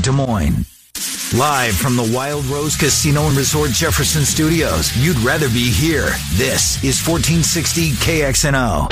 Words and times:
Des 0.00 0.10
Moines. 0.10 0.64
Live 1.34 1.74
from 1.74 1.96
the 1.96 2.10
Wild 2.14 2.44
Rose 2.46 2.76
Casino 2.76 3.26
and 3.26 3.36
Resort 3.36 3.70
Jefferson 3.70 4.24
Studios. 4.24 4.96
You'd 4.96 5.18
rather 5.18 5.48
be 5.48 5.70
here. 5.70 6.10
This 6.34 6.82
is 6.84 7.00
1460 7.06 7.92
KXNO. 7.92 8.88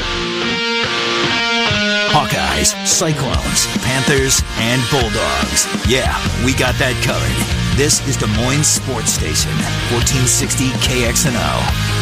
Hawkeyes, 2.10 2.74
Cyclones, 2.86 3.66
Panthers, 3.84 4.42
and 4.58 4.82
Bulldogs. 4.90 5.66
Yeah, 5.88 6.14
we 6.44 6.54
got 6.54 6.74
that 6.78 6.94
covered. 7.02 7.76
This 7.76 8.06
is 8.06 8.16
Des 8.16 8.26
Moines 8.38 8.66
Sports 8.66 9.12
Station, 9.12 9.50
1460 9.90 10.70
KXNO. 10.82 11.93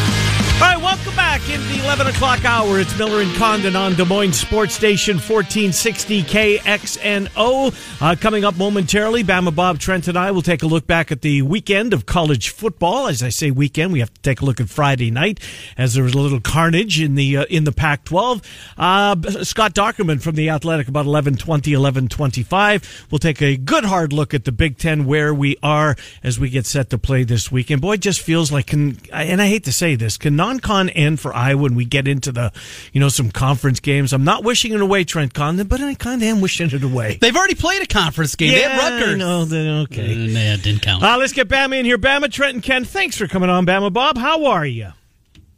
Welcome 1.02 1.16
back 1.16 1.48
in 1.50 1.60
the 1.62 1.82
11 1.82 2.06
o'clock 2.06 2.44
hour. 2.44 2.78
It's 2.78 2.96
Miller 2.96 3.22
and 3.22 3.34
Condon 3.34 3.74
on 3.74 3.94
Des 3.94 4.04
Moines 4.04 4.34
Sports 4.34 4.74
Station 4.74 5.16
1460 5.16 6.22
KXNO. 6.22 8.00
Uh, 8.00 8.14
coming 8.14 8.44
up 8.44 8.56
momentarily, 8.56 9.24
Bama 9.24 9.52
Bob 9.52 9.80
Trent 9.80 10.06
and 10.06 10.16
I 10.16 10.30
will 10.30 10.42
take 10.42 10.62
a 10.62 10.68
look 10.68 10.86
back 10.86 11.10
at 11.10 11.22
the 11.22 11.42
weekend 11.42 11.92
of 11.92 12.06
college 12.06 12.50
football. 12.50 13.08
As 13.08 13.20
I 13.20 13.30
say 13.30 13.50
weekend, 13.50 13.92
we 13.92 13.98
have 13.98 14.14
to 14.14 14.20
take 14.20 14.42
a 14.42 14.44
look 14.44 14.60
at 14.60 14.68
Friday 14.68 15.10
night 15.10 15.40
as 15.76 15.94
there 15.94 16.04
was 16.04 16.14
a 16.14 16.20
little 16.20 16.38
carnage 16.38 17.00
in 17.00 17.16
the 17.16 17.38
uh, 17.38 17.44
in 17.46 17.64
the 17.64 17.72
Pac-12. 17.72 18.44
Uh, 18.78 19.42
Scott 19.42 19.74
Dochterman 19.74 20.22
from 20.22 20.36
the 20.36 20.50
Athletic 20.50 20.86
about 20.86 21.06
11:20, 21.06 21.72
11:25. 21.72 23.10
We'll 23.10 23.18
take 23.18 23.42
a 23.42 23.56
good 23.56 23.84
hard 23.84 24.12
look 24.12 24.34
at 24.34 24.44
the 24.44 24.52
Big 24.52 24.78
Ten 24.78 25.04
where 25.06 25.34
we 25.34 25.56
are 25.64 25.96
as 26.22 26.38
we 26.38 26.48
get 26.48 26.64
set 26.64 26.90
to 26.90 26.98
play 26.98 27.24
this 27.24 27.50
weekend. 27.50 27.80
Boy, 27.80 27.94
it 27.94 28.02
just 28.02 28.20
feels 28.20 28.52
like, 28.52 28.68
can, 28.68 28.98
and 29.12 29.42
I 29.42 29.48
hate 29.48 29.64
to 29.64 29.72
say 29.72 29.96
this, 29.96 30.16
can 30.16 30.36
non-con 30.36 30.91
end 30.92 31.20
for 31.20 31.34
Iowa 31.34 31.62
when 31.62 31.74
we 31.74 31.84
get 31.84 32.08
into 32.08 32.32
the, 32.32 32.52
you 32.92 33.00
know, 33.00 33.08
some 33.08 33.30
conference 33.30 33.80
games. 33.80 34.12
I'm 34.12 34.24
not 34.24 34.44
wishing 34.44 34.72
it 34.72 34.80
away, 34.80 35.04
Trent 35.04 35.34
Condon, 35.34 35.66
but 35.66 35.80
I 35.80 35.94
kind 35.94 36.22
of 36.22 36.28
am 36.28 36.40
wishing 36.40 36.70
it 36.70 36.82
away. 36.82 37.18
They've 37.20 37.36
already 37.36 37.54
played 37.54 37.82
a 37.82 37.86
conference 37.86 38.34
game. 38.34 38.52
Yeah, 38.52 38.68
they 38.68 38.74
have 38.74 39.00
Rutgers. 39.00 39.18
No, 39.18 39.44
then 39.44 39.82
okay. 39.82 40.12
Uh, 40.12 40.32
nah, 40.32 40.54
it 40.54 40.62
didn't 40.62 40.82
count. 40.82 41.02
Uh, 41.02 41.16
let's 41.18 41.32
get 41.32 41.48
Bama 41.48 41.78
in 41.78 41.84
here. 41.84 41.98
Bama, 41.98 42.30
Trent, 42.30 42.54
and 42.54 42.62
Ken, 42.62 42.84
thanks 42.84 43.16
for 43.16 43.26
coming 43.26 43.50
on, 43.50 43.66
Bama 43.66 43.92
Bob. 43.92 44.16
How 44.16 44.46
are 44.46 44.66
you? 44.66 44.92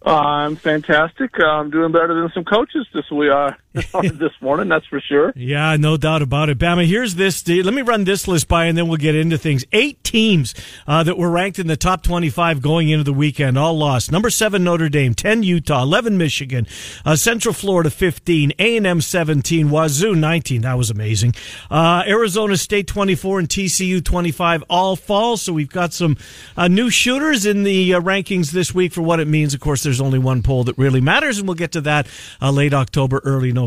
I'm 0.04 0.56
fantastic. 0.56 1.30
I'm 1.40 1.70
doing 1.70 1.90
better 1.92 2.14
than 2.14 2.30
some 2.34 2.44
coaches 2.44 2.86
this 2.92 3.10
week, 3.10 3.30
uh, 3.30 3.52
this 4.02 4.32
morning. 4.40 4.68
That's 4.68 4.86
for 4.86 5.00
sure. 5.00 5.32
Yeah, 5.34 5.76
no 5.76 5.96
doubt 5.96 6.22
about 6.22 6.48
it. 6.48 6.58
Bama, 6.58 6.86
here's 6.86 7.16
this. 7.16 7.46
Let 7.48 7.74
me 7.74 7.82
run 7.82 8.04
this 8.04 8.28
list 8.28 8.46
by, 8.46 8.66
and 8.66 8.78
then 8.78 8.86
we'll 8.86 8.98
get 8.98 9.16
into 9.16 9.36
things. 9.36 9.64
Eight 9.72 10.02
teams 10.04 10.54
uh, 10.86 11.02
that 11.02 11.18
were 11.18 11.28
ranked 11.28 11.58
in 11.58 11.66
the 11.66 11.76
top 11.76 12.04
25 12.04 12.62
going 12.62 12.88
into 12.88 13.02
the 13.02 13.12
weekend, 13.12 13.58
all 13.58 13.76
lost. 13.76 14.12
Number 14.12 14.30
seven 14.30 14.62
Notre 14.62 14.88
Dame, 14.88 15.12
10 15.12 15.42
Utah, 15.42 15.82
11 15.82 16.16
Michigan, 16.16 16.68
uh, 17.04 17.16
Central 17.16 17.52
Florida 17.52 17.90
15, 17.90 18.52
A 18.60 18.76
and 18.76 18.86
M 18.86 19.00
17, 19.00 19.70
Wazoo 19.70 20.14
19. 20.14 20.60
That 20.60 20.78
was 20.78 20.90
amazing. 20.90 21.34
Uh, 21.68 22.04
Arizona 22.06 22.56
State 22.56 22.86
24 22.86 23.40
and 23.40 23.48
TCU 23.48 24.04
25 24.04 24.62
all 24.70 24.94
fall. 24.94 25.36
So 25.36 25.52
we've 25.52 25.68
got 25.68 25.92
some 25.92 26.16
uh, 26.56 26.68
new 26.68 26.90
shooters 26.90 27.44
in 27.44 27.64
the 27.64 27.94
uh, 27.94 28.00
rankings 28.00 28.52
this 28.52 28.72
week 28.72 28.92
for 28.92 29.02
what 29.02 29.18
it 29.18 29.26
means. 29.26 29.52
Of 29.52 29.58
course, 29.58 29.82
there's 29.82 30.00
only 30.00 30.20
one 30.20 30.42
poll 30.44 30.62
that 30.64 30.78
really 30.78 31.00
matters, 31.00 31.38
and 31.38 31.48
we'll 31.48 31.56
get 31.56 31.72
to 31.72 31.80
that 31.80 32.06
uh, 32.40 32.52
late 32.52 32.72
October, 32.72 33.20
early 33.24 33.50
November. 33.50 33.63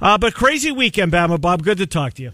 Uh, 0.00 0.18
but 0.18 0.34
crazy 0.34 0.72
weekend, 0.72 1.12
Bama 1.12 1.40
Bob. 1.40 1.62
Good 1.62 1.78
to 1.78 1.86
talk 1.86 2.14
to 2.14 2.22
you. 2.22 2.32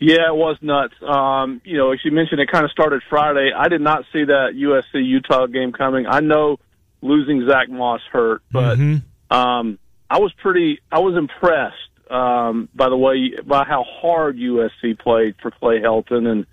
Yeah, 0.00 0.28
it 0.28 0.34
was 0.36 0.56
nuts. 0.60 0.94
Um, 1.02 1.60
you 1.64 1.78
know, 1.78 1.92
as 1.92 2.00
you 2.04 2.10
mentioned, 2.10 2.40
it 2.40 2.50
kind 2.50 2.64
of 2.64 2.70
started 2.70 3.02
Friday. 3.08 3.50
I 3.56 3.68
did 3.68 3.80
not 3.80 4.04
see 4.12 4.24
that 4.24 4.50
USC 4.54 5.04
Utah 5.06 5.46
game 5.46 5.72
coming. 5.72 6.06
I 6.06 6.20
know 6.20 6.58
losing 7.00 7.46
Zach 7.48 7.68
Moss 7.70 8.00
hurt, 8.12 8.42
but 8.50 8.76
Mm-hmm. 8.78 9.34
um, 9.36 9.78
I 10.10 10.18
was 10.18 10.32
pretty. 10.34 10.80
I 10.92 10.98
was 10.98 11.16
impressed 11.16 12.10
um, 12.10 12.68
by 12.74 12.88
the 12.90 12.96
way 12.96 13.32
by 13.46 13.64
how 13.64 13.84
hard 13.84 14.36
USC 14.36 14.98
played 14.98 15.36
for 15.40 15.50
Clay 15.50 15.80
Helton, 15.80 16.26
and 16.30 16.46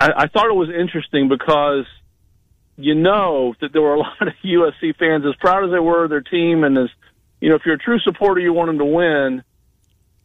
I, 0.00 0.10
I 0.24 0.26
thought 0.28 0.46
it 0.46 0.56
was 0.56 0.68
interesting 0.70 1.28
because 1.28 1.84
you 2.76 2.94
know 2.94 3.54
that 3.60 3.72
there 3.72 3.82
were 3.82 3.94
a 3.94 3.98
lot 3.98 4.22
of 4.22 4.34
USC 4.44 4.96
fans 4.96 5.24
as 5.26 5.34
proud 5.36 5.64
as 5.64 5.70
they 5.70 5.78
were 5.78 6.04
of 6.04 6.10
their 6.10 6.20
team, 6.22 6.64
and 6.64 6.76
as 6.78 6.88
you 7.40 7.48
know, 7.48 7.54
if 7.56 7.62
you're 7.64 7.76
a 7.76 7.78
true 7.78 7.98
supporter, 8.00 8.40
you 8.40 8.52
want 8.52 8.68
them 8.68 8.78
to 8.78 8.84
win. 8.84 9.42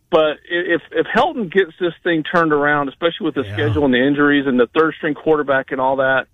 But 0.09 0.38
if 0.47 0.81
if 0.91 1.07
Helton 1.07 1.51
gets 1.51 1.72
this 1.79 1.94
thing 2.03 2.24
turned 2.24 2.53
around, 2.53 2.90
especially 2.90 3.25
with 3.25 3.35
the 3.35 3.44
Yeah. 3.44 3.53
schedule 3.53 3.85
and 3.85 3.94
the 3.94 4.06
injuries 4.06 4.46
and 4.46 4.59
the 4.59 4.68
third 4.68 4.94
string 4.96 5.16
quarterback 5.16 5.72
and 5.72 5.81
all 5.81 5.97
that, 5.97 6.28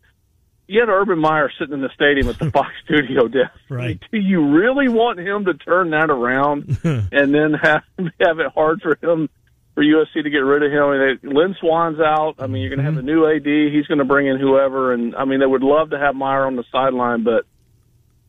you 0.67 0.81
had 0.81 0.89
Urban 0.89 1.17
Meyer 1.17 1.49
sitting 1.57 1.73
in 1.73 1.81
the 1.81 1.89
stadium 1.95 2.27
at 2.27 2.37
the 2.37 2.51
Fox 2.55 2.69
studio 2.83 3.27
desk. 3.27 3.51
Right. 3.69 3.99
Do 4.11 4.19
you 4.19 4.45
really 4.49 4.89
want 4.89 5.19
him 5.19 5.45
to 5.45 5.53
turn 5.53 5.91
that 5.91 6.09
around 6.09 6.77
and 6.83 7.33
then 7.33 7.53
have 7.53 7.83
have 8.19 8.39
it 8.39 8.51
hard 8.53 8.81
for 8.81 8.97
him 9.01 9.29
for 9.75 9.83
USC 9.83 10.23
to 10.23 10.29
get 10.29 10.39
rid 10.39 10.61
of 10.63 10.71
him? 10.71 10.83
I 10.83 10.91
mean, 10.91 11.19
they, 11.21 11.27
Lynn 11.29 11.55
Swann's 11.59 11.99
out. 12.01 12.35
I 12.39 12.47
mean, 12.47 12.61
you're 12.61 12.69
going 12.75 12.79
to 12.79 12.85
have 12.85 12.95
mm-hmm. 12.95 13.09
a 13.09 13.13
new 13.13 13.25
AD. 13.27 13.73
He's 13.73 13.87
going 13.87 13.99
to 13.99 14.05
bring 14.05 14.27
in 14.27 14.37
whoever, 14.37 14.93
and 14.93 15.15
I 15.15 15.23
mean, 15.25 15.39
they 15.39 15.45
would 15.45 15.63
love 15.63 15.91
to 15.91 15.99
have 15.99 16.15
Meyer 16.15 16.45
on 16.45 16.55
the 16.55 16.65
sideline, 16.71 17.23
but 17.23 17.45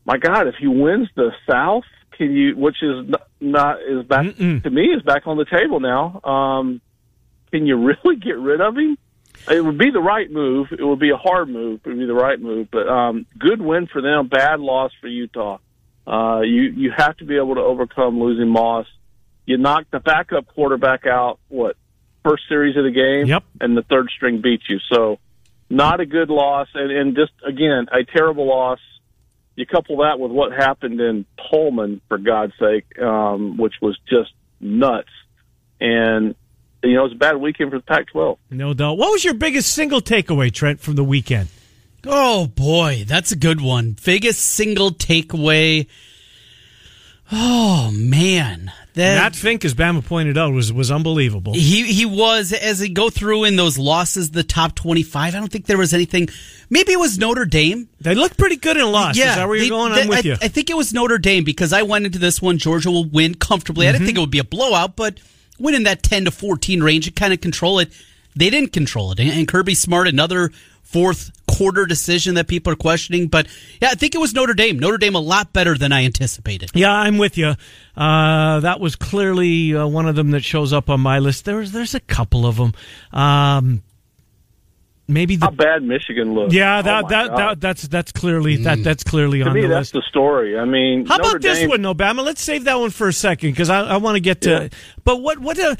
my 0.05 0.17
God, 0.17 0.47
if 0.47 0.55
he 0.59 0.67
wins 0.67 1.09
the 1.15 1.31
South, 1.49 1.83
can 2.21 2.35
you? 2.35 2.55
Which 2.55 2.83
is 2.83 3.09
not, 3.39 3.81
is 3.81 4.05
back 4.05 4.25
Mm-mm. 4.25 4.61
to 4.61 4.69
me 4.69 4.93
is 4.93 5.01
back 5.01 5.25
on 5.25 5.37
the 5.37 5.45
table 5.45 5.79
now. 5.79 6.21
Um, 6.23 6.81
can 7.51 7.65
you 7.65 7.77
really 8.03 8.15
get 8.17 8.37
rid 8.37 8.61
of 8.61 8.77
him? 8.77 8.97
It 9.49 9.65
would 9.65 9.79
be 9.79 9.89
the 9.89 10.01
right 10.01 10.29
move. 10.29 10.67
It 10.71 10.83
would 10.83 10.99
be 10.99 11.09
a 11.09 11.17
hard 11.17 11.49
move. 11.49 11.81
It 11.83 11.89
would 11.89 11.97
be 11.97 12.05
the 12.05 12.13
right 12.13 12.39
move. 12.39 12.67
But 12.71 12.87
um, 12.87 13.25
good 13.39 13.59
win 13.59 13.87
for 13.87 14.01
them. 14.01 14.27
Bad 14.27 14.59
loss 14.59 14.91
for 15.01 15.07
Utah. 15.07 15.57
Uh, 16.05 16.41
you 16.41 16.61
you 16.63 16.91
have 16.95 17.17
to 17.17 17.25
be 17.25 17.37
able 17.37 17.55
to 17.55 17.61
overcome 17.61 18.19
losing 18.19 18.49
Moss. 18.49 18.85
You 19.47 19.57
knocked 19.57 19.89
the 19.91 19.99
backup 19.99 20.45
quarterback 20.47 21.07
out. 21.07 21.39
What 21.47 21.75
first 22.23 22.43
series 22.47 22.77
of 22.77 22.83
the 22.83 22.91
game? 22.91 23.25
Yep. 23.25 23.43
And 23.61 23.75
the 23.75 23.81
third 23.81 24.09
string 24.15 24.41
beat 24.41 24.61
you. 24.69 24.77
So 24.91 25.17
not 25.71 25.99
a 26.01 26.05
good 26.05 26.29
loss, 26.29 26.67
and, 26.75 26.91
and 26.91 27.15
just 27.15 27.31
again 27.43 27.87
a 27.91 28.03
terrible 28.03 28.47
loss. 28.47 28.79
You 29.61 29.67
couple 29.67 29.97
that 29.97 30.19
with 30.19 30.31
what 30.31 30.51
happened 30.51 30.99
in 30.99 31.23
Pullman, 31.37 32.01
for 32.07 32.17
God's 32.17 32.53
sake, 32.59 32.97
um, 32.99 33.57
which 33.57 33.75
was 33.79 33.95
just 34.09 34.31
nuts. 34.59 35.11
And 35.79 36.33
you 36.83 36.95
know, 36.95 37.01
it 37.01 37.03
was 37.03 37.11
a 37.11 37.17
bad 37.17 37.37
weekend 37.37 37.69
for 37.69 37.77
the 37.77 37.83
Pac-12. 37.83 38.39
No 38.49 38.73
doubt. 38.73 38.97
What 38.97 39.11
was 39.11 39.23
your 39.23 39.35
biggest 39.35 39.71
single 39.71 40.01
takeaway, 40.01 40.51
Trent, 40.51 40.79
from 40.79 40.95
the 40.95 41.03
weekend? 41.03 41.49
Oh 42.07 42.47
boy, 42.47 43.03
that's 43.05 43.31
a 43.31 43.35
good 43.35 43.61
one. 43.61 43.95
Biggest 44.03 44.41
single 44.41 44.89
takeaway. 44.89 45.85
Oh 47.31 47.91
man, 47.93 48.71
that 48.95 49.15
Matt 49.15 49.35
Fink, 49.37 49.63
as 49.63 49.73
Bama 49.73 50.03
pointed 50.03 50.37
out, 50.37 50.53
was 50.53 50.73
was 50.73 50.91
unbelievable. 50.91 51.53
he 51.53 51.91
he 51.91 52.05
was 52.05 52.51
as 52.51 52.79
they 52.79 52.89
go 52.89 53.09
through 53.09 53.45
in 53.45 53.55
those 53.55 53.77
losses, 53.77 54.31
the 54.31 54.43
top 54.43 54.75
twenty 54.75 55.03
five. 55.03 55.33
I 55.33 55.39
don't 55.39 55.51
think 55.51 55.65
there 55.65 55.77
was 55.77 55.93
anything. 55.93 56.27
Maybe 56.69 56.91
it 56.91 56.99
was 56.99 57.17
Notre 57.17 57.45
Dame. 57.45 57.87
They 58.01 58.15
looked 58.15 58.37
pretty 58.37 58.57
good 58.57 58.75
in 58.75 58.91
loss. 58.91 59.17
Is 59.17 59.23
that 59.23 59.47
where 59.47 59.57
you're 59.57 59.69
going? 59.69 59.93
they- 59.93 60.01
I'm 60.01 60.07
with 60.09 60.25
I, 60.25 60.29
you. 60.29 60.33
I 60.41 60.49
think 60.49 60.69
it 60.69 60.75
was 60.75 60.93
Notre 60.93 61.17
Dame 61.17 61.45
because 61.45 61.71
I 61.71 61.83
went 61.83 62.05
into 62.05 62.19
this 62.19 62.41
one. 62.41 62.57
Georgia 62.57 62.91
will 62.91 63.05
win 63.05 63.35
comfortably. 63.35 63.87
I 63.87 63.91
didn't 63.91 64.01
mm-hmm. 64.01 64.05
think 64.07 64.17
it 64.17 64.21
would 64.21 64.31
be 64.31 64.39
a 64.39 64.43
blowout, 64.43 64.97
but 64.97 65.19
win 65.57 65.73
in 65.73 65.83
that 65.83 66.03
ten 66.03 66.25
to 66.25 66.31
fourteen 66.31 66.83
range 66.83 67.07
and 67.07 67.15
kind 67.15 67.31
of 67.31 67.39
control 67.39 67.79
it. 67.79 67.91
They 68.35 68.49
didn't 68.49 68.73
control 68.73 69.11
it, 69.13 69.19
and 69.19 69.47
Kirby 69.47 69.75
Smart 69.75 70.07
another 70.07 70.51
fourth 70.83 71.31
quarter 71.55 71.85
decision 71.85 72.35
that 72.35 72.47
people 72.47 72.71
are 72.71 72.77
questioning. 72.77 73.27
But 73.27 73.47
yeah, 73.81 73.89
I 73.91 73.95
think 73.95 74.15
it 74.15 74.19
was 74.19 74.33
Notre 74.33 74.53
Dame. 74.53 74.79
Notre 74.79 74.97
Dame 74.97 75.15
a 75.15 75.19
lot 75.19 75.51
better 75.53 75.77
than 75.77 75.91
I 75.91 76.05
anticipated. 76.05 76.71
Yeah, 76.73 76.93
I'm 76.93 77.17
with 77.17 77.37
you. 77.37 77.55
Uh, 77.95 78.59
that 78.61 78.79
was 78.79 78.95
clearly 78.95 79.75
uh, 79.75 79.85
one 79.87 80.07
of 80.07 80.15
them 80.15 80.31
that 80.31 80.43
shows 80.43 80.71
up 80.73 80.89
on 80.89 81.01
my 81.01 81.19
list. 81.19 81.45
There's 81.45 81.71
there's 81.71 81.93
a 81.95 81.99
couple 81.99 82.45
of 82.45 82.55
them. 82.57 82.73
Um, 83.11 83.83
maybe 85.07 85.35
How 85.35 85.49
the 85.49 85.55
bad 85.57 85.83
Michigan 85.83 86.33
looked. 86.33 86.53
yeah 86.53 86.79
Oh, 86.79 86.81
that 86.83 87.03
my 87.03 87.09
that, 87.09 87.27
God. 87.29 87.37
that 87.37 87.61
that's 87.61 87.87
that's 87.87 88.11
clearly 88.13 88.57
that 88.57 88.83
that's 88.83 89.03
clearly 89.03 89.39
to 89.39 89.45
on 89.49 89.53
me, 89.53 89.61
the 89.61 89.67
that's 89.67 89.93
list. 89.93 90.05
the 90.05 90.09
story. 90.09 90.57
I 90.57 90.65
mean, 90.65 91.05
How 91.05 91.17
Notre 91.17 91.31
about 91.31 91.41
this 91.41 91.67
one, 91.67 91.81
Obama? 91.81 92.23
Let's 92.23 92.41
save 92.41 92.63
that 92.65 92.79
one 92.79 92.91
for 92.91 93.07
a 93.09 93.13
second 93.13 93.51
because 93.51 93.69
I, 93.69 93.81
I 93.81 93.97
want 93.97 94.15
to 94.15 94.21
get 94.21 94.41
to. 94.41 94.49
Yeah. 94.49 94.67
But 95.03 95.17
what 95.17 95.39
what? 95.39 95.57
A, 95.57 95.75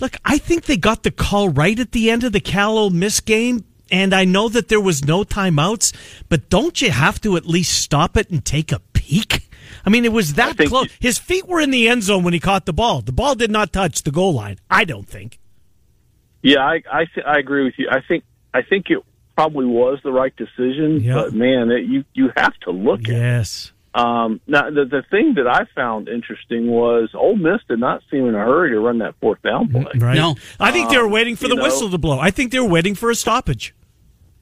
look, 0.00 0.16
I 0.24 0.38
think 0.38 0.66
they 0.66 0.76
got 0.76 1.02
the 1.02 1.10
call 1.10 1.48
right 1.48 1.78
at 1.78 1.90
the 1.92 2.10
end 2.10 2.22
of 2.24 2.32
the 2.32 2.40
Cal-Ole 2.40 2.90
Miss 2.90 3.18
game. 3.20 3.64
And 3.90 4.14
I 4.14 4.24
know 4.24 4.48
that 4.48 4.68
there 4.68 4.80
was 4.80 5.04
no 5.04 5.24
timeouts, 5.24 5.94
but 6.28 6.50
don't 6.50 6.80
you 6.82 6.90
have 6.90 7.20
to 7.22 7.36
at 7.36 7.46
least 7.46 7.80
stop 7.80 8.16
it 8.16 8.30
and 8.30 8.44
take 8.44 8.70
a 8.72 8.80
peek? 8.92 9.48
I 9.86 9.90
mean, 9.90 10.04
it 10.04 10.12
was 10.12 10.34
that 10.34 10.56
close. 10.58 10.84
you- 10.84 10.90
His 11.00 11.18
feet 11.18 11.46
were 11.46 11.60
in 11.60 11.70
the 11.70 11.88
end 11.88 12.02
zone 12.02 12.22
when 12.24 12.34
he 12.34 12.40
caught 12.40 12.66
the 12.66 12.72
ball. 12.72 13.00
The 13.00 13.12
ball 13.12 13.34
did 13.34 13.50
not 13.50 13.72
touch 13.72 14.02
the 14.02 14.10
goal 14.10 14.34
line. 14.34 14.58
I 14.70 14.84
don't 14.84 15.08
think. 15.08 15.38
Yeah, 16.42 16.60
I 16.60 16.82
I, 16.92 17.04
th- 17.12 17.26
I 17.26 17.38
agree 17.38 17.64
with 17.64 17.74
you. 17.78 17.88
I 17.90 18.00
think 18.06 18.24
I 18.54 18.62
think 18.62 18.90
it 18.90 18.98
probably 19.36 19.66
was 19.66 19.98
the 20.04 20.12
right 20.12 20.34
decision. 20.36 21.00
Yeah. 21.00 21.14
But 21.14 21.32
man, 21.34 21.70
it, 21.70 21.84
you 21.86 22.04
you 22.14 22.30
have 22.36 22.54
to 22.64 22.70
look 22.70 23.00
at. 23.00 23.08
it. 23.08 23.12
Yes. 23.18 23.72
Um, 23.94 24.40
now 24.46 24.70
the 24.70 24.84
the 24.84 25.02
thing 25.10 25.34
that 25.34 25.48
I 25.48 25.64
found 25.74 26.08
interesting 26.08 26.68
was 26.68 27.10
Ole 27.14 27.36
Miss 27.36 27.60
did 27.68 27.80
not 27.80 28.02
seem 28.10 28.26
in 28.28 28.34
a 28.34 28.38
hurry 28.44 28.70
to 28.70 28.78
run 28.80 28.98
that 28.98 29.14
fourth 29.20 29.42
down 29.42 29.68
play. 29.68 29.84
Right. 29.96 30.16
No. 30.16 30.36
I 30.60 30.70
think 30.70 30.90
they 30.90 30.98
were 30.98 31.08
waiting 31.08 31.34
for 31.36 31.44
you 31.44 31.50
the 31.50 31.54
know- 31.56 31.62
whistle 31.64 31.90
to 31.90 31.98
blow. 31.98 32.18
I 32.20 32.30
think 32.30 32.52
they 32.52 32.60
were 32.60 32.68
waiting 32.68 32.94
for 32.94 33.10
a 33.10 33.14
stoppage. 33.14 33.74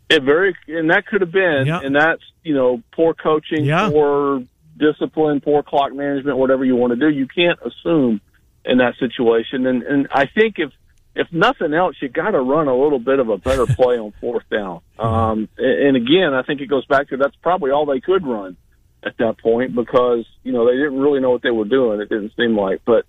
It 0.09 0.23
very 0.23 0.55
and 0.69 0.91
that 0.91 1.07
could 1.07 1.21
have 1.21 1.33
been, 1.33 1.67
Yeah. 1.67 1.81
and 1.83 1.95
that's 1.95 2.23
you 2.45 2.55
know 2.55 2.83
poor 2.93 3.13
coaching, 3.15 3.65
Yeah. 3.65 3.89
poor 3.91 4.43
discipline, 4.77 5.41
poor 5.41 5.63
clock 5.63 5.93
management, 5.93 6.37
whatever 6.39 6.65
you 6.65 6.77
want 6.77 6.93
to 6.93 6.97
do. 6.99 7.09
You 7.09 7.27
can't 7.27 7.59
assume 7.65 8.21
in 8.65 8.79
that 8.79 8.95
situation, 8.99 9.67
and 9.67 9.83
and 9.83 10.09
I 10.13 10.27
think 10.27 10.59
if 10.59 10.71
if 11.17 11.33
nothing 11.33 11.73
else, 11.75 11.97
you 12.01 12.09
got 12.09 12.33
to 12.33 12.41
run 12.41 12.69
a 12.69 12.77
little 12.77 12.99
bit 12.99 13.19
of 13.19 13.31
a 13.31 13.39
better 13.39 13.67
play 13.75 13.99
on 13.99 14.13
fourth 14.21 14.45
down. 14.51 14.81
Um, 14.99 15.49
and, 15.59 15.87
and 15.89 15.97
again, 15.97 16.35
I 16.35 16.43
think 16.43 16.61
it 16.61 16.67
goes 16.67 16.85
back 16.87 17.09
to 17.09 17.17
that's 17.17 17.35
probably 17.37 17.71
all 17.71 17.87
they 17.87 18.01
could 18.01 18.25
run 18.27 18.57
at 19.03 19.17
that 19.19 19.39
point 19.39 19.75
because 19.75 20.25
you 20.45 20.53
know 20.53 20.67
they 20.67 20.77
didn't 20.77 20.99
really 21.01 21.21
know 21.21 21.31
what 21.31 21.43
they 21.43 21.51
were 21.51 21.65
doing. 21.65 22.01
It 22.01 22.09
didn't 22.11 22.33
seem 22.37 22.57
like, 22.57 22.83
but 22.85 23.07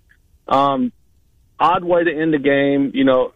um, 0.48 0.90
odd 1.60 1.84
way 1.84 2.02
to 2.02 2.10
end 2.12 2.32
the 2.34 2.38
game. 2.38 2.90
You 2.94 3.04
know, 3.04 3.32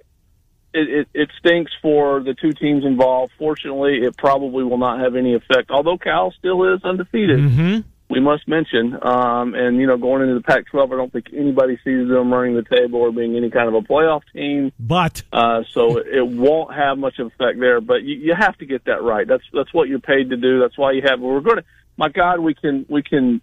it, 0.75 0.89
it, 0.89 1.09
it 1.15 1.29
stinks 1.39 1.73
for 1.83 2.21
the 2.21 2.35
two 2.35 2.53
teams 2.53 2.85
involved. 2.85 3.33
Fortunately, 3.39 3.99
it 4.03 4.17
probably 4.17 4.65
will 4.65 4.79
not 4.79 5.01
have 5.01 5.17
any 5.17 5.35
effect. 5.35 5.71
Although 5.71 5.99
Cal 5.99 6.33
still 6.39 6.75
is 6.75 6.83
undefeated, 6.85 7.39
Mm-hmm. 7.41 7.81
we 8.11 8.21
must 8.21 8.47
mention. 8.49 8.99
Um, 9.03 9.55
and 9.55 9.77
you 9.79 9.87
know, 9.87 9.97
going 9.97 10.23
into 10.23 10.35
the 10.35 10.43
Pac-12, 10.43 10.93
I 10.93 10.97
don't 10.97 11.13
think 11.13 11.27
anybody 11.37 11.77
sees 11.85 12.09
them 12.09 12.33
running 12.33 12.55
the 12.55 12.65
table 12.77 13.01
or 13.01 13.13
being 13.13 13.37
any 13.37 13.51
kind 13.51 13.69
of 13.69 13.75
a 13.75 13.81
playoff 13.81 14.23
team. 14.33 14.73
But 14.79 15.23
Uh, 15.33 15.63
so 15.71 15.99
it 15.99 16.27
won't 16.27 16.75
have 16.75 16.99
much 16.99 17.19
of 17.19 17.29
effect 17.29 17.59
there. 17.61 17.81
But 17.81 18.03
you, 18.03 18.17
you 18.17 18.35
have 18.39 18.57
to 18.59 18.67
get 18.67 18.85
that 18.87 19.03
right. 19.03 19.27
That's 19.27 19.45
that's 19.53 19.73
what 19.73 19.89
you're 19.89 19.99
paid 20.01 20.31
to 20.31 20.37
do. 20.37 20.61
That's 20.61 20.77
why 20.79 20.93
you 20.93 21.03
have. 21.07 21.21
We're 21.21 21.41
going 21.41 21.59
to. 21.59 21.65
My 21.97 22.09
God, 22.09 22.41
we 22.41 22.55
can 22.55 22.87
we 22.89 23.03
can 23.03 23.41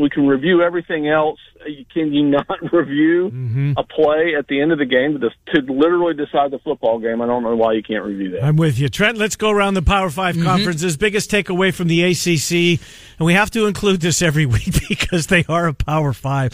we 0.00 0.08
can 0.10 0.26
review 0.26 0.62
everything 0.62 1.06
else. 1.08 1.38
Can 1.92 2.12
you 2.12 2.22
not 2.24 2.46
review 2.72 3.74
a 3.76 3.82
play 3.84 4.34
at 4.38 4.46
the 4.48 4.60
end 4.60 4.72
of 4.72 4.78
the 4.78 4.86
game 4.86 5.20
to, 5.20 5.30
to 5.54 5.72
literally 5.72 6.14
decide 6.14 6.50
the 6.50 6.58
football 6.58 6.98
game? 6.98 7.20
I 7.20 7.26
don't 7.26 7.42
know 7.42 7.54
why 7.56 7.74
you 7.74 7.82
can't 7.82 8.04
review 8.04 8.30
that. 8.32 8.44
I'm 8.44 8.56
with 8.56 8.78
you, 8.78 8.88
Trent. 8.88 9.18
Let's 9.18 9.36
go 9.36 9.50
around 9.50 9.74
the 9.74 9.82
Power 9.82 10.08
5 10.10 10.34
Mm-hmm. 10.36 10.44
conferences. 10.44 10.96
Biggest 10.96 11.30
takeaway 11.30 11.72
from 11.74 11.88
the 11.88 12.02
ACC, 12.02 12.80
and 13.18 13.26
we 13.26 13.34
have 13.34 13.50
to 13.52 13.66
include 13.66 14.00
this 14.00 14.22
every 14.22 14.46
week 14.56 14.88
because 14.88 15.26
they 15.28 15.44
are 15.48 15.66
a 15.66 15.74
Power 15.74 16.12
Five. 16.12 16.52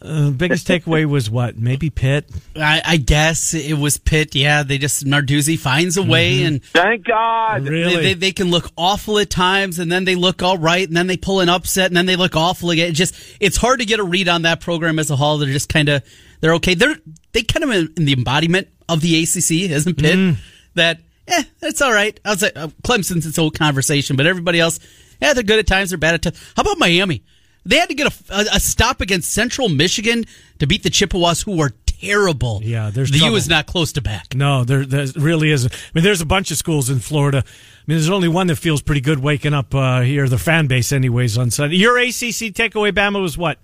Uh, 0.00 0.30
biggest 0.30 0.68
takeaway 0.68 1.04
was 1.04 1.28
what? 1.28 1.58
Maybe 1.58 1.90
Pitt. 1.90 2.30
I, 2.54 2.80
I 2.84 2.96
guess 2.98 3.52
it 3.54 3.74
was 3.74 3.98
Pitt. 3.98 4.34
Yeah, 4.34 4.62
they 4.62 4.78
just 4.78 5.04
Narduzzi 5.04 5.58
finds 5.58 5.96
a 5.96 6.02
way, 6.02 6.44
and 6.44 6.62
Thank 6.64 7.06
God. 7.06 7.66
Really? 7.66 7.96
they, 7.96 8.02
they 8.02 8.14
they 8.14 8.32
can 8.32 8.50
look 8.50 8.70
awful 8.76 9.18
at 9.18 9.28
times, 9.28 9.78
and 9.78 9.90
then 9.90 10.04
they 10.04 10.14
look 10.14 10.42
all 10.42 10.56
right, 10.56 10.86
and 10.86 10.96
then 10.96 11.08
they 11.08 11.16
pull 11.16 11.40
an 11.40 11.48
upset, 11.48 11.86
and 11.86 11.96
then 11.96 12.06
they 12.06 12.16
look 12.16 12.36
awful 12.36 12.70
again. 12.70 12.90
It 12.90 12.94
just 12.94 13.14
it's 13.40 13.56
hard 13.56 13.80
to 13.80 13.86
get 13.86 13.98
a 13.98 14.04
read 14.04 14.28
on 14.28 14.42
that 14.42 14.60
program 14.60 14.98
as 14.98 15.10
a 15.10 15.16
whole. 15.16 15.38
They're 15.38 15.52
just 15.52 15.68
kind 15.68 15.88
of 15.88 16.04
they're 16.40 16.54
okay. 16.54 16.74
They're 16.74 16.96
they 17.32 17.42
kind 17.42 17.64
of 17.64 17.70
in 17.96 18.04
the 18.04 18.12
embodiment 18.12 18.68
of 18.88 19.00
the 19.00 19.22
ACC, 19.22 19.70
isn't 19.70 19.98
Pitt? 19.98 20.36
That 20.74 21.00
eh, 21.26 21.42
that's 21.60 21.82
all 21.82 21.92
right. 21.92 22.18
I 22.24 22.30
was 22.30 22.42
like 22.42 22.56
uh, 22.56 22.68
Clemson's 22.84 23.26
its 23.26 23.36
whole 23.36 23.50
conversation, 23.50 24.16
but 24.16 24.26
everybody 24.26 24.60
else, 24.60 24.78
yeah, 25.20 25.34
they're 25.34 25.42
good 25.42 25.58
at 25.58 25.66
times, 25.66 25.90
they're 25.90 25.98
bad 25.98 26.14
at 26.14 26.22
times. 26.22 26.52
How 26.54 26.62
about 26.62 26.78
Miami? 26.78 27.24
They 27.68 27.76
had 27.76 27.90
to 27.90 27.94
get 27.94 28.06
a, 28.06 28.34
a, 28.34 28.40
a 28.54 28.60
stop 28.60 29.00
against 29.00 29.30
Central 29.30 29.68
Michigan 29.68 30.24
to 30.58 30.66
beat 30.66 30.82
the 30.82 30.90
Chippewas, 30.90 31.42
who 31.42 31.60
are 31.60 31.72
terrible. 31.86 32.60
Yeah, 32.62 32.90
there's 32.90 33.10
the 33.10 33.18
U 33.18 33.34
is 33.34 33.48
not 33.48 33.66
close 33.66 33.92
to 33.92 34.00
back. 34.00 34.34
No, 34.34 34.64
there, 34.64 34.84
there 34.84 35.06
really 35.16 35.50
isn't. 35.50 35.72
I 35.72 35.76
mean, 35.94 36.04
there's 36.04 36.20
a 36.20 36.26
bunch 36.26 36.50
of 36.50 36.56
schools 36.56 36.88
in 36.88 36.98
Florida. 36.98 37.38
I 37.38 37.82
mean, 37.86 37.98
there's 37.98 38.10
only 38.10 38.28
one 38.28 38.46
that 38.46 38.56
feels 38.56 38.80
pretty 38.80 39.00
good 39.00 39.18
waking 39.20 39.54
up 39.54 39.74
uh, 39.74 40.00
here, 40.00 40.28
the 40.28 40.38
fan 40.38 40.66
base, 40.66 40.92
anyways, 40.92 41.36
on 41.36 41.50
Sunday. 41.50 41.76
Your 41.76 41.98
ACC 41.98 42.54
takeaway, 42.54 42.92
Bama, 42.92 43.20
was 43.20 43.36
what? 43.36 43.58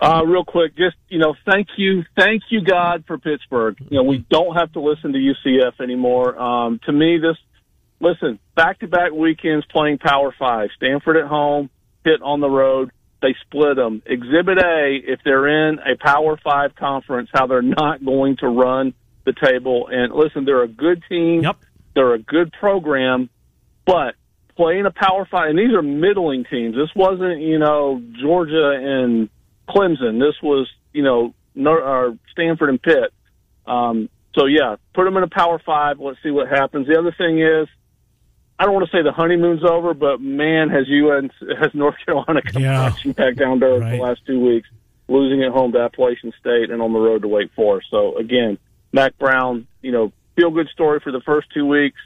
Uh, 0.00 0.22
real 0.24 0.44
quick, 0.44 0.74
just 0.76 0.96
you 1.08 1.18
know, 1.18 1.34
thank 1.46 1.68
you, 1.76 2.02
thank 2.16 2.42
you, 2.48 2.60
God, 2.64 3.04
for 3.06 3.18
Pittsburgh. 3.18 3.76
You 3.88 3.98
know, 3.98 4.02
we 4.02 4.24
don't 4.30 4.56
have 4.56 4.72
to 4.72 4.80
listen 4.80 5.12
to 5.12 5.18
UCF 5.18 5.80
anymore. 5.80 6.36
Um, 6.40 6.80
to 6.86 6.92
me, 6.92 7.18
this 7.18 7.36
listen 8.00 8.40
back 8.56 8.80
to 8.80 8.88
back 8.88 9.12
weekends 9.12 9.64
playing 9.66 9.98
Power 9.98 10.34
Five. 10.36 10.70
Stanford 10.76 11.18
at 11.18 11.26
home, 11.26 11.70
Pitt 12.02 12.20
on 12.20 12.40
the 12.40 12.50
road. 12.50 12.90
They 13.22 13.34
split 13.46 13.76
them. 13.76 14.02
Exhibit 14.04 14.58
A, 14.58 14.98
if 15.06 15.20
they're 15.24 15.68
in 15.68 15.78
a 15.78 15.96
Power 15.96 16.36
Five 16.42 16.74
conference, 16.74 17.30
how 17.32 17.46
they're 17.46 17.62
not 17.62 18.04
going 18.04 18.36
to 18.38 18.48
run 18.48 18.94
the 19.24 19.32
table. 19.32 19.88
And 19.90 20.12
listen, 20.12 20.44
they're 20.44 20.64
a 20.64 20.68
good 20.68 21.02
team. 21.08 21.42
Yep. 21.42 21.56
They're 21.94 22.14
a 22.14 22.18
good 22.18 22.52
program, 22.52 23.30
but 23.86 24.16
playing 24.56 24.86
a 24.86 24.90
Power 24.90 25.26
Five, 25.30 25.50
and 25.50 25.58
these 25.58 25.72
are 25.72 25.82
middling 25.82 26.44
teams. 26.44 26.74
This 26.74 26.90
wasn't, 26.96 27.40
you 27.40 27.58
know, 27.58 28.02
Georgia 28.20 28.70
and 28.72 29.28
Clemson. 29.68 30.18
This 30.18 30.34
was, 30.42 30.68
you 30.92 31.02
know, 31.02 31.32
Nor- 31.54 31.82
or 31.82 32.18
Stanford 32.32 32.70
and 32.70 32.82
Pitt. 32.82 33.12
Um, 33.66 34.08
so 34.34 34.46
yeah, 34.46 34.76
put 34.94 35.04
them 35.04 35.16
in 35.16 35.22
a 35.22 35.28
Power 35.28 35.60
Five. 35.64 36.00
Let's 36.00 36.18
see 36.22 36.30
what 36.30 36.48
happens. 36.48 36.88
The 36.88 36.98
other 36.98 37.14
thing 37.16 37.40
is, 37.40 37.68
I 38.62 38.64
don't 38.64 38.74
want 38.74 38.88
to 38.88 38.96
say 38.96 39.02
the 39.02 39.10
honeymoon's 39.10 39.64
over, 39.64 39.92
but 39.92 40.20
man, 40.20 40.70
has 40.70 40.86
UN 40.88 41.30
has 41.60 41.74
North 41.74 41.96
Carolina 42.06 42.40
come 42.42 42.62
Yeah. 42.62 42.92
back 43.16 43.34
down 43.34 43.58
to 43.60 43.66
earth 43.66 43.80
Right. 43.82 43.96
the 43.96 44.02
last 44.02 44.20
two 44.24 44.38
weeks, 44.38 44.68
losing 45.08 45.42
at 45.42 45.50
home 45.50 45.72
to 45.72 45.80
Appalachian 45.80 46.32
State 46.38 46.70
and 46.70 46.80
on 46.80 46.92
the 46.92 47.00
road 47.00 47.22
to 47.22 47.28
Wake 47.28 47.50
Forest. 47.56 47.88
So 47.90 48.16
again, 48.18 48.58
Mack 48.92 49.18
Brown, 49.18 49.66
you 49.80 49.90
know, 49.90 50.12
feel 50.36 50.50
good 50.50 50.68
story 50.68 51.00
for 51.00 51.10
the 51.10 51.20
first 51.22 51.48
two 51.52 51.66
weeks. 51.66 51.98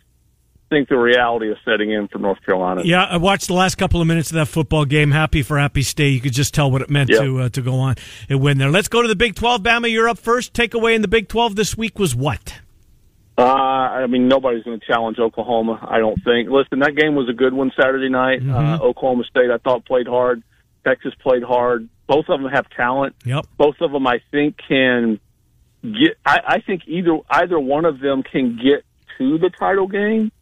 think 0.71 0.89
the 0.89 0.97
reality 0.99 1.49
is 1.53 1.57
setting 1.65 1.91
in 1.93 2.09
for 2.09 2.19
North 2.19 2.43
Carolina. 2.45 2.83
Yeah, 2.85 3.05
I 3.05 3.19
watched 3.19 3.47
the 3.49 3.53
last 3.55 3.77
couple 3.77 4.01
of 4.01 4.07
minutes 4.09 4.31
of 4.31 4.35
that 4.37 4.47
football 4.47 4.85
game. 4.85 5.13
Happy 5.13 5.43
for 5.43 5.59
Happy 5.59 5.83
State. 5.83 6.09
You 6.15 6.21
could 6.21 6.33
just 6.33 6.55
tell 6.55 6.71
what 6.73 6.81
it 6.83 6.91
meant 6.91 7.11
Yep. 7.11 7.21
to 7.21 7.41
uh, 7.43 7.49
to 7.51 7.61
go 7.63 7.75
on 7.75 7.95
and 8.29 8.41
win 8.41 8.59
there. 8.59 8.71
Let's 8.71 8.89
go 8.89 9.01
to 9.03 9.07
the 9.09 9.15
Big 9.15 9.37
12. 9.37 9.63
Bama, 9.63 9.89
you're 9.93 10.09
up 10.09 10.19
first. 10.19 10.55
Takeaway 10.55 10.95
in 10.97 11.03
the 11.03 11.09
Big 11.09 11.29
12 11.29 11.55
this 11.55 11.77
week 11.77 11.99
was 12.01 12.17
what? 12.17 12.61
Uh, 13.39 13.43
I 13.43 14.07
mean, 14.07 14.29
nobody's 14.29 14.65
going 14.65 14.81
to 14.81 14.87
challenge 14.87 15.19
Oklahoma. 15.19 15.87
I 15.87 15.99
don't 15.99 16.23
think. 16.25 16.49
Listen, 16.49 16.79
that 16.79 16.97
game 16.97 17.15
was 17.15 17.29
a 17.29 17.35
good 17.35 17.53
one 17.53 17.71
Saturday 17.79 18.09
night. 18.09 18.41
Uh, 18.49 18.79
Oklahoma 18.81 19.25
State, 19.25 19.51
I 19.51 19.59
thought 19.59 19.85
played 19.85 20.07
hard. 20.07 20.43
Texas 20.87 21.13
played 21.21 21.43
hard. 21.43 21.89
Both 22.07 22.27
of 22.29 22.41
them 22.41 22.51
have 22.51 22.69
talent. 22.71 23.15
Yep. 23.25 23.47
Both 23.59 23.77
of 23.81 23.93
them, 23.93 24.07
I 24.07 24.21
think, 24.31 24.57
can 24.67 25.21
get. 25.83 26.17
I, 26.25 26.41
I 26.47 26.61
think 26.61 26.83
either 26.87 27.19
either 27.29 27.59
one 27.59 27.85
of 27.85 28.01
them 28.01 28.23
can 28.23 28.57
get 28.57 28.85
to 29.19 29.39
the 29.39 29.51
title 29.51 29.89
game. 29.89 30.33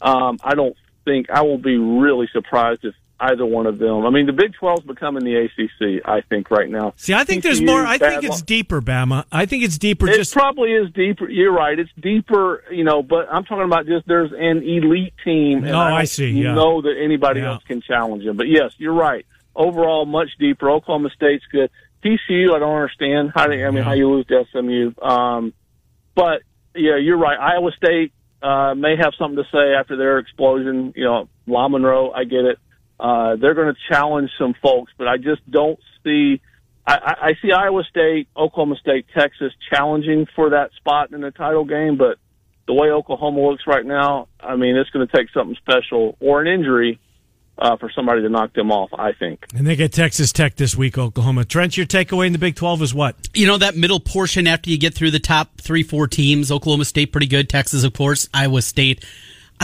Um, 0.00 0.38
I 0.44 0.54
don't 0.54 0.76
think 1.04 1.30
I 1.30 1.42
will 1.42 1.58
be 1.58 1.76
really 1.76 2.28
surprised 2.32 2.84
if 2.84 2.94
either 3.20 3.46
one 3.46 3.66
of 3.66 3.78
them. 3.78 4.04
I 4.04 4.10
mean, 4.10 4.26
the 4.26 4.32
Big 4.32 4.52
12's 4.60 4.84
becoming 4.84 5.24
the 5.24 5.36
ACC. 5.36 6.06
I 6.06 6.20
think 6.22 6.50
right 6.50 6.68
now. 6.68 6.92
See, 6.96 7.14
I 7.14 7.24
think 7.24 7.42
there's 7.42 7.60
more. 7.62 7.86
I 7.86 7.96
think 7.98 8.24
it's 8.24 8.42
deeper, 8.42 8.80
Bama. 8.80 9.24
I 9.32 9.46
think 9.46 9.62
it's 9.64 9.78
deeper. 9.78 10.08
It 10.08 10.16
just 10.16 10.32
probably 10.32 10.72
is 10.72 10.90
deeper. 10.92 11.28
You're 11.30 11.52
right. 11.52 11.78
It's 11.78 11.90
deeper, 12.00 12.64
you 12.70 12.84
know. 12.84 13.02
But 13.02 13.28
I'm 13.30 13.44
talking 13.44 13.64
about 13.64 13.86
just 13.86 14.06
there's 14.06 14.32
an 14.32 14.62
elite 14.62 15.14
team. 15.24 15.64
and 15.64 15.74
Oh, 15.74 15.78
I 15.78 15.96
don't 15.98 16.06
see, 16.08 16.30
yeah. 16.30 16.54
know 16.54 16.82
that 16.82 16.94
anybody 17.02 17.40
Yeah. 17.40 17.52
else 17.52 17.64
can 17.64 17.80
challenge 17.80 18.24
them. 18.24 18.36
But 18.36 18.48
yes, 18.48 18.72
you're 18.78 18.92
right. 18.94 19.24
Overall, 19.56 20.04
much 20.06 20.30
deeper. 20.38 20.68
Oklahoma 20.70 21.10
State's 21.14 21.44
good. 21.52 21.70
TCU, 22.04 22.54
I 22.54 22.58
don't 22.58 22.74
understand 22.74 23.32
how. 23.34 23.46
They, 23.48 23.64
I 23.64 23.68
mean, 23.68 23.76
Yeah. 23.78 23.82
how 23.84 23.92
you 23.92 24.10
lose 24.10 24.26
to 24.26 24.44
SMU. 24.52 24.92
Um, 25.00 25.54
but 26.14 26.42
yeah, 26.74 26.96
you're 26.96 27.16
right. 27.18 27.38
Iowa 27.38 27.70
State 27.76 28.12
uh, 28.42 28.74
may 28.74 28.96
have 28.96 29.14
something 29.18 29.42
to 29.42 29.48
say 29.50 29.72
after 29.74 29.96
their 29.96 30.18
explosion. 30.18 30.92
You 30.96 31.04
know, 31.04 31.28
La 31.46 31.68
Monroe, 31.68 32.10
I 32.10 32.24
get 32.24 32.44
it. 32.44 32.58
Uh, 32.98 33.36
they're 33.36 33.54
going 33.54 33.74
to 33.74 33.80
challenge 33.92 34.30
some 34.38 34.54
folks, 34.62 34.92
but 34.96 35.08
I 35.08 35.16
just 35.16 35.48
don't 35.50 35.78
see. 36.04 36.40
I, 36.86 36.94
I 36.94 37.14
I 37.28 37.32
see 37.42 37.52
Iowa 37.52 37.82
State, 37.88 38.28
Oklahoma 38.36 38.76
State, 38.76 39.06
Texas 39.16 39.52
challenging 39.70 40.26
for 40.36 40.50
that 40.50 40.70
spot 40.76 41.12
in 41.12 41.20
the 41.20 41.30
title 41.30 41.64
game, 41.64 41.96
but 41.96 42.18
the 42.66 42.74
way 42.74 42.88
Oklahoma 42.90 43.40
looks 43.40 43.66
right 43.66 43.84
now, 43.84 44.28
I 44.40 44.56
mean, 44.56 44.76
it's 44.76 44.90
going 44.90 45.06
to 45.06 45.16
take 45.16 45.28
something 45.34 45.56
special 45.56 46.16
or 46.20 46.40
an 46.40 46.46
injury 46.46 46.98
uh, 47.58 47.76
for 47.76 47.90
somebody 47.94 48.22
to 48.22 48.28
knock 48.28 48.52
them 48.54 48.70
off. 48.70 48.90
I 48.92 49.12
think. 49.12 49.44
and 49.54 49.66
they 49.66 49.76
get 49.76 49.92
Texas 49.92 50.32
Tech 50.32 50.56
this 50.56 50.76
week. 50.76 50.96
Oklahoma. 50.96 51.44
Trent, 51.44 51.76
your 51.76 51.86
takeaway 51.86 52.26
in 52.26 52.32
the 52.32 52.38
Big 52.38 52.54
12 52.56 52.82
is 52.82 52.94
what? 52.94 53.16
you 53.34 53.46
know 53.46 53.58
that 53.58 53.76
middle 53.76 54.00
portion 54.00 54.46
after 54.46 54.70
you 54.70 54.78
get 54.78 54.94
through 54.94 55.10
the 55.10 55.18
top 55.18 55.60
three 55.60 55.82
four 55.82 56.06
teams 56.06 56.52
oklahoma 56.52 56.84
state 56.84 57.10
pretty 57.10 57.26
good 57.26 57.48
texas 57.48 57.82
of 57.84 57.92
course 57.92 58.28
iowa 58.32 58.62
state 58.62 59.04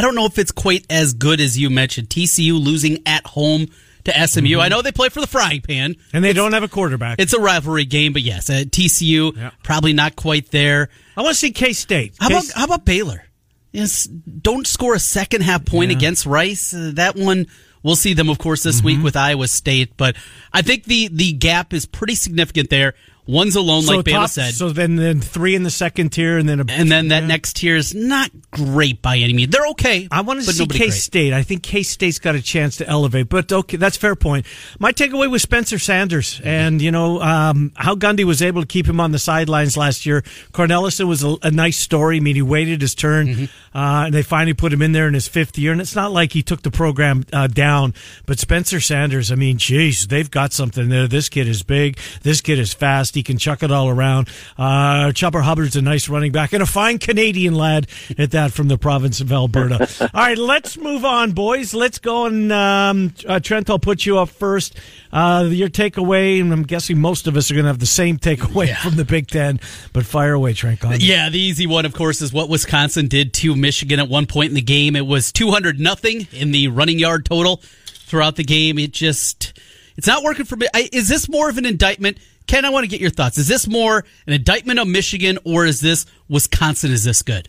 i 0.00 0.02
don't 0.02 0.14
know 0.14 0.24
if 0.24 0.38
it's 0.38 0.50
quite 0.52 0.86
as 0.88 1.12
good 1.12 1.40
as 1.40 1.58
you 1.58 1.68
mentioned 1.68 2.08
tcu 2.08 2.52
losing 2.62 2.98
at 3.04 3.26
home 3.26 3.66
to 4.04 4.12
smu 4.26 4.58
i 4.58 4.68
know 4.68 4.80
they 4.80 4.92
play 4.92 5.10
for 5.10 5.20
the 5.20 5.26
frying 5.26 5.60
pan 5.60 5.94
And 6.14 6.24
they 6.24 6.32
don't 6.32 6.52
have 6.54 6.62
a 6.62 6.68
quarterback. 6.68 7.18
it's 7.20 7.34
a 7.34 7.38
rivalry 7.40 7.84
game 7.84 8.14
but 8.14 8.22
yes 8.22 8.48
uh, 8.48 8.64
tcu 8.66 9.36
Yeah. 9.36 9.50
probably 9.62 9.92
not 9.92 10.16
quite 10.16 10.50
there 10.50 10.88
I 11.16 11.22
want 11.22 11.34
to 11.34 11.38
see 11.38 11.50
K 11.52 11.74
State. 11.74 12.14
how 12.18 12.28
about 12.28 12.44
how 12.54 12.64
about 12.64 12.84
baylor 12.86 13.24
yes 13.72 14.06
don't 14.06 14.66
score 14.66 14.94
a 14.94 14.98
second 14.98 15.42
half 15.42 15.66
point 15.66 15.90
Yeah. 15.90 15.98
against 15.98 16.24
rice 16.24 16.72
uh, 16.72 16.92
that 16.94 17.14
one 17.14 17.46
we'll 17.82 17.96
see 17.96 18.14
them 18.14 18.30
of 18.30 18.38
course 18.38 18.62
this 18.62 18.78
Mm-hmm. 18.78 18.86
week 18.86 19.02
with 19.02 19.16
iowa 19.16 19.48
state 19.48 19.96
but 19.98 20.16
i 20.52 20.62
think 20.62 20.84
the 20.84 21.08
the 21.12 21.32
gap 21.32 21.74
is 21.74 21.84
pretty 21.84 22.14
significant 22.14 22.70
there 22.70 22.94
one's 23.30 23.56
alone 23.56 23.86
like 23.86 24.00
Bama 24.04 24.12
top, 24.12 24.30
said 24.30 24.54
So 24.54 24.70
then, 24.70 24.96
then 24.96 25.20
three 25.20 25.54
in 25.54 25.62
the 25.62 25.70
second 25.70 26.10
tier, 26.10 26.36
and 26.38 26.48
then 26.48 26.60
a, 26.60 26.64
and 26.68 26.90
then 26.90 27.08
that 27.08 27.22
Yeah. 27.22 27.28
next 27.28 27.56
tier 27.56 27.76
is 27.76 27.94
not 27.94 28.30
great 28.50 29.00
by 29.02 29.16
any 29.18 29.32
means. 29.32 29.50
They're 29.52 29.66
okay. 29.68 30.08
I 30.10 30.20
want 30.22 30.42
to 30.42 30.52
see 30.52 30.66
K. 30.66 30.90
State. 30.90 31.32
I 31.32 31.42
think 31.42 31.62
K 31.62 31.82
State's 31.82 32.18
got 32.18 32.34
a 32.34 32.42
chance 32.42 32.76
to 32.78 32.88
elevate, 32.88 33.28
but 33.28 33.50
okay, 33.52 33.76
that's 33.76 33.96
fair 33.96 34.16
point. 34.16 34.46
My 34.78 34.92
takeaway 34.92 35.30
was 35.30 35.42
Spencer 35.42 35.78
Sanders, 35.78 36.40
and 36.44 36.82
you 36.82 36.90
know 36.90 37.20
um, 37.22 37.72
how 37.76 37.94
Gundy 37.94 38.24
was 38.24 38.42
able 38.42 38.62
to 38.62 38.66
keep 38.66 38.86
him 38.86 39.00
on 39.00 39.12
the 39.12 39.18
sidelines 39.18 39.76
last 39.76 40.04
year. 40.06 40.22
Cornelius 40.52 40.98
was 41.00 41.22
a, 41.22 41.36
a 41.42 41.50
nice 41.50 41.78
story. 41.78 42.16
I 42.16 42.20
mean, 42.20 42.34
he 42.34 42.42
waited 42.42 42.80
his 42.80 42.94
turn, 42.94 43.28
Mm-hmm. 43.28 43.76
uh, 43.78 44.04
and 44.06 44.14
they 44.14 44.22
finally 44.22 44.54
put 44.54 44.72
him 44.72 44.82
in 44.82 44.92
there 44.92 45.06
in 45.06 45.14
his 45.14 45.28
fifth 45.28 45.56
year. 45.58 45.72
And 45.72 45.80
it's 45.80 45.94
not 45.94 46.10
like 46.12 46.32
he 46.32 46.42
took 46.42 46.62
the 46.62 46.70
program 46.70 47.24
uh, 47.32 47.46
down, 47.46 47.94
but 48.26 48.38
Spencer 48.38 48.80
Sanders. 48.80 49.30
I 49.30 49.34
mean, 49.36 49.58
geez, 49.58 50.08
they've 50.08 50.30
got 50.30 50.52
something 50.52 50.88
there. 50.88 51.06
This 51.06 51.28
kid 51.28 51.46
is 51.46 51.62
big. 51.62 51.98
This 52.22 52.40
kid 52.40 52.58
is 52.58 52.72
fast. 52.72 53.14
He 53.14 53.19
can 53.22 53.38
chuck 53.38 53.62
it 53.62 53.70
all 53.70 53.88
around. 53.88 54.28
Uh, 54.58 55.12
Chuba 55.12 55.42
Hubbard's 55.42 55.76
a 55.76 55.82
nice 55.82 56.08
running 56.08 56.32
back 56.32 56.52
and 56.52 56.62
a 56.62 56.66
fine 56.66 56.98
Canadian 56.98 57.54
lad 57.54 57.86
at 58.18 58.32
that 58.32 58.52
from 58.52 58.68
the 58.68 58.78
province 58.78 59.20
of 59.20 59.30
Alberta. 59.30 59.88
all 60.00 60.08
right, 60.14 60.38
let's 60.38 60.76
move 60.76 61.04
on, 61.04 61.32
boys. 61.32 61.74
Let's 61.74 61.98
go 61.98 62.26
and 62.26 62.52
um, 62.52 63.14
uh, 63.28 63.40
Trent. 63.40 63.70
I'll 63.70 63.78
put 63.78 64.06
you 64.06 64.18
up 64.18 64.30
first. 64.30 64.76
Uh, 65.12 65.48
your 65.50 65.68
takeaway, 65.68 66.40
and 66.40 66.52
I'm 66.52 66.62
guessing 66.62 66.98
most 66.98 67.26
of 67.26 67.36
us 67.36 67.50
are 67.50 67.54
going 67.54 67.64
to 67.64 67.70
have 67.70 67.78
the 67.78 67.86
same 67.86 68.18
takeaway 68.18 68.68
yeah. 68.68 68.80
from 68.80 68.96
the 68.96 69.04
Big 69.04 69.28
Ten. 69.28 69.60
But 69.92 70.06
fire 70.06 70.32
away, 70.32 70.54
Trent. 70.54 70.80
Yeah, 71.00 71.28
the 71.28 71.40
easy 71.40 71.66
one, 71.66 71.84
of 71.84 71.94
course, 71.94 72.22
is 72.22 72.32
what 72.32 72.48
Wisconsin 72.48 73.08
did 73.08 73.34
to 73.34 73.56
Michigan 73.56 74.00
at 74.00 74.08
one 74.08 74.26
point 74.26 74.50
in 74.50 74.54
the 74.54 74.62
game. 74.62 74.96
It 74.96 75.06
was 75.06 75.32
200 75.32 75.80
nothing 75.80 76.28
in 76.32 76.52
the 76.52 76.68
running 76.68 76.98
yard 76.98 77.24
total 77.24 77.60
throughout 77.84 78.36
the 78.36 78.44
game. 78.44 78.78
It 78.78 78.92
just 78.92 79.52
it's 79.96 80.06
not 80.06 80.22
working 80.22 80.44
for 80.44 80.56
me. 80.56 80.66
Is 80.92 81.08
this 81.08 81.28
more 81.28 81.48
of 81.48 81.58
an 81.58 81.66
indictment? 81.66 82.18
Ken, 82.50 82.64
I 82.64 82.70
want 82.70 82.82
to 82.82 82.88
get 82.88 83.00
your 83.00 83.10
thoughts. 83.10 83.38
Is 83.38 83.46
this 83.46 83.68
more 83.68 84.04
an 84.26 84.32
indictment 84.32 84.80
of 84.80 84.88
Michigan 84.88 85.38
or 85.44 85.66
is 85.66 85.80
this 85.80 86.04
Wisconsin 86.28 86.90
is 86.90 87.04
this 87.04 87.22
good? 87.22 87.48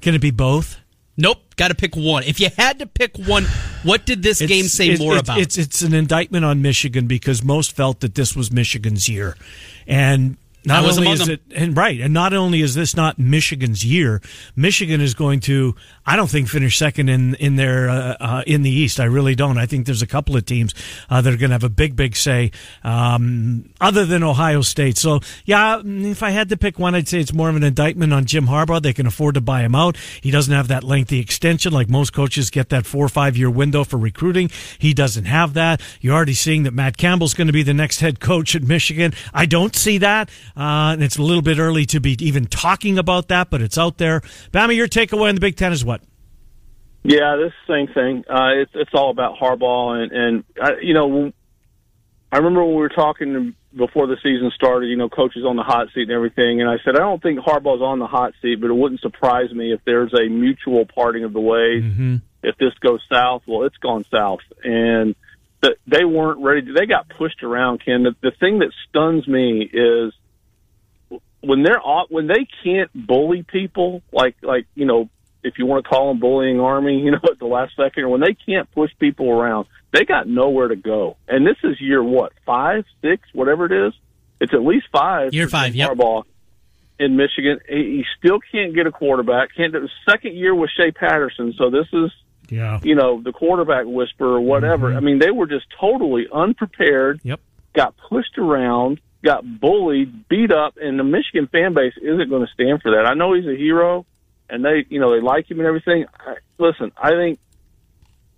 Can 0.00 0.12
it 0.16 0.20
be 0.20 0.32
both? 0.32 0.76
Nope, 1.16 1.54
got 1.54 1.68
to 1.68 1.76
pick 1.76 1.94
one. 1.94 2.24
If 2.24 2.40
you 2.40 2.48
had 2.58 2.80
to 2.80 2.86
pick 2.86 3.16
one, 3.16 3.44
what 3.84 4.06
did 4.06 4.24
this 4.24 4.40
game 4.40 4.64
say 4.64 4.88
it's, 4.88 5.00
more 5.00 5.12
it's, 5.12 5.22
about? 5.22 5.38
It's 5.38 5.56
it's 5.56 5.82
an 5.82 5.94
indictment 5.94 6.44
on 6.44 6.62
Michigan 6.62 7.06
because 7.06 7.44
most 7.44 7.76
felt 7.76 8.00
that 8.00 8.16
this 8.16 8.34
was 8.34 8.50
Michigan's 8.50 9.08
year, 9.08 9.36
and 9.86 10.36
not 10.64 10.84
only 10.84 11.10
is 11.10 11.28
it 11.28 11.40
and 11.54 11.76
right, 11.76 12.00
and 12.00 12.12
not 12.12 12.32
only 12.34 12.60
is 12.60 12.74
this 12.74 12.94
not 12.94 13.18
Michigan's 13.18 13.84
year, 13.84 14.20
Michigan 14.54 15.00
is 15.00 15.14
going 15.14 15.40
to, 15.40 15.74
I 16.04 16.16
don't 16.16 16.28
think, 16.28 16.48
finish 16.48 16.76
second 16.76 17.08
in 17.08 17.34
in 17.36 17.56
their 17.56 17.88
uh, 17.88 18.16
uh, 18.20 18.42
in 18.46 18.62
the 18.62 18.70
East. 18.70 19.00
I 19.00 19.04
really 19.04 19.34
don't. 19.34 19.58
I 19.58 19.66
think 19.66 19.86
there's 19.86 20.02
a 20.02 20.06
couple 20.06 20.36
of 20.36 20.44
teams 20.44 20.74
uh, 21.08 21.20
that 21.22 21.32
are 21.32 21.36
going 21.36 21.50
to 21.50 21.54
have 21.54 21.64
a 21.64 21.70
big, 21.70 21.96
big 21.96 22.14
say, 22.14 22.50
um, 22.84 23.70
other 23.80 24.04
than 24.04 24.22
Ohio 24.22 24.60
State. 24.60 24.98
So 24.98 25.20
yeah, 25.44 25.80
if 25.84 26.22
I 26.22 26.30
had 26.30 26.50
to 26.50 26.56
pick 26.56 26.78
one, 26.78 26.94
I'd 26.94 27.08
say 27.08 27.20
it's 27.20 27.32
more 27.32 27.48
of 27.48 27.56
an 27.56 27.64
indictment 27.64 28.12
on 28.12 28.26
Jim 28.26 28.46
Harbaugh. 28.46 28.82
They 28.82 28.92
can 28.92 29.06
afford 29.06 29.36
to 29.36 29.40
buy 29.40 29.62
him 29.62 29.74
out. 29.74 29.96
He 30.20 30.30
doesn't 30.30 30.52
have 30.52 30.68
that 30.68 30.84
lengthy 30.84 31.20
extension 31.20 31.72
like 31.72 31.88
most 31.88 32.12
coaches 32.12 32.50
get 32.50 32.68
that 32.68 32.86
four 32.86 33.04
or 33.04 33.08
five 33.08 33.36
year 33.36 33.50
window 33.50 33.84
for 33.84 33.96
recruiting. 33.96 34.50
He 34.78 34.92
doesn't 34.92 35.24
have 35.24 35.54
that. 35.54 35.80
You're 36.00 36.14
already 36.14 36.34
seeing 36.34 36.64
that 36.64 36.74
Matt 36.74 36.96
Campbell's 36.96 37.34
going 37.34 37.46
to 37.46 37.52
be 37.52 37.62
the 37.62 37.74
next 37.74 38.00
head 38.00 38.20
coach 38.20 38.54
at 38.54 38.62
Michigan. 38.62 39.14
I 39.32 39.46
don't 39.46 39.74
see 39.74 39.98
that. 39.98 40.28
Uh, 40.56 40.92
and 40.92 41.02
it's 41.02 41.16
a 41.16 41.22
little 41.22 41.42
bit 41.42 41.58
early 41.58 41.86
to 41.86 42.00
be 42.00 42.16
even 42.20 42.46
talking 42.46 42.98
about 42.98 43.28
that, 43.28 43.50
but 43.50 43.62
it's 43.62 43.78
out 43.78 43.98
there. 43.98 44.20
Bama, 44.52 44.74
your 44.74 44.88
takeaway 44.88 45.28
in 45.28 45.34
the 45.34 45.40
Big 45.40 45.56
Ten 45.56 45.72
is 45.72 45.84
what? 45.84 46.02
Yeah, 47.02 47.36
this 47.36 47.52
same 47.66 47.86
thing. 47.88 48.24
Uh, 48.28 48.60
it's 48.60 48.72
it's 48.74 48.90
all 48.92 49.10
about 49.10 49.38
Harbaugh, 49.38 50.02
and 50.02 50.12
and 50.12 50.44
I, 50.62 50.72
you 50.82 50.92
know, 50.92 51.32
I 52.30 52.36
remember 52.36 52.62
when 52.62 52.74
we 52.74 52.80
were 52.80 52.90
talking 52.90 53.54
before 53.74 54.06
the 54.06 54.16
season 54.22 54.50
started. 54.54 54.88
You 54.88 54.96
know, 54.96 55.08
coaches 55.08 55.44
on 55.46 55.56
the 55.56 55.62
hot 55.62 55.88
seat 55.94 56.02
and 56.02 56.10
everything, 56.10 56.60
and 56.60 56.68
I 56.68 56.76
said 56.84 56.96
I 56.96 56.98
don't 56.98 57.22
think 57.22 57.38
Harbaugh's 57.38 57.80
on 57.80 58.00
the 58.00 58.06
hot 58.06 58.34
seat, 58.42 58.60
but 58.60 58.68
it 58.68 58.74
wouldn't 58.74 59.00
surprise 59.00 59.50
me 59.52 59.72
if 59.72 59.80
there's 59.86 60.12
a 60.12 60.28
mutual 60.28 60.84
parting 60.84 61.24
of 61.24 61.32
the 61.32 61.40
ways. 61.40 61.84
Mm-hmm. 61.84 62.16
If 62.42 62.56
this 62.58 62.74
goes 62.80 63.00
south, 63.10 63.42
well, 63.46 63.64
it's 63.64 63.76
gone 63.78 64.04
south, 64.10 64.40
and 64.62 65.14
that 65.62 65.76
they 65.86 66.04
weren't 66.04 66.40
ready. 66.40 66.66
To, 66.66 66.72
they 66.72 66.86
got 66.86 67.08
pushed 67.08 67.42
around. 67.42 67.82
Ken, 67.84 68.02
the, 68.02 68.14
the 68.20 68.32
thing 68.38 68.58
that 68.58 68.72
stuns 68.88 69.26
me 69.26 69.62
is 69.62 70.12
when 71.42 71.62
they're 71.62 71.80
when 72.08 72.26
they 72.26 72.46
can't 72.64 72.90
bully 72.94 73.42
people 73.42 74.02
like 74.12 74.36
like 74.42 74.66
you 74.74 74.84
know 74.84 75.08
if 75.42 75.54
you 75.58 75.66
want 75.66 75.84
to 75.84 75.88
call 75.88 76.08
them 76.08 76.20
bullying 76.20 76.60
army 76.60 77.00
you 77.00 77.10
know 77.10 77.20
at 77.30 77.38
the 77.38 77.46
last 77.46 77.74
second 77.76 78.04
or 78.04 78.08
when 78.08 78.20
they 78.20 78.34
can't 78.34 78.70
push 78.72 78.90
people 78.98 79.30
around 79.30 79.66
they 79.92 80.04
got 80.04 80.28
nowhere 80.28 80.68
to 80.68 80.76
go. 80.76 81.16
And 81.28 81.46
this 81.46 81.56
is 81.64 81.80
year 81.80 82.02
what 82.02 82.32
five 82.46 82.84
six 83.02 83.22
whatever 83.32 83.66
it 83.66 83.88
is? 83.88 83.92
It's 84.40 84.54
at 84.54 84.64
least 84.64 84.86
five 84.92 85.34
year 85.34 85.48
five 85.48 85.74
yeah 85.74 85.88
in 86.98 87.16
Michigan. 87.16 87.60
He 87.68 88.04
still 88.18 88.38
can't 88.52 88.74
get 88.74 88.86
a 88.86 88.92
quarterback. 88.92 89.54
Can't 89.56 89.72
do 89.72 89.88
second 90.08 90.36
year 90.36 90.54
with 90.54 90.70
Shea 90.76 90.92
Patterson 90.92 91.54
so 91.56 91.70
this 91.70 91.86
is 91.92 92.10
yeah. 92.48 92.80
you 92.82 92.94
know 92.94 93.20
the 93.22 93.32
quarterback 93.32 93.86
whisperer 93.86 94.34
or 94.34 94.40
whatever. 94.40 94.88
Mm-hmm. 94.88 94.96
I 94.96 95.00
mean 95.00 95.18
they 95.18 95.30
were 95.30 95.46
just 95.46 95.66
totally 95.80 96.26
unprepared 96.32 97.20
yep. 97.22 97.40
got 97.74 97.94
pushed 98.08 98.38
around 98.38 99.00
got 99.22 99.44
bullied, 99.60 100.28
beat 100.28 100.52
up, 100.52 100.74
and 100.80 100.98
the 100.98 101.04
Michigan 101.04 101.48
fan 101.50 101.74
base 101.74 101.94
isn't 102.00 102.30
going 102.30 102.46
to 102.46 102.52
stand 102.52 102.82
for 102.82 102.92
that. 102.92 103.06
I 103.06 103.14
know 103.14 103.34
he's 103.34 103.46
a 103.46 103.56
hero, 103.56 104.06
and 104.48 104.64
they, 104.64 104.86
you 104.88 105.00
know, 105.00 105.12
they 105.12 105.20
like 105.20 105.50
him 105.50 105.60
and 105.60 105.66
everything. 105.66 106.06
I, 106.18 106.36
listen, 106.58 106.92
I 106.96 107.10
think 107.10 107.38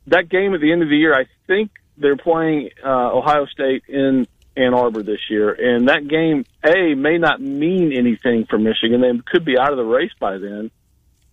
that 0.08 0.28
game 0.28 0.54
at 0.54 0.60
the 0.60 0.72
end 0.72 0.82
of 0.82 0.88
the 0.88 0.96
year, 0.96 1.14
I 1.14 1.26
think 1.46 1.70
they're 1.96 2.16
playing 2.16 2.70
uh, 2.84 3.12
Ohio 3.12 3.46
State 3.46 3.84
in 3.88 4.26
Ann 4.56 4.74
Arbor 4.74 5.02
this 5.02 5.20
year, 5.30 5.52
and 5.52 5.88
that 5.88 6.08
game 6.08 6.44
a 6.64 6.94
may 6.94 7.18
not 7.18 7.40
mean 7.40 7.92
anything 7.92 8.46
for 8.46 8.58
Michigan. 8.58 9.00
They 9.00 9.12
could 9.24 9.44
be 9.44 9.58
out 9.58 9.70
of 9.70 9.78
the 9.78 9.84
race 9.84 10.12
by 10.18 10.38
then. 10.38 10.70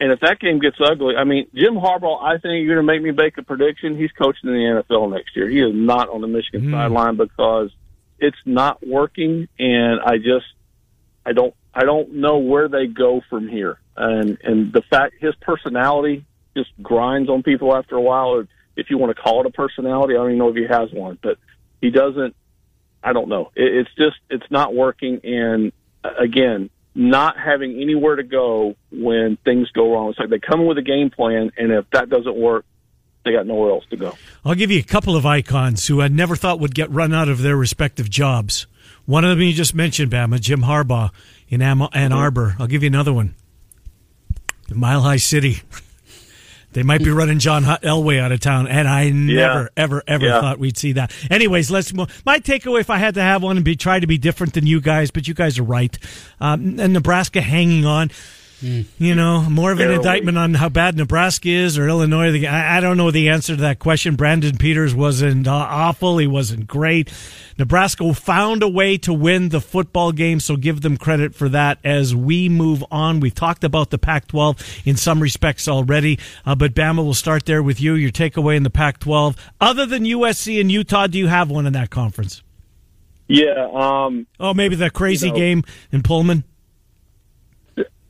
And 0.01 0.13
if 0.13 0.22
that 0.22 0.39
game 0.39 0.60
gets 0.60 0.77
ugly, 0.79 1.15
I 1.18 1.25
mean, 1.25 1.48
Jim 1.53 1.75
Harbaugh, 1.75 2.24
I 2.24 2.38
think 2.38 2.63
you're 2.65 2.74
going 2.75 2.88
to 2.88 2.94
make 2.94 3.01
me 3.01 3.12
make 3.12 3.38
a 3.38 3.44
prediction. 3.44 3.98
He's 3.98 4.12
coaching 4.12 4.50
in 4.50 4.53
the 4.53 4.84
NFL 4.89 5.12
next 5.12 5.36
year. 5.36 5.50
He 5.50 5.60
is 5.60 5.75
not 5.75 6.08
on 6.08 6.22
the 6.22 6.27
Michigan 6.27 6.62
mm. 6.62 6.72
sideline 6.72 7.18
because 7.18 7.72
it's 8.21 8.38
not 8.45 8.85
working, 8.85 9.47
and 9.57 9.99
I 9.99 10.17
just 10.17 10.45
I 11.25 11.33
don't 11.33 11.53
I 11.73 11.83
don't 11.83 12.15
know 12.15 12.38
where 12.38 12.67
they 12.67 12.88
go 12.88 13.21
from 13.29 13.47
here. 13.47 13.79
And 13.95 14.38
and 14.43 14.73
the 14.73 14.81
fact 14.89 15.15
his 15.19 15.35
personality 15.35 16.25
just 16.55 16.69
grinds 16.81 17.29
on 17.29 17.43
people 17.43 17.75
after 17.75 17.95
a 17.95 18.01
while, 18.01 18.29
or 18.29 18.47
if 18.75 18.89
you 18.89 18.97
want 18.97 19.15
to 19.15 19.21
call 19.21 19.41
it 19.41 19.45
a 19.45 19.51
personality, 19.51 20.13
I 20.13 20.17
don't 20.17 20.27
even 20.27 20.39
know 20.39 20.49
if 20.49 20.55
he 20.55 20.65
has 20.69 20.91
one, 20.91 21.17
but 21.21 21.38
he 21.81 21.89
doesn't. 21.89 22.35
I 23.03 23.13
don't 23.13 23.29
know. 23.29 23.51
It, 23.55 23.75
it's 23.75 23.89
just 23.97 24.17
it's 24.29 24.49
not 24.51 24.73
working, 24.73 25.21
and 25.23 25.71
uh, 26.03 26.09
again, 26.19 26.69
not 26.95 27.38
having 27.38 27.81
anywhere 27.81 28.15
to 28.15 28.23
go 28.23 28.75
when 28.91 29.38
things 29.45 29.69
go 29.71 29.93
wrong. 29.93 30.09
It's 30.09 30.19
like 30.19 30.29
they 30.29 30.39
come 30.39 30.61
in 30.61 30.67
with 30.67 30.77
a 30.77 30.83
game 30.83 31.09
plan, 31.09 31.51
and 31.57 31.71
if 31.71 31.85
that 31.91 32.09
doesn't 32.09 32.35
work, 32.35 32.65
they 33.29 33.36
got 33.36 33.45
nowhere 33.45 33.69
else 33.69 33.86
to 33.91 33.95
go. 33.95 34.17
I'll 34.43 34.55
give 34.55 34.71
you 34.71 34.79
a 34.79 34.83
couple 34.83 35.15
of 35.15 35.24
icons 35.24 35.86
who 35.86 36.01
I 36.01 36.07
never 36.07 36.36
thought 36.36 36.59
would 36.59 36.74
get 36.74 36.89
run 36.89 37.13
out 37.13 37.29
of 37.29 37.43
their 37.43 37.55
respective 37.55 38.09
jobs. 38.09 38.65
One 39.05 39.24
of 39.24 39.29
them 39.29 39.41
you 39.41 39.53
just 39.53 39.75
mentioned, 39.75 40.12
Bama, 40.12 40.39
Jim 40.39 40.62
Harbaugh 40.62 41.12
in 41.48 41.62
Ann 41.62 41.77
mm-hmm. 41.77 42.13
Arbor. 42.13 42.55
I'll 42.59 42.67
give 42.67 42.81
you 42.81 42.88
another 42.88 43.13
one. 43.13 43.36
The 44.67 44.75
Mile 44.75 45.01
High 45.01 45.17
City. 45.17 45.62
They 46.71 46.83
might 46.83 47.03
be 47.03 47.09
running 47.09 47.39
John 47.39 47.63
Elway 47.63 48.19
out 48.19 48.31
of 48.31 48.41
town, 48.41 48.67
and 48.67 48.88
I 48.88 49.09
never, 49.09 49.63
yeah. 49.63 49.67
ever, 49.75 50.03
ever 50.05 50.25
yeah. 50.27 50.39
thought 50.39 50.59
we'd 50.59 50.77
see 50.77 50.91
that. 50.91 51.12
Anyways, 51.31 51.71
let's 51.71 51.91
move. 51.95 52.21
My 52.27 52.39
takeaway, 52.39 52.81
if 52.81 52.91
I 52.91 53.00
had 53.00 53.15
to 53.15 53.24
have 53.24 53.41
one, 53.41 53.57
and 53.57 53.65
be 53.65 53.75
try 53.75 54.00
to 54.00 54.05
be 54.05 54.19
different 54.19 54.53
than 54.53 54.67
you 54.67 54.79
guys, 54.79 55.09
but 55.09 55.27
you 55.27 55.33
guys 55.33 55.57
are 55.57 55.63
right. 55.63 55.98
Um, 56.39 56.79
and 56.79 56.93
Nebraska 56.93 57.41
hanging 57.41 57.88
on. 57.88 58.12
Mm. 58.62 58.86
You 58.98 59.16
know, 59.16 59.50
more 59.50 59.72
of 59.72 59.80
an 59.80 59.89
indictment 59.89 60.38
on 60.38 60.54
how 60.54 60.68
bad 60.68 60.98
Nebraska 60.98 61.50
is 61.50 61.78
or 61.78 61.88
Illinois. 61.88 62.46
I, 62.46 62.80
don't 62.82 62.98
know 62.98 63.10
the 63.10 63.30
answer 63.30 63.56
to 63.56 63.62
that 63.62 63.80
question. 63.80 64.16
Brandon 64.16 64.58
Peters 64.58 64.94
wasn't 64.94 65.48
uh, 65.48 65.54
awful. 65.54 66.18
He 66.18 66.28
wasn't 66.28 66.68
great. 66.68 67.12
Nebraska 67.58 68.13
found 68.13 68.62
a 68.62 68.68
way 68.68 68.98
to 69.00 69.13
win 69.13 69.50
the 69.50 69.62
football 69.62 70.12
game, 70.12 70.39
so 70.39 70.58
give 70.58 70.82
them 70.82 70.98
credit 70.98 71.36
for 71.36 71.48
that 71.50 71.80
as 71.84 72.13
we 72.13 72.50
move 72.50 72.84
on. 72.92 73.22
We've 73.22 73.34
talked 73.34 73.63
about 73.63 73.92
the 73.92 73.98
Pac 73.98 74.28
12 74.28 74.82
in 74.86 74.98
some 74.98 75.22
respects 75.22 75.68
already, 75.68 76.20
uh, 76.46 76.56
but 76.56 76.74
Bama 76.74 77.04
will 77.04 77.13
start 77.13 77.46
there 77.46 77.63
with 77.63 77.80
you. 77.80 77.94
Your 77.96 78.12
takeaway 78.12 78.58
in 78.58 78.63
the 78.63 78.70
Pac 78.70 79.00
12. 79.00 79.36
Other 79.62 79.86
than 79.86 80.04
USC 80.04 80.60
and 80.60 80.72
Utah, 80.72 81.08
do 81.08 81.18
you 81.18 81.28
have 81.28 81.50
one 81.50 81.66
in 81.66 81.74
that 81.74 81.89
conference? 81.89 82.44
Yeah. 83.28 83.70
Um, 83.72 84.28
oh, 84.39 84.54
maybe 84.54 84.75
the 84.75 84.89
crazy 84.89 85.28
you 85.28 85.34
know, 85.34 85.39
game 85.39 85.63
in 85.92 86.01
Pullman? 86.01 86.44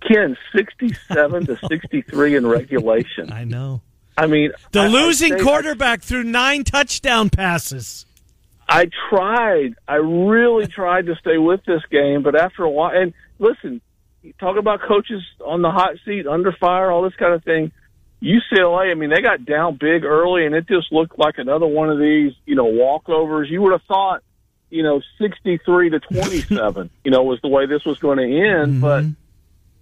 Ken, 0.01 0.37
67 0.55 1.45
to 1.47 1.59
63 1.67 2.35
in 2.35 2.47
regulation. 2.47 3.31
I 3.31 3.43
know. 3.43 3.81
I 4.17 4.27
mean, 4.27 4.51
the 4.71 4.81
I, 4.81 4.87
losing 4.87 5.33
I 5.35 5.39
quarterback 5.39 6.01
threw 6.01 6.23
nine 6.23 6.63
touchdown 6.63 7.29
passes. 7.29 8.05
I 8.67 8.89
tried. 9.09 9.75
I 9.87 9.95
really 9.95 10.67
tried 10.67 11.07
to 11.07 11.15
stay 11.15 11.37
with 11.37 11.63
this 11.65 11.81
game, 11.89 12.21
but 12.21 12.35
after 12.35 12.63
a 12.63 12.69
while, 12.69 12.91
and 12.93 13.13
listen, 13.39 13.81
talk 14.39 14.57
about 14.57 14.81
coaches 14.81 15.23
on 15.45 15.61
the 15.61 15.71
hot 15.71 15.95
seat, 16.05 16.27
under 16.27 16.51
fire, 16.51 16.91
all 16.91 17.01
this 17.01 17.15
kind 17.15 17.33
of 17.33 17.43
thing. 17.43 17.71
UCLA, 18.21 18.91
I 18.91 18.95
mean, 18.95 19.09
they 19.09 19.21
got 19.21 19.45
down 19.45 19.77
big 19.79 20.03
early, 20.03 20.45
and 20.45 20.53
it 20.53 20.67
just 20.67 20.91
looked 20.91 21.17
like 21.17 21.37
another 21.37 21.65
one 21.65 21.89
of 21.89 21.97
these, 21.97 22.33
you 22.45 22.55
know, 22.55 22.65
walkovers. 22.65 23.49
You 23.49 23.61
would 23.61 23.71
have 23.71 23.83
thought, 23.87 24.21
you 24.69 24.83
know, 24.83 25.01
63 25.19 25.91
to 25.91 25.99
27, 26.01 26.89
you 27.05 27.11
know, 27.11 27.23
was 27.23 27.39
the 27.41 27.47
way 27.47 27.65
this 27.65 27.85
was 27.85 27.97
going 27.99 28.17
to 28.17 28.23
end, 28.23 28.73
mm-hmm. 28.73 28.81
but 28.81 29.05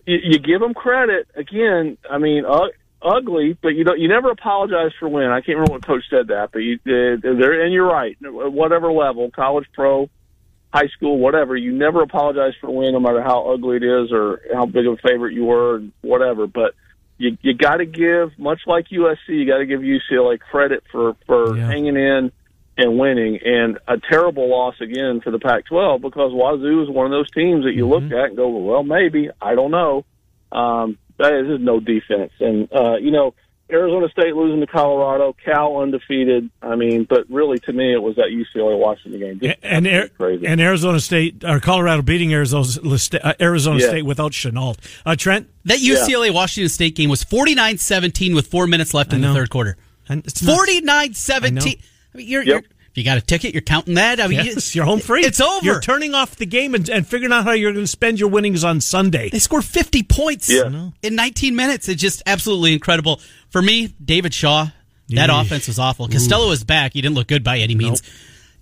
you, 0.08 0.18
you 0.24 0.40
give 0.40 0.62
them 0.62 0.74
credit 0.74 1.28
again. 1.36 1.98
I 2.10 2.18
mean, 2.18 2.46
uh, 2.46 2.68
ugly, 3.02 3.58
but 3.62 3.70
you 3.70 3.84
don't. 3.84 4.00
You 4.00 4.08
never 4.08 4.32
apologize 4.32 4.92
for 5.00 5.08
win. 5.08 5.26
I 5.26 5.42
can't 5.42 5.58
remember 5.58 5.74
what 5.74 5.86
coach 5.86 6.04
said 6.10 6.28
that, 6.28 6.50
but 6.52 6.60
you, 6.60 6.76
uh, 6.86 7.20
they're 7.22 7.64
and 7.64 7.74
you're 7.74 7.88
right. 7.88 8.18
Whatever 8.22 8.92
level, 8.92 9.30
college, 9.30 9.68
pro, 9.74 10.10
high 10.74 10.88
school, 10.88 11.20
whatever, 11.20 11.56
you 11.56 11.74
never 11.74 12.02
apologize 12.02 12.54
for 12.60 12.72
win, 12.72 12.94
no 12.94 13.00
matter 13.00 13.22
how 13.22 13.54
ugly 13.54 13.78
it 13.78 13.84
is 13.84 14.12
or 14.12 14.42
how 14.54 14.66
big 14.66 14.88
of 14.88 14.94
a 14.94 15.08
favorite 15.08 15.34
you 15.34 15.46
were, 15.46 15.84
whatever. 16.02 16.48
But 16.48 16.74
you 17.18 17.38
you 17.42 17.54
got 17.54 17.78
to 17.78 17.86
give, 17.86 18.38
much 18.40 18.62
like 18.66 18.88
USC, 18.88 19.18
you 19.28 19.46
got 19.46 19.58
to 19.58 19.66
give 19.66 19.82
UCLA 19.82 20.40
credit 20.40 20.84
for 20.92 21.16
for 21.26 21.58
yeah. 21.58 21.68
hanging 21.68 21.98
in 21.98 22.32
and 22.77 22.98
winning, 23.00 23.39
and 23.43 23.79
a 23.88 23.98
terrible 23.98 24.50
loss 24.50 24.75
again 24.81 25.22
for 25.22 25.31
the 25.31 25.39
Pac-12 25.39 26.01
because 26.01 26.31
Wazoo 26.34 26.84
is 26.84 26.89
one 26.89 27.05
of 27.05 27.12
those 27.12 27.29
teams 27.31 27.65
that 27.65 27.74
you 27.74 27.86
mm-hmm. 27.88 28.05
look 28.05 28.19
at 28.19 28.29
and 28.29 28.38
go, 28.38 28.50
well, 28.50 28.84
maybe 28.84 29.29
I 29.41 29.55
don't 29.55 29.72
know. 29.72 30.05
Um, 30.51 30.98
that 31.17 31.34
is 31.34 31.60
no 31.60 31.79
defense, 31.79 32.31
and 32.39 32.72
uh, 32.72 32.98
you 32.98 33.12
know 33.12 33.34
Arizona 33.69 34.07
State 34.10 34.34
losing 34.34 34.62
to 34.62 34.67
Colorado, 34.67 35.36
Cal 35.43 35.81
undefeated. 35.81 36.50
I 36.62 36.75
mean, 36.75 37.03
but 37.03 37.29
really 37.29 37.60
to 37.60 37.74
me 37.74 37.93
it 37.93 38.01
was 38.01 38.15
that 38.15 38.27
UCLA 38.27 38.77
Washington 38.77 39.19
game. 39.19 39.39
Just 39.39 39.57
and 39.62 39.86
and 39.88 40.62
Arizona 40.62 41.00
State 41.00 41.43
or 41.43 41.60
Colorado 41.60 42.01
beating 42.01 42.34
Arizona 42.34 42.65
uh, 43.24 43.34
Arizona 43.41 43.79
yeah. 43.79 43.88
State 43.88 44.03
without 44.03 44.31
Shenault. 44.31 44.77
Uh, 45.05 45.15
Trent, 45.15 45.50
that 45.65 45.79
UCLA 45.79 46.27
yeah. 46.27 46.34
Washington 46.34 46.69
State 46.69 46.96
game 46.96 47.10
was 47.10 47.24
49-17 47.25 48.34
with 48.36 48.48
4 48.48 48.67
minutes 48.67 48.93
left 48.93 49.12
I 49.12 49.17
in 49.17 49.24
know. 49.24 49.34
the 49.34 49.39
third 49.39 49.50
quarter. 49.50 49.75
49-17 50.07 51.81
I 52.14 52.18
mean, 52.18 52.28
you're, 52.28 52.42
Yep. 52.44 52.48
you're, 52.48 52.58
if 52.60 52.92
you 52.98 53.04
got 53.04 53.18
a 53.18 53.22
ticket, 53.22 53.54
you're 53.54 53.62
counting 53.62 53.96
that. 53.96 54.20
I 54.20 54.28
mean, 54.28 54.44
Yes, 54.46 54.74
you're 54.76 54.86
home 54.86 55.00
free. 55.00 55.22
It's 55.24 55.40
over. 55.42 55.64
You're 55.66 55.82
turning 55.82 56.16
off 56.16 56.36
the 56.36 56.46
game 56.46 56.74
and, 56.74 56.88
and 56.90 57.06
figuring 57.08 57.32
out 57.32 57.44
how 57.44 57.52
you're 57.52 57.72
going 57.74 57.84
to 57.84 57.88
spend 57.92 58.20
your 58.20 58.30
winnings 58.30 58.64
on 58.64 58.82
Sunday. 58.82 59.30
They 59.30 59.40
scored 59.40 59.66
50 59.66 60.04
points 60.04 60.50
Yeah. 60.50 60.90
in 61.04 61.16
19 61.16 61.56
minutes. 61.56 61.88
It's 61.90 62.02
just 62.02 62.24
absolutely 62.26 62.74
incredible. 62.74 63.22
For 63.50 63.62
me, 63.62 63.94
David 64.04 64.34
Shaw, 64.34 64.68
that 65.10 65.30
Yeesh. 65.30 65.42
offense 65.46 65.68
was 65.68 65.78
awful. 65.80 66.08
Costello 66.08 66.52
is 66.52 66.64
back. 66.64 66.94
He 66.94 67.02
didn't 67.02 67.16
look 67.16 67.28
good 67.28 67.44
by 67.44 67.60
any 67.60 67.76
means. 67.76 68.02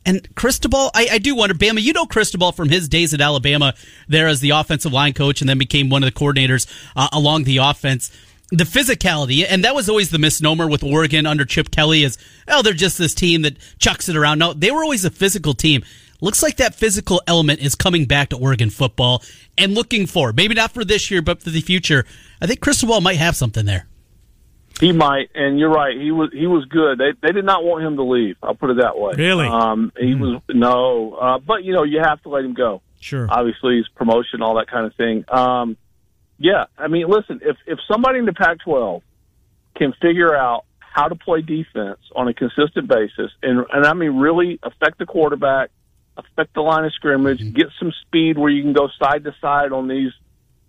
And 0.08 0.28
Cristobal, 0.36 0.92
I, 0.94 1.08
I 1.14 1.18
do 1.18 1.34
wonder, 1.36 1.56
Bama, 1.56 1.82
you 1.82 1.92
know 1.92 2.06
Cristobal 2.06 2.52
from 2.52 2.70
his 2.70 2.88
days 2.88 3.16
at 3.16 3.22
Alabama 3.22 3.74
there 4.08 4.28
as 4.28 4.40
the 4.40 4.52
offensive 4.52 4.94
line 4.94 5.14
coach 5.14 5.42
and 5.42 5.50
then 5.50 5.58
became 5.58 5.90
one 5.90 6.04
of 6.04 6.14
the 6.14 6.20
coordinators 6.20 6.68
uh, 6.96 7.08
along 7.12 7.46
the 7.46 7.58
offense. 7.58 8.12
The 8.52 8.64
physicality, 8.64 9.46
and 9.48 9.64
that 9.64 9.74
was 9.74 9.90
always 9.90 10.12
the 10.12 10.20
misnomer 10.20 10.68
with 10.68 10.84
Oregon 10.84 11.26
under 11.26 11.46
Chip 11.46 11.72
Kelly 11.72 12.04
is, 12.04 12.18
oh, 12.48 12.62
they're 12.62 12.74
just 12.74 12.98
this 12.98 13.16
team 13.16 13.42
that 13.42 13.58
chucks 13.80 14.08
it 14.08 14.16
around. 14.16 14.38
No, 14.38 14.54
they 14.54 14.70
were 14.70 14.84
always 14.84 15.04
a 15.04 15.10
physical 15.10 15.56
team. 15.56 15.84
Looks 16.22 16.44
like 16.44 16.58
that 16.58 16.76
physical 16.76 17.22
element 17.28 17.60
is 17.60 17.76
coming 17.76 18.06
back 18.06 18.30
to 18.30 18.38
Oregon 18.38 18.70
football 18.70 19.24
and 19.58 19.74
looking 19.74 20.06
for, 20.06 20.32
Maybe 20.32 20.54
not 20.54 20.72
for 20.72 20.86
this 20.86 21.10
year, 21.10 21.22
but 21.22 21.42
for 21.42 21.50
the 21.50 21.62
future. 21.62 22.06
I 22.42 22.48
think 22.48 22.62
Cristobal 22.62 23.02
might 23.02 23.18
have 23.18 23.36
something 23.36 23.66
there. 23.66 23.88
He 24.80 24.92
might, 24.92 25.30
and 25.34 25.58
you're 25.58 25.70
right. 25.70 25.96
He 25.96 26.12
was 26.12 26.32
he 26.34 26.48
was 26.48 26.66
good. 26.66 26.98
They 26.98 27.14
they 27.22 27.32
did 27.32 27.46
not 27.46 27.64
want 27.64 27.86
him 27.86 27.96
to 27.96 28.04
leave. 28.04 28.36
I'll 28.44 28.56
put 28.56 28.72
it 28.72 28.78
that 28.82 29.00
way. 29.00 29.14
Really? 29.18 29.48
Um, 29.48 29.94
he 29.98 30.16
was 30.16 30.42
no, 30.50 31.14
uh, 31.14 31.40
but 31.40 31.64
you 31.64 31.72
know 31.72 31.84
you 31.84 32.02
have 32.02 32.22
to 32.24 32.30
let 32.30 32.44
him 32.44 32.54
go. 32.54 32.82
Sure. 33.00 33.26
Obviously, 33.30 33.78
his 33.78 33.88
promotion, 33.96 34.42
all 34.42 34.56
that 34.56 34.68
kind 34.68 34.86
of 34.86 34.94
thing. 34.96 35.24
Um, 35.30 35.78
yeah, 36.38 36.66
I 36.78 36.88
mean, 36.88 37.08
listen, 37.08 37.40
if 37.44 37.58
if 37.66 37.80
somebody 37.92 38.20
in 38.20 38.26
the 38.26 38.34
Pac-12 38.34 39.02
can 39.76 39.94
figure 40.02 40.36
out 40.36 40.66
how 40.80 41.08
to 41.08 41.16
play 41.16 41.42
defense 41.42 42.00
on 42.16 42.28
a 42.28 42.34
consistent 42.34 42.88
basis, 42.88 43.32
and 43.42 43.66
and 43.72 43.86
I 43.86 43.94
mean 43.94 44.18
really 44.18 44.60
affect 44.64 45.00
the 45.00 45.06
quarterback, 45.06 45.70
affect 46.18 46.54
the 46.54 46.62
line 46.62 46.86
of 46.86 46.94
scrimmage, 46.94 47.40
mm-hmm. 47.40 47.56
get 47.56 47.68
some 47.80 47.94
speed 48.06 48.38
where 48.38 48.50
you 48.50 48.64
can 48.64 48.74
go 48.74 48.90
side 49.00 49.24
to 49.24 49.36
side 49.42 49.72
on 49.72 49.88
these 49.88 50.12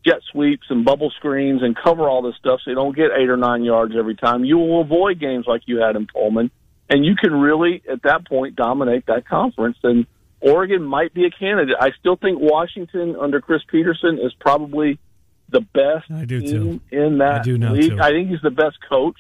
jet 0.07 0.21
sweeps 0.31 0.67
and 0.71 0.85
bubble 0.85 1.11
screens 1.17 1.63
and 1.63 1.77
cover 1.77 2.09
all 2.09 2.23
this 2.23 2.37
stuff 2.39 2.61
so 2.65 2.71
you 2.71 2.77
don't 2.77 2.95
get 2.95 3.07
eight 3.17 3.29
or 3.29 3.37
nine 3.37 3.65
yards 3.65 3.95
every 3.99 4.15
time. 4.15 4.45
You 4.45 4.59
will 4.59 4.81
avoid 4.81 5.19
games 5.19 5.47
like 5.49 5.63
you 5.67 5.79
had 5.79 5.97
in 5.97 6.07
Pullman, 6.07 6.53
and 6.89 7.05
you 7.05 7.17
can 7.17 7.33
really, 7.33 7.83
at 7.91 8.03
that 8.05 8.27
point, 8.29 8.55
dominate 8.55 9.07
that 9.07 9.29
conference. 9.29 9.79
And 9.83 10.07
Oregon 10.41 10.85
might 10.85 11.13
be 11.13 11.25
a 11.25 11.31
candidate. 11.31 11.77
I 11.81 11.91
still 11.99 12.15
think 12.15 12.39
Washington 12.41 13.17
under 13.21 13.41
Chris 13.41 13.63
Petersen 13.69 14.21
is 14.23 14.33
probably 14.39 15.01
the 15.49 15.61
best 15.61 16.11
I 16.11 16.25
do 16.25 16.41
team 16.41 16.81
too. 16.91 16.97
in 16.97 17.19
that 17.19 17.41
I 17.41 17.43
do 17.45 17.59
now, 17.59 17.73
league. 17.73 17.91
too. 17.93 17.99
I 18.01 18.11
think 18.11 18.31
he's 18.31 18.41
the 18.43 18.51
best 18.51 18.77
coach 18.89 19.19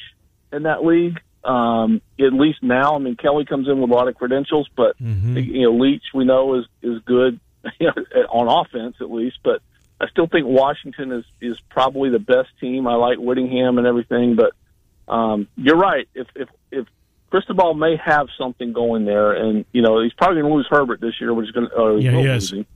in 0.53 0.65
that 0.65 0.85
league. 0.85 1.21
Um, 1.45 2.03
at 2.19 2.33
least 2.33 2.63
now, 2.63 2.97
I 2.97 2.99
mean, 2.99 3.15
Kelly 3.17 3.45
comes 3.45 3.69
in 3.69 3.81
with 3.81 3.91
a 3.91 3.95
lot 3.95 4.09
of 4.09 4.17
credentials, 4.17 4.69
but 4.77 4.99
Mm-hmm. 5.01 5.37
you 5.39 5.63
know, 5.71 5.77
Leach 5.77 6.03
we 6.13 6.25
know 6.25 6.55
is 6.59 6.65
is 6.83 7.01
good 7.05 7.39
you 7.79 7.87
know, 7.87 7.95
on 8.31 8.49
offense 8.67 8.97
at 9.01 9.11
least. 9.11 9.39
But 9.45 9.63
I 10.01 10.09
still 10.09 10.27
think 10.27 10.47
Washington 10.47 11.13
is 11.13 11.25
is 11.41 11.61
probably 11.71 12.11
the 12.11 12.19
best 12.19 12.49
team. 12.61 12.87
I 12.89 12.95
like 12.95 13.19
Whittingham 13.19 13.79
and 13.79 13.87
everything, 13.87 14.35
but 14.37 14.53
um, 15.13 15.47
you're 15.57 15.77
right. 15.77 16.09
If 16.15 16.27
if 16.35 16.49
if 16.73 16.87
Cristobal 17.31 17.75
may 17.75 17.97
have 17.97 18.29
something 18.39 18.73
going 18.73 19.05
there, 19.05 19.33
and 19.33 19.65
you 19.73 19.83
know 19.83 20.03
he's 20.03 20.13
probably 20.15 20.41
going 20.43 20.51
to 20.51 20.57
lose 20.57 20.67
Herbert 20.69 21.01
this 21.01 21.21
year, 21.21 21.33
which 21.33 21.47
is 21.47 21.53
going 21.53 21.69
to 21.69 21.77
uh, 21.77 21.95
Yeah, 21.97 22.11
he 22.13 22.27
is. 22.27 22.53
him 22.53 22.67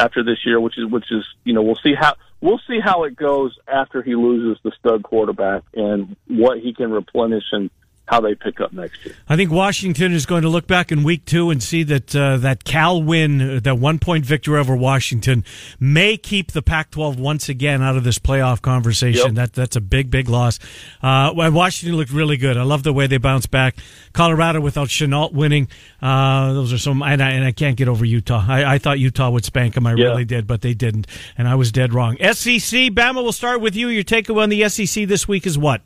after 0.00 0.22
this 0.24 0.38
year, 0.46 0.58
which 0.60 0.78
is 0.78 0.86
which 0.90 1.10
is 1.10 1.24
you 1.44 1.52
know 1.52 1.62
we'll 1.62 1.78
see 1.82 1.94
how 1.98 2.14
we'll 2.40 2.60
see 2.66 2.80
how 2.82 3.04
it 3.04 3.14
goes 3.14 3.56
after 3.68 4.02
he 4.02 4.14
loses 4.14 4.60
the 4.64 4.72
stud 4.78 5.02
quarterback 5.02 5.62
and 5.74 6.16
what 6.26 6.58
he 6.58 6.72
can 6.72 6.90
replenish 6.90 7.44
and 7.52 7.70
how 8.10 8.20
they 8.20 8.34
pick 8.34 8.60
up 8.60 8.72
next 8.72 9.04
year. 9.06 9.14
I 9.28 9.36
think 9.36 9.52
Washington 9.52 10.12
is 10.12 10.26
going 10.26 10.42
to 10.42 10.48
look 10.48 10.66
back 10.66 10.90
in 10.90 11.04
week 11.04 11.24
two 11.24 11.50
and 11.50 11.62
see 11.62 11.84
that 11.84 12.14
uh, 12.14 12.38
that 12.38 12.64
Cal 12.64 13.00
win, 13.00 13.40
uh, 13.40 13.60
that 13.62 13.78
one 13.78 14.00
point 14.00 14.24
victory 14.26 14.58
over 14.58 14.74
Washington, 14.74 15.44
may 15.78 16.16
keep 16.16 16.50
the 16.50 16.60
Pac 16.60 16.90
12 16.90 17.20
once 17.20 17.48
again 17.48 17.80
out 17.82 17.96
of 17.96 18.02
this 18.02 18.18
playoff 18.18 18.60
conversation. 18.60 19.26
Yep. 19.26 19.34
That 19.36 19.52
That's 19.52 19.76
a 19.76 19.80
big, 19.80 20.10
big 20.10 20.28
loss. 20.28 20.58
Uh, 21.00 21.32
Washington 21.36 21.96
looked 21.96 22.10
really 22.12 22.36
good. 22.36 22.56
I 22.56 22.64
love 22.64 22.82
the 22.82 22.92
way 22.92 23.06
they 23.06 23.18
bounced 23.18 23.50
back. 23.52 23.76
Colorado 24.12 24.60
without 24.60 24.88
Shenault 24.88 25.32
winning. 25.32 25.68
Uh, 26.02 26.52
those 26.52 26.72
are 26.72 26.78
some, 26.78 27.02
and 27.02 27.22
I, 27.22 27.30
and 27.30 27.44
I 27.44 27.52
can't 27.52 27.76
get 27.76 27.86
over 27.86 28.04
Utah. 28.04 28.44
I, 28.48 28.74
I 28.74 28.78
thought 28.78 28.98
Utah 28.98 29.30
would 29.30 29.44
spank 29.44 29.74
them. 29.74 29.86
I 29.86 29.94
Yeah. 29.94 30.06
really 30.06 30.24
did, 30.24 30.48
but 30.48 30.62
they 30.62 30.74
didn't. 30.74 31.06
And 31.38 31.46
I 31.46 31.54
was 31.54 31.70
dead 31.70 31.94
wrong. 31.94 32.16
SEC, 32.18 32.90
Bama, 32.90 33.22
we'll 33.22 33.30
start 33.32 33.60
with 33.60 33.76
you. 33.76 33.86
Your 33.88 34.02
takeaway 34.02 34.42
on 34.42 34.48
the 34.48 34.68
SEC 34.68 35.06
this 35.06 35.28
week 35.28 35.46
is 35.46 35.56
what? 35.56 35.82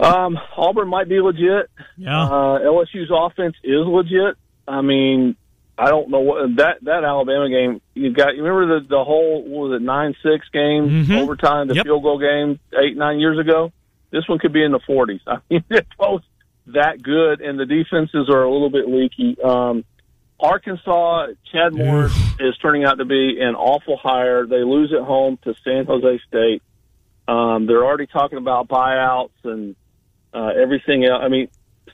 Um, 0.00 0.38
Auburn 0.56 0.88
might 0.88 1.08
be 1.08 1.20
legit. 1.20 1.70
Yeah. 1.96 2.22
Uh, 2.24 2.58
LSU's 2.60 3.10
offense 3.12 3.56
is 3.64 3.84
legit. 3.86 4.36
I 4.66 4.80
mean, 4.80 5.34
I 5.76 5.88
don't 5.90 6.08
know 6.10 6.20
what 6.20 6.56
that 6.56 6.78
that 6.82 7.04
Alabama 7.04 7.48
game. 7.48 7.80
You've 7.94 8.14
got. 8.14 8.36
You 8.36 8.44
remember 8.44 8.80
the 8.80 8.86
the 8.88 9.04
whole 9.04 9.42
what 9.42 9.70
was 9.70 9.80
it 9.80 9.82
nine 9.84 10.14
six 10.22 10.46
game 10.52 11.04
Mhm. 11.06 11.20
overtime, 11.22 11.68
the 11.68 11.74
Yep. 11.76 11.84
field 11.86 12.02
goal 12.02 12.18
game 12.18 12.58
eight 12.80 12.96
nine 12.96 13.18
years 13.18 13.38
ago. 13.38 13.72
This 14.10 14.26
one 14.28 14.38
could 14.38 14.52
be 14.52 14.62
in 14.64 14.72
the 14.72 14.80
forties. 14.80 15.20
I 15.26 15.38
mean, 15.50 15.64
they're 15.68 15.82
both 15.98 16.22
that 16.68 17.02
good, 17.02 17.40
and 17.40 17.58
the 17.58 17.66
defenses 17.66 18.28
are 18.28 18.42
a 18.42 18.50
little 18.52 18.70
bit 18.70 18.88
leaky. 18.88 19.36
Um, 19.42 19.84
Arkansas, 20.40 21.28
Chad 21.50 21.72
Morris 21.74 22.14
is 22.38 22.56
turning 22.58 22.84
out 22.84 22.98
to 22.98 23.04
be 23.04 23.40
an 23.40 23.54
awful 23.56 23.96
hire. 23.96 24.46
They 24.46 24.62
lose 24.62 24.92
at 24.92 25.02
home 25.04 25.38
to 25.42 25.54
San 25.64 25.86
Jose 25.86 26.20
State. 26.28 26.62
Um, 27.26 27.66
they're 27.66 27.84
already 27.84 28.06
talking 28.06 28.38
about 28.38 28.68
buyouts 28.68 29.30
and 29.44 29.74
uh, 30.32 30.52
everything 30.60 31.04
else. 31.04 31.20
I 31.22 31.28
mean, 31.28 31.48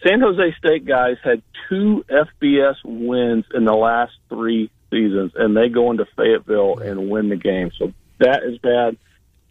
San 0.06 0.20
Jose 0.20 0.54
State 0.58 0.84
guys 0.84 1.16
had 1.22 1.42
two 1.68 2.04
FBS 2.08 2.76
wins 2.84 3.44
in 3.54 3.64
the 3.64 3.74
last 3.74 4.12
three 4.28 4.70
seasons, 4.90 5.32
and 5.34 5.56
they 5.56 5.68
go 5.68 5.90
into 5.90 6.06
Fayetteville 6.16 6.78
and 6.78 7.10
win 7.10 7.28
the 7.28 7.36
game. 7.36 7.70
So 7.78 7.92
that 8.18 8.42
is 8.44 8.58
bad. 8.58 8.96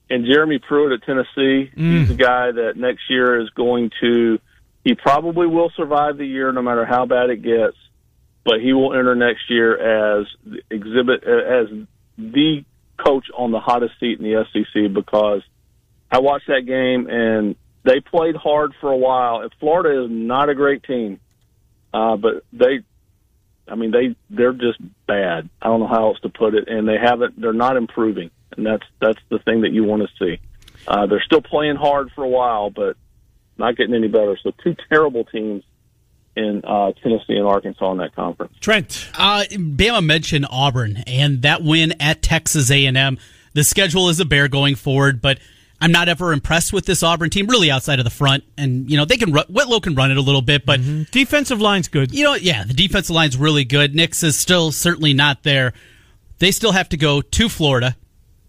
And 0.10 0.26
Jeremy 0.26 0.60
Pruitt 0.60 0.92
at 0.92 1.06
Tennessee, 1.06 1.72
he's 1.76 2.08
the 2.10 2.16
guy 2.16 2.52
that 2.52 2.74
next 2.76 3.10
year 3.10 3.42
is 3.42 3.50
going 3.52 3.92
to. 4.02 4.40
He 4.84 4.96
probably 4.96 5.48
will 5.48 5.72
survive 5.76 6.18
the 6.18 6.26
year, 6.26 6.52
no 6.52 6.62
matter 6.62 6.86
how 6.86 7.06
bad 7.06 7.30
it 7.30 7.42
gets. 7.42 7.78
But 8.44 8.60
he 8.62 8.74
will 8.74 8.94
enter 8.94 9.16
next 9.16 9.50
year 9.50 10.20
as 10.20 10.28
the 10.46 10.62
exhibit 10.70 11.24
as 11.24 11.68
the 12.18 12.66
coach 12.98 13.28
on 13.36 13.52
the 13.52 13.60
hottest 13.60 13.94
seat 14.00 14.20
in 14.20 14.26
the 14.26 14.46
SEC 14.52 14.94
because 14.94 15.42
I 16.12 16.20
watched 16.20 16.48
that 16.48 16.66
game 16.68 17.08
and 17.10 17.56
they 17.84 18.00
played 18.00 18.36
hard 18.36 18.74
for 18.80 18.92
a 18.92 18.98
while. 18.98 19.42
And 19.42 19.52
Florida 19.60 20.04
is 20.04 20.10
not 20.10 20.50
a 20.50 20.56
great 20.56 20.84
team, 20.84 21.20
uh, 21.94 22.16
but 22.18 22.44
they, 22.52 22.80
I 23.68 23.76
mean, 23.76 23.92
they 23.92 24.16
they're 24.30 24.54
just 24.54 24.80
bad. 25.08 25.50
I 25.62 25.68
don't 25.68 25.80
know 25.80 25.88
how 25.88 26.08
else 26.08 26.20
to 26.22 26.30
put 26.30 26.56
it, 26.56 26.68
and 26.68 26.88
they 26.88 26.98
haven't. 26.98 27.40
They're 27.40 27.54
not 27.54 27.78
improving, 27.78 28.32
and 28.56 28.66
that's 28.66 28.86
that's 29.00 29.20
the 29.30 29.40
thing 29.40 29.62
that 29.62 29.72
you 29.72 29.84
want 29.84 30.04
to 30.04 30.10
see. 30.18 30.40
Uh, 30.88 31.06
they're 31.06 31.24
still 31.26 31.42
playing 31.42 31.76
hard 31.76 32.12
for 32.14 32.24
a 32.24 32.30
while, 32.30 32.70
but 32.70 32.98
not 33.58 33.78
getting 33.78 33.96
any 33.96 34.08
better. 34.08 34.38
So 34.42 34.52
two 34.64 34.76
terrible 34.90 35.24
teams 35.24 35.64
in 36.36 36.62
uh, 36.66 36.92
Tennessee 37.02 37.36
and 37.36 37.46
Arkansas 37.46 37.92
in 37.92 38.00
that 38.00 38.16
conference. 38.16 38.54
Trent. 38.60 39.10
Uh, 39.14 39.44
Bama 39.52 40.04
mentioned 40.04 40.48
Auburn 40.50 41.04
and 41.06 41.42
that 41.44 41.64
win 41.64 41.94
at 42.02 42.22
Texas 42.22 42.72
A&M. 42.72 43.18
The 43.54 43.64
schedule 43.64 44.10
is 44.10 44.20
a 44.20 44.26
bear 44.26 44.48
going 44.48 44.76
forward, 44.76 45.22
but 45.22 45.40
I'm 45.84 45.92
not 45.92 46.08
ever 46.08 46.32
impressed 46.32 46.72
with 46.72 46.86
this 46.86 47.04
Auburn 47.04 47.30
team, 47.30 47.46
really 47.48 47.70
outside 47.70 48.00
of 48.00 48.06
the 48.06 48.10
front. 48.10 48.46
And 48.58 48.90
you 48.90 48.96
know 48.96 49.04
they 49.04 49.18
can 49.18 49.34
run, 49.34 49.46
Whitlow 49.50 49.82
can 49.82 49.96
run 49.96 50.12
it 50.12 50.18
a 50.18 50.22
little 50.22 50.42
bit, 50.42 50.66
but 50.66 50.80
Defensive 51.12 51.60
line's 51.60 51.90
good. 51.90 52.14
you 52.14 52.24
know, 52.24 52.36
yeah, 52.36 52.64
the 52.64 52.74
defensive 52.74 53.14
line's 53.14 53.36
really 53.36 53.66
good. 53.66 53.94
Nix 53.94 54.24
is 54.24 54.38
still 54.38 54.72
certainly 54.72 55.14
not 55.14 55.44
there. 55.44 55.74
They 56.40 56.52
still 56.52 56.72
have 56.72 56.88
to 56.90 56.98
go 56.98 57.22
to 57.22 57.50
Florida, 57.50 57.98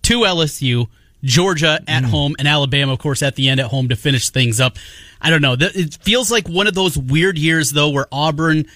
to 0.02 0.20
LSU, 0.20 0.86
Georgia 1.24 1.80
at 1.88 2.04
home, 2.04 2.36
and 2.38 2.46
Alabama, 2.46 2.92
of 2.92 2.98
course, 3.00 3.20
at 3.22 3.34
the 3.34 3.48
end 3.48 3.58
at 3.58 3.66
home 3.66 3.88
to 3.88 3.96
finish 3.96 4.30
things 4.30 4.60
up. 4.60 4.76
I 5.20 5.30
don't 5.30 5.42
know. 5.42 5.56
It 5.58 5.98
feels 6.02 6.30
like 6.30 6.48
one 6.48 6.68
of 6.68 6.74
those 6.74 6.96
weird 6.96 7.36
years, 7.36 7.70
though, 7.70 7.88
where 7.90 8.06
Auburn, 8.12 8.66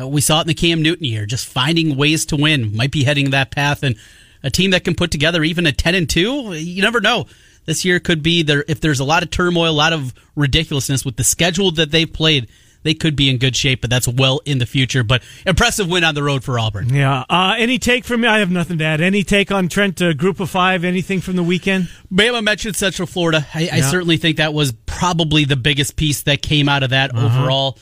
uh, 0.00 0.08
we 0.08 0.20
saw 0.20 0.38
it 0.38 0.42
in 0.42 0.46
the 0.48 0.54
Cam 0.54 0.82
Newton 0.82 1.04
year, 1.04 1.26
just 1.26 1.46
finding 1.46 1.96
ways 1.96 2.26
to 2.26 2.36
win, 2.36 2.74
might 2.74 2.90
be 2.90 3.04
heading 3.04 3.30
that 3.30 3.50
path, 3.52 3.82
and 3.84 3.94
a 4.42 4.50
team 4.50 4.70
that 4.72 4.82
can 4.82 4.94
put 4.94 5.10
together 5.10 5.44
even 5.44 5.66
a 5.66 5.72
ten 5.72 5.94
and 5.94 6.08
two. 6.08 6.54
You 6.54 6.82
never 6.82 7.00
know. 7.00 7.26
This 7.70 7.84
year 7.84 8.00
could 8.00 8.20
be 8.20 8.42
there 8.42 8.64
if 8.66 8.80
there's 8.80 8.98
a 8.98 9.04
lot 9.04 9.22
of 9.22 9.30
turmoil, 9.30 9.70
a 9.70 9.80
lot 9.86 9.92
of 9.92 10.12
ridiculousness 10.34 11.04
with 11.04 11.14
the 11.14 11.22
schedule 11.22 11.70
that 11.72 11.92
they've 11.92 12.12
played. 12.12 12.48
they 12.82 12.94
could 12.94 13.14
be 13.14 13.28
in 13.30 13.38
good 13.38 13.54
shape, 13.54 13.80
but 13.82 13.90
that's 13.90 14.08
well 14.08 14.40
in 14.44 14.58
the 14.58 14.66
future. 14.66 15.04
But 15.04 15.22
impressive 15.46 15.86
win 15.88 16.02
on 16.02 16.16
the 16.16 16.22
road 16.24 16.42
for 16.42 16.58
Auburn. 16.58 16.88
Yeah. 16.92 17.24
Uh, 17.30 17.54
any 17.58 17.78
take 17.78 18.04
from 18.04 18.22
me? 18.22 18.26
I 18.28 18.38
have 18.40 18.50
nothing 18.50 18.78
to 18.78 18.84
add. 18.84 19.00
Any 19.00 19.22
take 19.22 19.52
on 19.52 19.68
Trent 19.68 20.02
uh, 20.02 20.14
Group 20.14 20.40
of 20.40 20.50
Five? 20.50 20.82
Anything 20.82 21.20
from 21.20 21.36
the 21.36 21.42
weekend? 21.44 21.88
Bama 22.12 22.42
mentioned 22.42 22.74
Central 22.74 23.06
Florida. 23.06 23.46
I, 23.54 23.68
I 23.70 23.80
certainly 23.82 24.16
think 24.16 24.38
that 24.38 24.52
was 24.54 24.72
probably 24.86 25.44
the 25.44 25.56
biggest 25.56 25.94
piece 25.94 26.22
that 26.22 26.42
came 26.42 26.68
out 26.68 26.82
of 26.82 26.90
that 26.90 27.14
Uh-huh. 27.14 27.26
overall. 27.26 27.78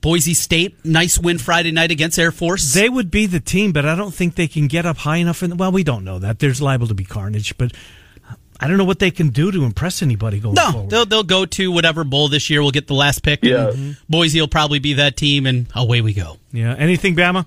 Boise 0.00 0.34
State, 0.34 0.84
nice 0.84 1.18
win 1.18 1.38
Friday 1.38 1.72
night 1.72 1.90
against 1.90 2.18
Air 2.18 2.30
Force. 2.30 2.74
They 2.74 2.88
would 2.88 3.10
be 3.10 3.26
the 3.26 3.40
team, 3.40 3.72
but 3.72 3.86
I 3.86 3.94
don't 3.94 4.12
think 4.14 4.34
they 4.34 4.46
can 4.48 4.66
get 4.68 4.84
up 4.84 4.98
high 4.98 5.16
enough. 5.16 5.42
In 5.42 5.50
the, 5.50 5.56
well, 5.56 5.72
we 5.72 5.84
don't 5.84 6.04
know 6.04 6.18
that. 6.18 6.38
There's 6.38 6.60
liable 6.60 6.86
to 6.88 6.94
be 6.94 7.04
carnage, 7.04 7.56
but 7.56 7.72
I 8.60 8.68
don't 8.68 8.78
know 8.78 8.84
what 8.84 8.98
they 8.98 9.10
can 9.10 9.28
do 9.28 9.50
to 9.52 9.64
impress 9.64 10.02
anybody 10.02 10.40
going 10.40 10.54
no, 10.54 10.72
forward. 10.72 10.90
they'll 10.90 11.06
they'll 11.06 11.22
go 11.22 11.46
to 11.46 11.70
whatever 11.70 12.04
bowl 12.04 12.28
this 12.28 12.50
year. 12.50 12.62
We'll 12.62 12.70
get 12.70 12.86
the 12.86 12.94
last 12.94 13.22
pick. 13.22 13.42
and 13.42 13.50
Yeah. 13.50 13.94
Boise 14.08 14.40
will 14.40 14.48
probably 14.48 14.78
be 14.78 14.94
that 14.94 15.16
team, 15.16 15.46
and 15.46 15.66
away 15.74 16.00
we 16.00 16.14
go. 16.14 16.38
Yeah. 16.52 16.74
Anything, 16.74 17.14
Bama? 17.14 17.46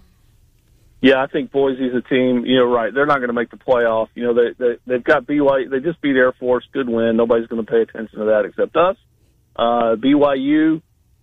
Yeah, 1.02 1.24
I 1.24 1.28
think 1.28 1.52
Boise's 1.52 1.95
a 1.95 2.02
team. 2.02 2.45
You 2.45 2.58
know, 2.58 2.65
right? 2.65 2.93
They're 2.93 3.06
not 3.06 3.17
going 3.17 3.30
to 3.30 3.34
make 3.34 3.50
the 3.52 3.58
playoff. 3.58 4.10
You 4.15 4.24
know, 4.24 4.34
they, 4.34 4.54
they 4.58 4.78
they've 4.86 5.04
got 5.04 5.26
BYU. 5.26 5.69
They 5.69 5.80
just 5.80 6.02
beat 6.02 6.15
Air 6.15 6.34
Force. 6.34 6.65
Good 6.74 6.89
win. 6.89 7.15
Nobody's 7.15 7.48
going 7.48 7.65
to 7.65 7.72
pay 7.72 7.82
attention 7.82 8.19
to 8.19 8.26
that 8.26 8.45
except 8.45 8.76
us. 8.76 8.98
Uh, 9.56 9.95
BYU. 9.95 10.82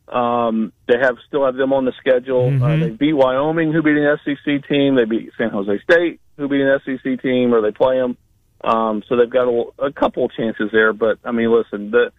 Um, 0.08 0.72
they 0.86 0.98
have 1.00 1.16
still 1.26 1.44
have 1.44 1.56
them 1.56 1.72
on 1.72 1.84
the 1.84 1.92
schedule. 1.98 2.62
Uh, 2.62 2.76
they 2.76 2.90
beat 2.90 3.12
Wyoming, 3.12 3.72
who 3.72 3.82
beat 3.82 3.96
an 3.96 4.16
SEC 4.24 4.68
team. 4.68 4.94
They 4.94 5.04
beat 5.04 5.32
San 5.36 5.50
Jose 5.50 5.80
State, 5.82 6.20
who 6.36 6.46
beat 6.48 6.60
an 6.60 6.78
SEC 6.84 7.20
team, 7.20 7.52
or 7.52 7.60
they 7.60 7.72
play 7.72 7.98
them. 7.98 8.16
Um, 8.62 9.02
so 9.08 9.16
they've 9.16 9.30
got 9.30 9.48
a, 9.48 9.86
a 9.86 9.92
couple 9.92 10.24
of 10.24 10.32
chances 10.32 10.70
there. 10.72 10.92
But 10.92 11.18
I 11.24 11.32
mean, 11.32 11.52
listen, 11.52 11.90
the 11.90 12.12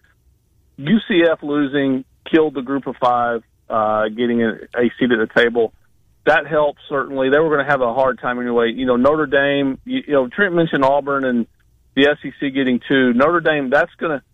UCF 0.78 1.42
losing 1.42 2.04
killed 2.30 2.54
the 2.54 2.62
group 2.62 2.86
of 2.86 2.96
five, 3.00 3.42
uh, 3.68 4.08
getting 4.08 4.42
a, 4.42 4.52
a 4.76 4.90
seat 4.98 5.10
at 5.12 5.18
the 5.18 5.28
table. 5.34 5.72
That 6.26 6.46
helps 6.46 6.80
certainly. 6.88 7.30
They 7.30 7.38
were 7.38 7.48
going 7.48 7.64
to 7.64 7.70
have 7.70 7.80
a 7.80 7.94
hard 7.94 8.20
time 8.20 8.38
anyway. 8.40 8.72
You 8.74 8.86
know, 8.86 8.96
Notre 8.96 9.26
Dame. 9.26 9.78
You, 9.84 10.02
you 10.06 10.12
know, 10.12 10.28
Trent 10.28 10.54
mentioned 10.54 10.84
Auburn 10.84 11.24
and 11.24 11.46
the 11.94 12.16
SEC 12.22 12.52
getting 12.54 12.80
two. 12.86 13.12
Notre 13.14 13.40
Dame. 13.40 13.70
That's 13.70 13.92
going 13.94 14.18
to 14.18 14.24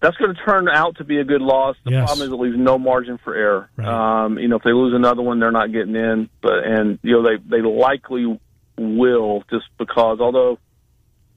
that's 0.00 0.16
going 0.18 0.34
to 0.34 0.40
turn 0.44 0.68
out 0.68 0.96
to 0.98 1.04
be 1.04 1.18
a 1.18 1.24
good 1.24 1.40
loss. 1.40 1.76
The 1.84 1.92
Yes. 1.92 2.04
problem 2.06 2.28
is 2.28 2.32
it 2.32 2.36
leaves 2.36 2.58
no 2.58 2.78
margin 2.78 3.18
for 3.24 3.34
error. 3.34 3.70
Right. 3.76 4.24
Um, 4.24 4.38
you 4.38 4.48
know, 4.48 4.56
if 4.56 4.62
they 4.62 4.72
lose 4.72 4.92
another 4.94 5.22
one, 5.22 5.40
they're 5.40 5.50
not 5.50 5.72
getting 5.72 5.96
in. 5.96 6.28
But 6.42 6.64
and 6.64 6.98
you 7.02 7.12
know 7.12 7.22
they 7.22 7.36
they 7.42 7.62
likely 7.62 8.38
will 8.76 9.44
just 9.50 9.64
because 9.78 10.20
although 10.20 10.58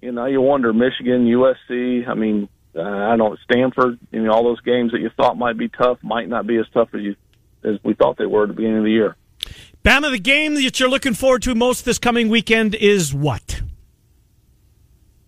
you 0.08 0.14
know 0.14 0.26
you 0.26 0.40
wonder 0.40 0.72
Michigan, 0.72 1.26
USC. 1.26 2.08
I 2.08 2.14
mean, 2.14 2.48
uh, 2.74 2.82
I 2.82 3.18
don't 3.18 3.18
know, 3.18 3.38
Stanford. 3.44 4.00
You 4.12 4.24
know, 4.24 4.32
all 4.32 4.44
those 4.46 4.62
games 4.62 4.94
that 4.94 5.02
you 5.02 5.10
thought 5.18 5.38
might 5.38 5.58
be 5.58 5.68
tough 5.68 5.98
might 6.02 6.30
not 6.30 6.48
be 6.48 6.56
as 6.56 6.66
tough 6.74 6.88
as 6.94 7.02
you 7.02 7.16
as 7.66 7.76
we 7.84 7.94
thought 7.94 8.18
they 8.18 8.26
were 8.26 8.44
at 8.44 8.48
the 8.48 8.54
beginning 8.54 8.78
of 8.78 8.84
the 8.86 8.92
year. 8.92 9.18
Bama, 9.84 10.10
the 10.10 10.18
game 10.20 10.56
that 10.56 10.80
you're 10.80 10.90
looking 10.90 11.14
forward 11.14 11.42
to 11.44 11.54
most 11.56 11.84
this 11.84 12.00
coming 12.00 12.30
weekend 12.30 12.74
is 12.74 13.14
what? 13.14 13.62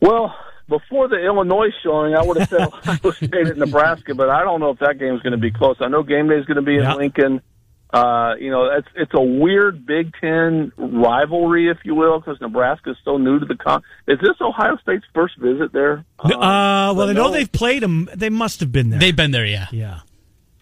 Well, 0.01 0.33
before 0.69 1.09
the 1.09 1.17
Illinois 1.17 1.71
showing, 1.83 2.15
I 2.15 2.21
would 2.23 2.37
have 2.37 2.47
said 2.49 2.61
Ohio 2.73 3.11
State 3.11 3.47
at 3.47 3.57
Nebraska, 3.57 4.15
but 4.15 4.29
I 4.29 4.43
don't 4.43 4.61
know 4.61 4.69
if 4.69 4.79
that 4.79 4.97
game's 4.97 5.21
going 5.21 5.31
to 5.31 5.37
be 5.37 5.51
close. 5.51 5.75
I 5.81 5.89
know 5.89 6.03
game 6.03 6.29
day 6.29 6.35
is 6.35 6.45
going 6.45 6.55
to 6.55 6.61
be 6.61 6.77
in 6.77 6.83
Yeah. 6.83 6.95
Lincoln. 6.95 7.41
Uh, 7.91 8.35
you 8.39 8.51
know, 8.51 8.65
it's 8.65 8.87
it's 8.95 9.11
a 9.15 9.21
weird 9.21 9.85
Big 9.85 10.13
Ten 10.21 10.71
rivalry, 10.77 11.69
if 11.69 11.77
you 11.83 11.95
will, 11.95 12.19
because 12.19 12.39
Nebraska 12.39 12.91
is 12.91 12.97
so 13.03 13.17
new 13.17 13.39
to 13.39 13.45
the 13.45 13.55
con. 13.55 13.81
Is 14.07 14.19
this 14.19 14.35
Ohio 14.39 14.77
State's 14.77 15.05
first 15.13 15.37
visit 15.39 15.73
there? 15.73 16.05
Uh, 16.19 16.29
well, 16.29 16.43
I 16.43 16.93
but 16.93 17.13
know 17.13 17.27
no. 17.27 17.31
they've 17.31 17.51
played 17.51 17.81
them. 17.81 18.07
They 18.15 18.29
must 18.29 18.59
have 18.59 18.71
been 18.71 18.91
there. 18.91 18.99
They've 18.99 19.15
been 19.15 19.31
there, 19.31 19.45
yeah. 19.45 19.67
yeah. 19.71 20.01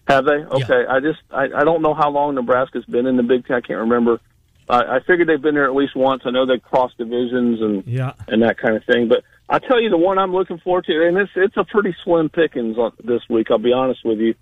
Have 0.06 0.24
they? 0.24 0.32
Okay. 0.36 0.86
I 0.88 1.00
just 1.00 1.18
I, 1.30 1.48
I 1.54 1.64
don't 1.64 1.82
know 1.82 1.92
how 1.92 2.08
long 2.08 2.34
Nebraska's 2.34 2.86
been 2.86 3.06
in 3.06 3.18
the 3.18 3.22
Big 3.22 3.46
Ten. 3.46 3.56
I 3.56 3.60
can't 3.60 3.80
remember. 3.80 4.20
I, 4.66 4.96
I 4.96 5.00
figured 5.06 5.28
they've 5.28 5.40
been 5.40 5.54
there 5.54 5.66
at 5.66 5.74
least 5.74 5.94
once. 5.94 6.22
I 6.24 6.30
know 6.30 6.46
they 6.46 6.58
cross 6.58 6.92
divisions 6.96 7.60
and 7.60 7.86
Yeah. 7.86 8.12
and 8.26 8.42
that 8.42 8.56
kind 8.56 8.74
of 8.76 8.84
thing. 8.84 9.08
But 9.08 9.22
I 9.50 9.58
tell 9.58 9.80
you, 9.82 9.90
the 9.90 9.98
one 9.98 10.18
I'm 10.18 10.32
looking 10.32 10.58
forward 10.60 10.86
to, 10.86 11.06
and 11.06 11.18
it's 11.18 11.32
it's 11.36 11.56
a 11.58 11.64
pretty 11.64 11.94
slim 12.04 12.30
pickings 12.30 12.78
on, 12.78 12.92
this 13.04 13.20
week. 13.28 13.48
I'll 13.50 13.58
be 13.58 13.74
honest 13.74 14.00
with 14.02 14.18
you. 14.18 14.34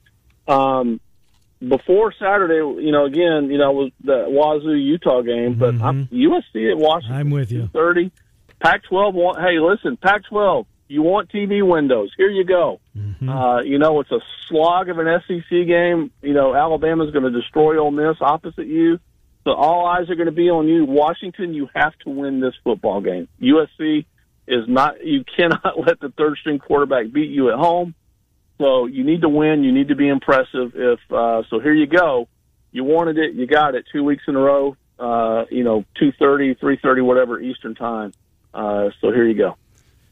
Um, 0.47 1.01
before 1.67 2.13
Saturday, 2.19 2.57
you 2.83 2.93
know, 2.93 3.05
again, 3.05 3.51
you 3.51 3.59
know, 3.59 3.73
was 3.73 3.93
the 4.03 4.27
Wazoo 4.29 4.75
Utah 4.75 5.23
game, 5.23 5.55
but 5.55 5.81
I'm, 5.81 6.07
USC 6.09 6.71
at 6.71 6.77
Washington. 6.77 7.13
Mm-hmm. 7.13 7.15
I'm 7.15 7.31
with 7.31 7.53
you. 7.53 7.69
Thirty. 7.73 8.13
Pac-12. 8.61 9.13
Want, 9.13 9.39
hey, 9.39 9.59
listen, 9.59 9.97
Pac-12. 9.97 10.67
You 10.89 11.03
want 11.03 11.31
TV 11.31 11.67
windows? 11.67 12.13
Here 12.17 12.31
you 12.31 12.45
go. 12.45 12.81
Mm-hmm. 12.97 13.29
Uh, 13.29 13.63
you 13.63 13.79
know, 13.79 14.01
it's 14.01 14.11
a 14.13 14.21
slog 14.49 14.89
of 14.89 14.99
an 14.99 15.21
SEC 15.27 15.51
game. 15.51 16.11
You 16.23 16.33
know, 16.33 16.55
Alabama's 16.55 17.11
going 17.11 17.25
to 17.25 17.31
destroy 17.31 17.79
Ole 17.79 17.91
Miss 17.91 18.17
opposite 18.21 18.67
you. 18.67 18.99
So 19.45 19.53
all 19.53 19.87
eyes 19.87 20.09
are 20.11 20.15
going 20.15 20.27
to 20.27 20.33
be 20.33 20.49
on 20.49 20.69
you. 20.69 20.85
Washington, 20.85 21.55
you 21.55 21.69
have 21.75 21.97
to 22.05 22.11
win 22.11 22.41
this 22.41 22.55
football 22.65 23.01
game. 23.01 23.29
USC 23.41 24.07
is 24.47 24.65
not, 24.69 25.05
you 25.05 25.25
cannot 25.37 25.79
let 25.87 26.01
the 26.01 26.13
third 26.17 26.39
string 26.41 26.59
quarterback 26.59 27.13
beat 27.13 27.31
you 27.31 27.51
at 27.51 27.59
home. 27.59 27.95
So 28.59 28.87
you 28.87 29.05
need 29.05 29.21
to 29.23 29.29
win. 29.29 29.65
You 29.65 29.73
need 29.73 29.89
to 29.89 29.95
be 29.95 30.09
impressive. 30.09 30.73
If, 30.75 31.01
uh, 31.13 31.43
so 31.51 31.61
here 31.61 31.75
you 31.75 31.87
go. 31.87 32.29
You 32.73 32.85
wanted 32.85 33.19
it. 33.19 33.35
You 33.35 33.47
got 33.47 33.75
it 33.75 33.85
two 33.93 34.03
weeks 34.05 34.25
in 34.29 34.37
a 34.37 34.41
row. 34.41 34.77
Uh, 34.99 35.45
you 35.51 35.63
know, 35.63 35.85
2.30, 36.01 36.59
3.30, 36.59 37.03
whatever 37.05 37.39
Eastern 37.41 37.75
time. 37.75 38.13
Uh, 38.55 38.89
so 39.01 39.11
here 39.13 39.27
you 39.27 39.35
go. 39.35 39.57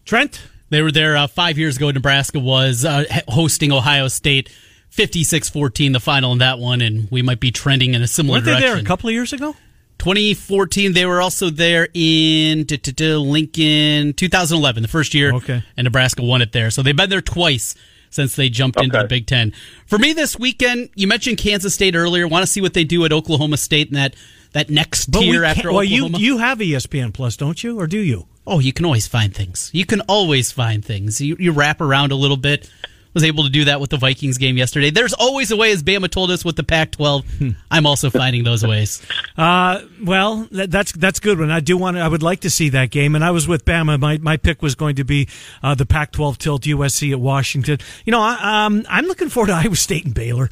Trent? 0.05 0.43
They 0.69 0.83
were 0.83 0.93
there 0.93 1.17
uh, 1.17 1.27
five 1.27 1.57
years 1.57 1.77
ago. 1.77 1.91
Nebraska 1.91 2.39
was 2.39 2.85
uh, 2.85 3.05
hosting 3.29 3.73
Ohio 3.73 4.09
State, 4.09 4.51
56-14, 4.91 5.93
the 5.93 6.01
final 6.01 6.33
in 6.33 6.39
that 6.39 6.59
one, 6.59 6.81
and 6.83 7.11
we 7.11 7.23
might 7.23 7.41
be 7.41 7.51
trending 7.51 7.95
in 7.95 8.03
a 8.03 8.07
similar 8.07 8.37
Weren't 8.37 8.45
they 8.47 8.51
direction. 8.53 8.71
there 8.75 8.83
a 8.83 8.87
couple 8.87 9.09
of 9.09 9.15
years 9.15 9.33
ago? 9.33 9.55
2014, 9.99 10.93
they 10.93 11.07
were 11.07 11.23
also 11.23 11.49
there 11.51 11.89
in 11.95 12.67
Lincoln 12.67 14.13
2011, 14.13 14.83
the 14.83 14.89
first 14.89 15.15
year, 15.15 15.33
Okay. 15.35 15.63
and 15.77 15.85
Nebraska 15.85 16.23
won 16.23 16.43
it 16.43 16.53
there. 16.53 16.71
So 16.71 16.83
they've 16.83 16.97
been 16.97 17.09
there 17.11 17.23
twice 17.23 17.75
since 18.15 18.37
they 18.37 18.49
jumped 18.49 18.81
into 18.81 18.97
the 18.97 19.05
Big 19.09 19.27
Ten. 19.27 19.53
For 19.87 19.99
me 19.99 20.13
this 20.13 20.39
weekend, 20.39 20.91
you 20.95 21.07
mentioned 21.07 21.39
Kansas 21.39 21.75
State 21.75 21.95
earlier. 21.97 22.27
Want 22.29 22.43
to 22.45 22.51
see 22.51 22.61
what 22.61 22.75
they 22.75 22.85
do 22.85 23.05
at 23.05 23.13
Oklahoma 23.13 23.57
State 23.57 23.89
in 23.89 23.95
that 23.95 24.15
that 24.53 24.71
next 24.71 25.11
But 25.11 25.21
tier 25.21 25.43
can't- 25.43 25.57
after 25.59 25.73
well, 25.73 25.83
you 25.83 26.05
Oklahoma. 26.07 26.19
you 26.25 26.39
have 26.39 26.63
E 26.63 26.73
ESPN 26.73 27.13
Plus, 27.13 27.37
don't 27.37 27.63
you, 27.65 27.79
or 27.81 27.87
do 27.89 27.99
you? 27.99 28.27
Oh, 28.47 28.61
you 28.61 28.73
can 28.73 28.85
always 28.85 29.07
find 29.07 29.35
things. 29.35 29.71
You 29.73 29.85
can 29.87 30.01
always 30.03 30.53
find 30.53 30.85
things. 30.85 31.21
You, 31.21 31.37
you 31.41 31.51
wrap 31.53 31.81
around 31.81 32.13
a 32.13 32.15
little 32.15 32.37
bit. 32.37 32.71
Was 33.15 33.25
able 33.25 33.45
to 33.45 33.51
do 33.51 33.65
that 33.67 33.81
with 33.81 33.91
the 33.91 33.97
Vikings 33.97 34.39
game 34.39 34.57
yesterday. 34.57 34.91
There's 34.91 35.13
always 35.15 35.51
a 35.51 35.57
way, 35.57 35.71
as 35.73 35.83
Bama 35.83 36.11
told 36.11 36.31
us 36.31 36.45
with 36.45 36.57
the 36.57 36.65
Pac-12. 36.65 37.55
I'm 37.71 37.87
also 37.87 38.11
finding 38.11 38.43
those 38.45 38.67
ways. 38.67 39.01
Uh, 39.37 39.83
well, 40.03 40.49
that, 40.51 40.71
that's 40.71 40.93
that's 40.93 41.21
good 41.21 41.39
one. 41.39 41.51
I 41.51 41.61
do 41.61 41.77
want. 41.77 41.97
to 41.97 42.03
I 42.03 42.09
would 42.09 42.23
like 42.23 42.41
to 42.41 42.51
see 42.51 42.69
that 42.71 42.91
game. 42.91 43.15
And 43.15 43.25
I 43.25 43.31
was 43.31 43.47
with 43.47 43.65
Bama. 43.65 43.99
My 44.01 44.19
my 44.19 44.37
pick 44.37 44.63
was 44.63 44.75
going 44.75 44.97
to 44.97 45.05
be 45.05 45.29
uh, 45.63 45.75
the 45.75 45.87
Pac-12 45.87 46.39
tilt, 46.39 46.63
USC 46.63 47.13
at 47.13 47.21
Washington. 47.21 47.79
You 48.05 48.11
know, 48.11 48.21
I, 48.21 48.65
um, 48.67 48.85
I'm 48.89 49.07
looking 49.07 49.29
forward 49.29 49.49
to 49.49 49.55
Iowa 49.55 49.77
State 49.77 50.05
and 50.05 50.15
Baylor. 50.15 50.51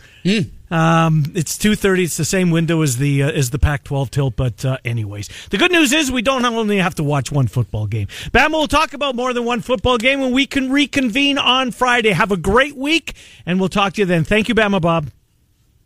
Um, 0.73 1.25
it's 1.35 1.59
two 1.59 1.75
thirty. 1.75 2.05
It's 2.05 2.17
the 2.17 2.25
same 2.25 2.51
window 2.51 2.81
as 2.81 2.97
the 2.97 3.23
uh, 3.23 3.31
as 3.31 3.51
the 3.51 3.59
Pac-12 3.59 4.11
tilt. 4.11 4.37
But 4.37 4.65
uh, 4.65 4.79
anyways, 4.85 5.29
the 5.51 5.59
good 5.59 5.71
news 5.71 5.93
is 5.93 6.11
we 6.11 6.23
don't 6.23 6.45
only 6.47 6.79
have 6.79 6.95
to 6.95 7.05
watch 7.05 7.31
one 7.31 7.47
football 7.47 7.87
game. 7.87 8.07
Bama 8.31 8.53
will 8.53 8.69
talk 8.69 8.95
about 8.95 9.15
more 9.15 9.35
than 9.35 9.45
one 9.45 9.61
football 9.61 9.99
game 9.99 10.21
when 10.21 10.33
we 10.33 10.47
can 10.47 10.73
reconvene 10.73 11.37
on 11.37 11.73
Friday. 11.73 12.11
Have 12.11 12.33
a 12.33 12.39
great 12.39 12.75
week, 12.75 13.15
and 13.45 13.61
we'll 13.61 13.69
talk 13.69 13.93
to 13.95 14.01
you 14.01 14.07
then. 14.07 14.25
Thank 14.25 14.49
you, 14.49 14.55
Bama 14.55 14.81
Bob. 14.81 15.11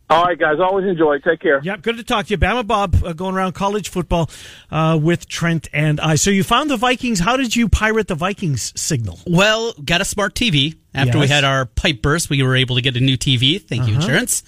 All 0.09 0.23
right, 0.23 0.39
guys. 0.39 0.57
Always 0.61 0.85
enjoy. 0.85 1.19
Take 1.19 1.41
care. 1.41 1.59
Yep, 1.61 1.81
good 1.81 1.97
to 1.97 2.03
talk 2.03 2.27
to 2.27 2.31
you. 2.31 2.37
Bama 2.37 2.65
Bob 2.65 2.95
uh, 3.03 3.11
going 3.11 3.35
around 3.35 3.55
college 3.55 3.89
football 3.89 4.29
uh, 4.71 4.97
with 5.01 5.27
Trent 5.27 5.67
and 5.73 5.99
I. 5.99 6.15
So 6.15 6.29
you 6.29 6.45
found 6.45 6.69
the 6.69 6.77
Vikings. 6.77 7.19
How 7.19 7.35
did 7.35 7.57
you 7.57 7.67
pirate 7.67 8.07
the 8.07 8.15
Vikings 8.15 8.71
signal? 8.79 9.19
Well, 9.27 9.73
got 9.83 9.99
a 9.99 10.05
smart 10.05 10.33
TV. 10.33 10.77
After 10.93 11.19
we 11.19 11.27
had 11.27 11.43
our 11.43 11.65
pipe 11.65 12.01
burst, 12.01 12.29
we 12.29 12.41
were 12.41 12.55
able 12.55 12.75
to 12.77 12.81
get 12.81 12.95
a 12.95 12.99
new 12.99 13.17
TV. 13.17 13.61
Thank 13.61 13.87
you, 13.87 13.95
insurance. 13.95 14.43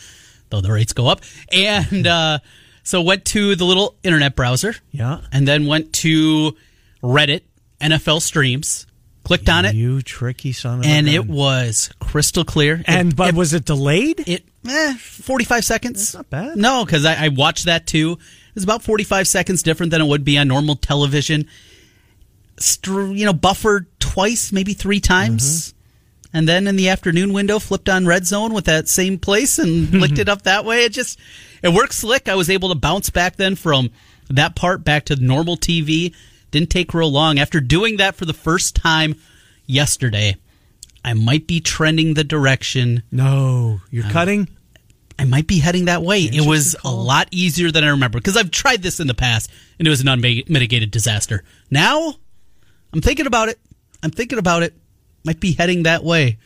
Though 0.50 0.62
the 0.62 0.72
rates 0.72 0.94
go 0.94 1.08
up. 1.08 1.22
And 1.52 2.08
uh, 2.08 2.40
so 2.84 3.02
went 3.02 3.26
to 3.26 3.56
the 3.56 3.66
little 3.66 3.96
internet 4.04 4.36
browser. 4.36 4.76
Yeah. 4.92 5.22
And 5.32 5.48
then 5.48 5.66
went 5.68 5.94
to 5.94 6.56
Reddit, 7.04 7.42
NFL 7.80 8.22
streams, 8.22 8.88
clicked 9.24 9.48
on 9.50 9.66
it, 9.66 9.76
You 9.76 10.02
tricky 10.02 10.52
son 10.54 10.80
of 10.80 10.86
a 10.86 10.88
and 10.88 11.08
it 11.08 11.28
was 11.28 11.92
crystal 12.00 12.44
clear. 12.44 12.84
And 12.88 13.10
It- 13.12 13.16
but 13.16 13.30
it- 13.30 13.36
was 13.36 13.54
it 13.54 13.66
delayed? 13.66 14.28
it 14.28 14.44
eh, 14.68 14.96
45 14.98 15.64
seconds 15.64 16.00
That's 16.00 16.14
not 16.16 16.30
bad. 16.30 16.58
no 16.58 16.84
because 16.84 17.06
I, 17.06 17.26
I 17.26 17.28
watched 17.30 17.66
that 17.66 17.88
too 17.88 18.18
it's 18.56 18.64
about 18.66 18.84
45 18.84 19.26
seconds 19.26 19.64
different 19.64 19.92
than 19.92 20.02
it 20.02 20.06
would 20.08 20.26
be 20.26 20.38
on 20.38 20.50
normal 20.50 20.76
television 20.76 21.48
Str- 22.58 23.14
you 23.14 23.26
know 23.26 23.32
buffered 23.32 23.88
twice 24.00 24.52
maybe 24.52 24.74
three 24.74 25.00
times 25.00 25.44
Mm-hmm. 25.70 25.79
And 26.34 26.48
then 26.48 26.68
in 26.68 26.76
the 26.76 26.90
afternoon 26.90 27.34
window 27.34 27.60
flipped 27.60 27.90
on 27.90 28.06
red 28.06 28.26
zone 28.26 28.54
with 28.54 28.66
that 28.66 28.88
same 28.88 29.18
place 29.18 29.58
and 29.60 29.92
licked 30.02 30.20
it 30.20 30.30
up 30.30 30.44
that 30.44 30.66
way 30.66 30.86
it 30.86 30.92
just 30.94 31.20
it 31.64 31.74
worked 31.74 31.94
slick 31.94 32.28
i 32.30 32.36
was 32.36 32.50
able 32.50 32.70
to 32.70 32.76
bounce 32.76 33.10
back 33.10 33.36
then 33.38 33.56
from 33.56 33.90
that 34.30 34.56
part 34.56 34.84
back 34.84 35.06
to 35.06 35.16
normal 35.16 35.58
tv 35.58 36.14
didn't 36.52 36.70
take 36.70 36.94
real 36.94 37.12
long 37.12 37.40
after 37.40 37.60
doing 37.60 37.98
that 37.98 38.16
for 38.16 38.26
the 38.26 38.34
first 38.34 38.76
time 38.76 39.16
yesterday 39.66 40.36
i 41.04 41.14
might 41.14 41.48
be 41.48 41.60
trending 41.60 42.14
the 42.14 42.24
direction 42.24 43.04
no, 43.12 43.82
you're 43.92 44.06
Uh, 44.06 44.12
cutting. 44.12 44.48
I 45.18 45.26
might 45.26 45.48
be 45.48 45.60
heading 45.60 45.84
that 45.86 46.02
way. 46.02 46.22
It 46.22 46.48
was 46.48 46.78
a 46.86 46.90
lot 46.90 47.28
easier 47.32 47.72
than 47.72 47.84
I 47.84 47.90
remember 47.90 48.20
because 48.20 48.38
I've 48.38 48.52
tried 48.52 48.82
this 48.82 49.02
in 49.02 49.08
the 49.08 49.14
past 49.14 49.52
and 49.78 49.86
it 49.86 49.90
was 49.92 50.00
an 50.00 50.08
unmitigated 50.08 50.92
disaster. 50.92 51.44
Now, 51.70 52.14
I'm 52.94 53.02
thinking 53.02 53.26
about 53.26 53.50
it. 53.50 53.60
I'm 54.02 54.12
thinking 54.12 54.40
about 54.40 54.64
it. 54.64 54.74
Might 55.24 55.40
be 55.40 55.54
heading 55.54 55.84
that 55.84 56.04
way. 56.04 56.38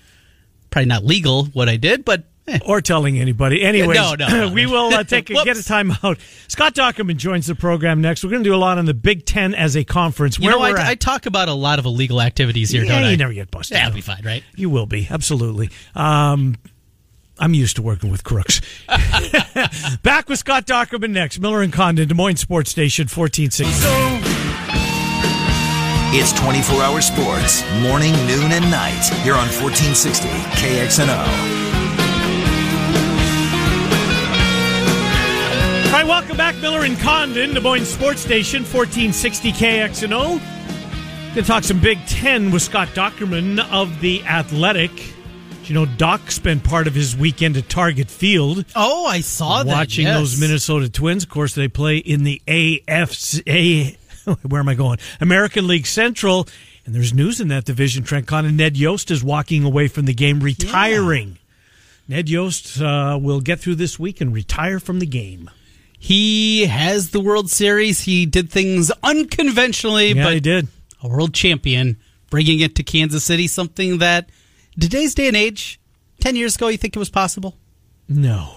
Probably 0.69 0.87
not 0.87 1.03
legal 1.05 1.45
what 1.45 1.69
I 1.69 1.77
did, 1.77 2.03
but 2.03 2.23
eh. 2.47 2.59
or 2.65 2.81
telling 2.81 3.19
anybody. 3.19 3.61
Anyways, 3.63 3.95
No, 3.95 4.15
no, 4.15 4.27
no. 4.27 4.49
we 4.53 4.65
will 4.65 4.93
uh, 4.93 5.03
take 5.03 5.29
a, 5.29 5.33
get 5.33 5.47
a 5.47 5.49
Whoops. 5.51 5.67
timeout. 5.67 6.19
Scott 6.47 6.73
Dochterman 6.73 7.17
joins 7.17 7.45
the 7.47 7.55
program 7.55 8.01
next. 8.01 8.23
We're 8.23 8.31
going 8.31 8.43
to 8.43 8.49
do 8.49 8.55
a 8.55 8.57
lot 8.57 8.77
on 8.79 8.85
the 8.85 8.93
Big 8.95 9.25
Ten 9.25 9.53
as 9.53 9.77
a 9.77 9.83
conference. 9.83 10.39
you 10.39 10.49
know, 10.49 10.59
we're 10.59 10.77
I, 10.77 10.81
at. 10.81 10.87
I 10.87 10.95
talk 10.95 11.25
about 11.27 11.47
a 11.49 11.53
lot 11.53 11.77
of 11.79 11.85
illegal 11.85 12.21
activities 12.21 12.71
here, 12.71 12.83
yeah, 12.83 12.95
don't 12.95 13.03
I? 13.03 13.11
you 13.11 13.17
never 13.17 13.33
get 13.33 13.51
busted. 13.51 13.75
Yeah, 13.77 13.83
out. 13.83 13.89
I'll 13.89 13.95
be 13.95 14.01
fine, 14.01 14.23
right? 14.25 14.43
You 14.55 14.69
will 14.71 14.87
be 14.87 15.07
absolutely. 15.09 15.69
Um, 15.93 16.55
I'm 17.39 17.53
used 17.53 17.75
to 17.77 17.81
working 17.81 18.09
with 18.11 18.23
crooks. 18.23 18.61
Back 20.03 20.29
with 20.29 20.39
Scott 20.39 20.65
Dochterman 20.65 21.11
next. 21.11 21.39
Miller 21.39 21.61
and 21.61 21.73
Condon, 21.73 22.07
Des 22.07 22.13
Moines 22.13 22.37
Sports 22.37 22.69
Station, 22.71 23.03
1460. 23.07 24.22
It's 26.15 26.31
24 26.33 26.81
hour 26.83 27.01
sports, 27.01 27.63
morning, 27.81 28.13
noon, 28.27 28.51
and 28.51 28.69
night, 28.69 29.03
here 29.23 29.33
on 29.33 29.47
1460 29.49 30.27
KXNO. 30.29 31.17
All 35.87 35.99
right, 35.99 36.07
welcome 36.07 36.37
back, 36.37 36.55
Miller 36.57 36.83
and 36.83 36.97
Condon, 36.99 37.53
Des 37.55 37.59
Moines 37.59 37.85
Sports 37.85 38.21
Station, 38.21 38.61
1460 38.61 39.51
KXNO. 39.53 40.39
Going 40.39 41.33
to 41.33 41.41
talk 41.43 41.63
some 41.63 41.79
Big 41.79 41.97
Ten 42.05 42.51
with 42.51 42.61
Scott 42.61 42.89
Dochterman 42.89 43.59
of 43.71 43.99
The 43.99 44.23
Athletic. 44.23 44.91
You 45.65 45.73
know, 45.73 45.85
Doc 45.87 46.29
spent 46.29 46.63
part 46.63 46.85
of 46.87 46.93
his 46.93 47.15
weekend 47.17 47.57
at 47.57 47.69
Target 47.69 48.09
Field 48.11 48.65
Oh, 48.75 49.05
I 49.07 49.21
saw 49.21 49.63
that. 49.63 49.71
watching 49.71 50.05
yes. 50.05 50.19
those 50.19 50.39
Minnesota 50.39 50.89
Twins. 50.89 51.23
Of 51.23 51.29
course, 51.29 51.55
they 51.55 51.67
play 51.69 51.97
in 51.97 52.23
the 52.23 52.41
AFC. 52.45 53.97
Where 54.43 54.59
am 54.61 54.69
I 54.69 54.75
going? 54.75 54.99
American 55.19 55.67
League 55.67 55.85
Central. 55.87 56.47
And 56.85 56.93
there's 56.93 57.13
news 57.13 57.39
in 57.39 57.47
that 57.49 57.63
division. 57.65 58.03
Trent 58.03 58.27
Con 58.27 58.45
and 58.45 58.57
Ned 58.57 58.75
Yost 58.77 59.09
is 59.11 59.23
walking 59.23 59.63
away 59.63 59.87
from 59.87 60.05
the 60.05 60.13
game, 60.13 60.39
retiring. 60.41 61.37
Ned 62.07 62.27
Yost 62.29 62.81
uh, 62.81 63.17
will 63.21 63.39
get 63.39 63.59
through 63.61 63.75
this 63.75 63.97
week 63.97 64.19
and 64.19 64.33
retire 64.33 64.79
from 64.79 64.99
the 64.99 65.05
game. 65.05 65.49
He 65.97 66.65
has 66.65 67.11
the 67.11 67.21
World 67.21 67.49
Series. 67.49 68.01
He 68.01 68.25
did 68.25 68.49
things 68.51 68.91
unconventionally, 69.01 70.11
Yeah, 70.11 70.25
but 70.25 70.33
he 70.33 70.39
did. 70.41 70.67
a 71.01 71.07
world 71.07 71.33
champion, 71.33 71.97
bringing 72.29 72.59
it 72.59 72.75
to 72.75 72.83
Kansas 72.83 73.23
City, 73.23 73.47
something 73.47 73.99
that 73.99 74.29
today's 74.77 75.15
day 75.15 75.27
and 75.29 75.37
age, 75.37 75.79
10 76.19 76.35
years 76.35 76.57
ago, 76.57 76.67
you 76.67 76.77
think 76.77 76.95
it 76.95 76.99
was 76.99 77.09
possible? 77.09 77.55
No. 78.09 78.53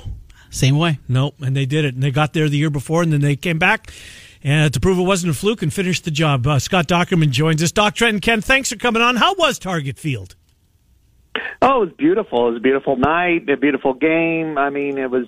Same 0.50 0.76
way. 0.78 0.98
Nope. 1.06 1.36
And 1.40 1.56
they 1.56 1.66
did 1.66 1.84
it. 1.84 1.94
And 1.94 2.02
they 2.02 2.10
got 2.10 2.32
there 2.32 2.48
the 2.48 2.56
year 2.56 2.70
before, 2.70 3.02
and 3.02 3.12
then 3.12 3.20
they 3.20 3.36
came 3.36 3.58
back 3.60 3.92
and 4.46 4.72
to 4.72 4.78
prove 4.78 4.96
it 4.96 5.02
wasn't 5.02 5.28
a 5.32 5.34
fluke 5.34 5.60
and 5.62 5.72
finish 5.74 6.00
the 6.00 6.10
job. 6.12 6.46
Uh, 6.46 6.60
Scott 6.60 6.86
Dochterman 6.86 7.30
joins 7.30 7.60
us. 7.64 7.72
Doc 7.72 7.96
Trenton 7.96 8.20
Ken, 8.20 8.40
thanks 8.40 8.70
for 8.70 8.76
coming 8.76 9.02
on. 9.02 9.16
How 9.16 9.34
was 9.34 9.58
Target 9.58 9.98
Field? 9.98 10.36
Oh, 11.60 11.82
it 11.82 11.86
was 11.86 11.94
beautiful. 11.98 12.46
It 12.46 12.50
was 12.52 12.56
a 12.58 12.62
beautiful 12.62 12.96
night, 12.96 13.48
a 13.48 13.56
beautiful 13.56 13.92
game. 13.92 14.56
I 14.56 14.70
mean, 14.70 14.98
it 14.98 15.10
was. 15.10 15.26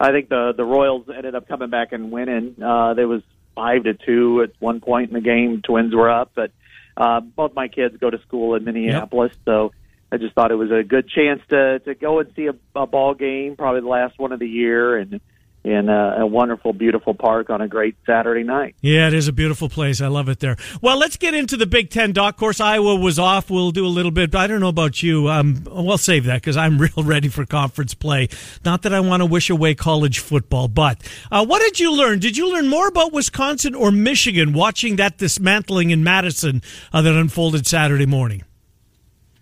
I 0.00 0.10
think 0.10 0.28
the 0.28 0.52
the 0.54 0.64
Royals 0.64 1.06
ended 1.08 1.36
up 1.36 1.46
coming 1.46 1.70
back 1.70 1.92
and 1.92 2.10
winning. 2.10 2.60
Uh, 2.60 2.94
there 2.94 3.06
was 3.06 3.22
five 3.54 3.84
to 3.84 3.94
two 3.94 4.42
at 4.42 4.50
one 4.58 4.80
point 4.80 5.10
in 5.10 5.14
the 5.14 5.20
game. 5.20 5.62
Twins 5.62 5.94
were 5.94 6.10
up, 6.10 6.32
but 6.34 6.50
uh, 6.96 7.20
both 7.20 7.54
my 7.54 7.68
kids 7.68 7.96
go 7.98 8.10
to 8.10 8.18
school 8.22 8.56
in 8.56 8.64
Minneapolis, 8.64 9.32
so 9.44 9.72
I 10.10 10.16
just 10.16 10.34
thought 10.34 10.50
it 10.50 10.56
was 10.56 10.72
a 10.72 10.82
good 10.82 11.08
chance 11.08 11.40
to 11.50 11.78
to 11.78 11.94
go 11.94 12.18
and 12.18 12.32
see 12.34 12.48
a, 12.48 12.54
a 12.74 12.86
ball 12.86 13.14
game, 13.14 13.54
probably 13.56 13.80
the 13.80 13.88
last 13.88 14.18
one 14.18 14.32
of 14.32 14.40
the 14.40 14.48
year, 14.48 14.98
and 14.98 15.20
in 15.66 15.88
a, 15.88 16.18
a 16.20 16.26
wonderful, 16.26 16.72
beautiful 16.72 17.12
park 17.12 17.50
on 17.50 17.60
a 17.60 17.66
great 17.66 17.96
Saturday 18.06 18.44
night. 18.44 18.76
Yeah, 18.82 19.08
it 19.08 19.14
is 19.14 19.26
a 19.26 19.32
beautiful 19.32 19.68
place. 19.68 20.00
I 20.00 20.06
love 20.06 20.28
it 20.28 20.38
there. 20.38 20.56
Well, 20.80 20.96
let's 20.96 21.16
get 21.16 21.34
into 21.34 21.56
the 21.56 21.66
Big 21.66 21.90
Ten. 21.90 22.12
Doc, 22.12 22.34
of 22.34 22.38
course, 22.38 22.60
Iowa 22.60 22.94
was 22.94 23.18
off. 23.18 23.50
We'll 23.50 23.72
do 23.72 23.84
a 23.84 23.88
little 23.88 24.12
bit. 24.12 24.30
But 24.30 24.38
I 24.42 24.46
don't 24.46 24.60
know 24.60 24.68
about 24.68 25.02
you. 25.02 25.28
Um, 25.28 25.64
we'll 25.66 25.98
save 25.98 26.24
that 26.26 26.36
because 26.36 26.56
I'm 26.56 26.78
real 26.80 27.02
ready 27.02 27.28
for 27.28 27.44
conference 27.44 27.94
play. 27.94 28.28
Not 28.64 28.82
that 28.82 28.94
I 28.94 29.00
want 29.00 29.22
to 29.22 29.26
wish 29.26 29.50
away 29.50 29.74
college 29.74 30.20
football, 30.20 30.68
but 30.68 31.02
uh, 31.32 31.44
what 31.44 31.60
did 31.60 31.80
you 31.80 31.92
learn? 31.92 32.20
Did 32.20 32.36
you 32.36 32.48
learn 32.52 32.68
more 32.68 32.86
about 32.86 33.12
Wisconsin 33.12 33.74
or 33.74 33.90
Michigan 33.90 34.52
watching 34.52 34.96
that 34.96 35.18
dismantling 35.18 35.90
in 35.90 36.04
Madison 36.04 36.62
uh, 36.92 37.02
that 37.02 37.14
unfolded 37.14 37.66
Saturday 37.66 38.06
morning? 38.06 38.44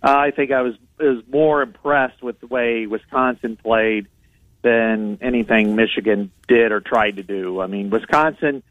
Uh, 0.02 0.16
I 0.16 0.30
think 0.30 0.52
I 0.52 0.62
was 0.62 0.74
was 0.98 1.22
more 1.30 1.60
impressed 1.60 2.22
with 2.22 2.40
the 2.40 2.46
way 2.46 2.86
Wisconsin 2.86 3.56
played 3.56 4.06
than 4.64 5.18
anything 5.20 5.76
Michigan 5.76 6.32
did 6.48 6.72
or 6.72 6.80
tried 6.80 7.16
to 7.16 7.22
do. 7.22 7.60
I 7.60 7.66
mean, 7.68 7.90
Wisconsin 7.90 8.62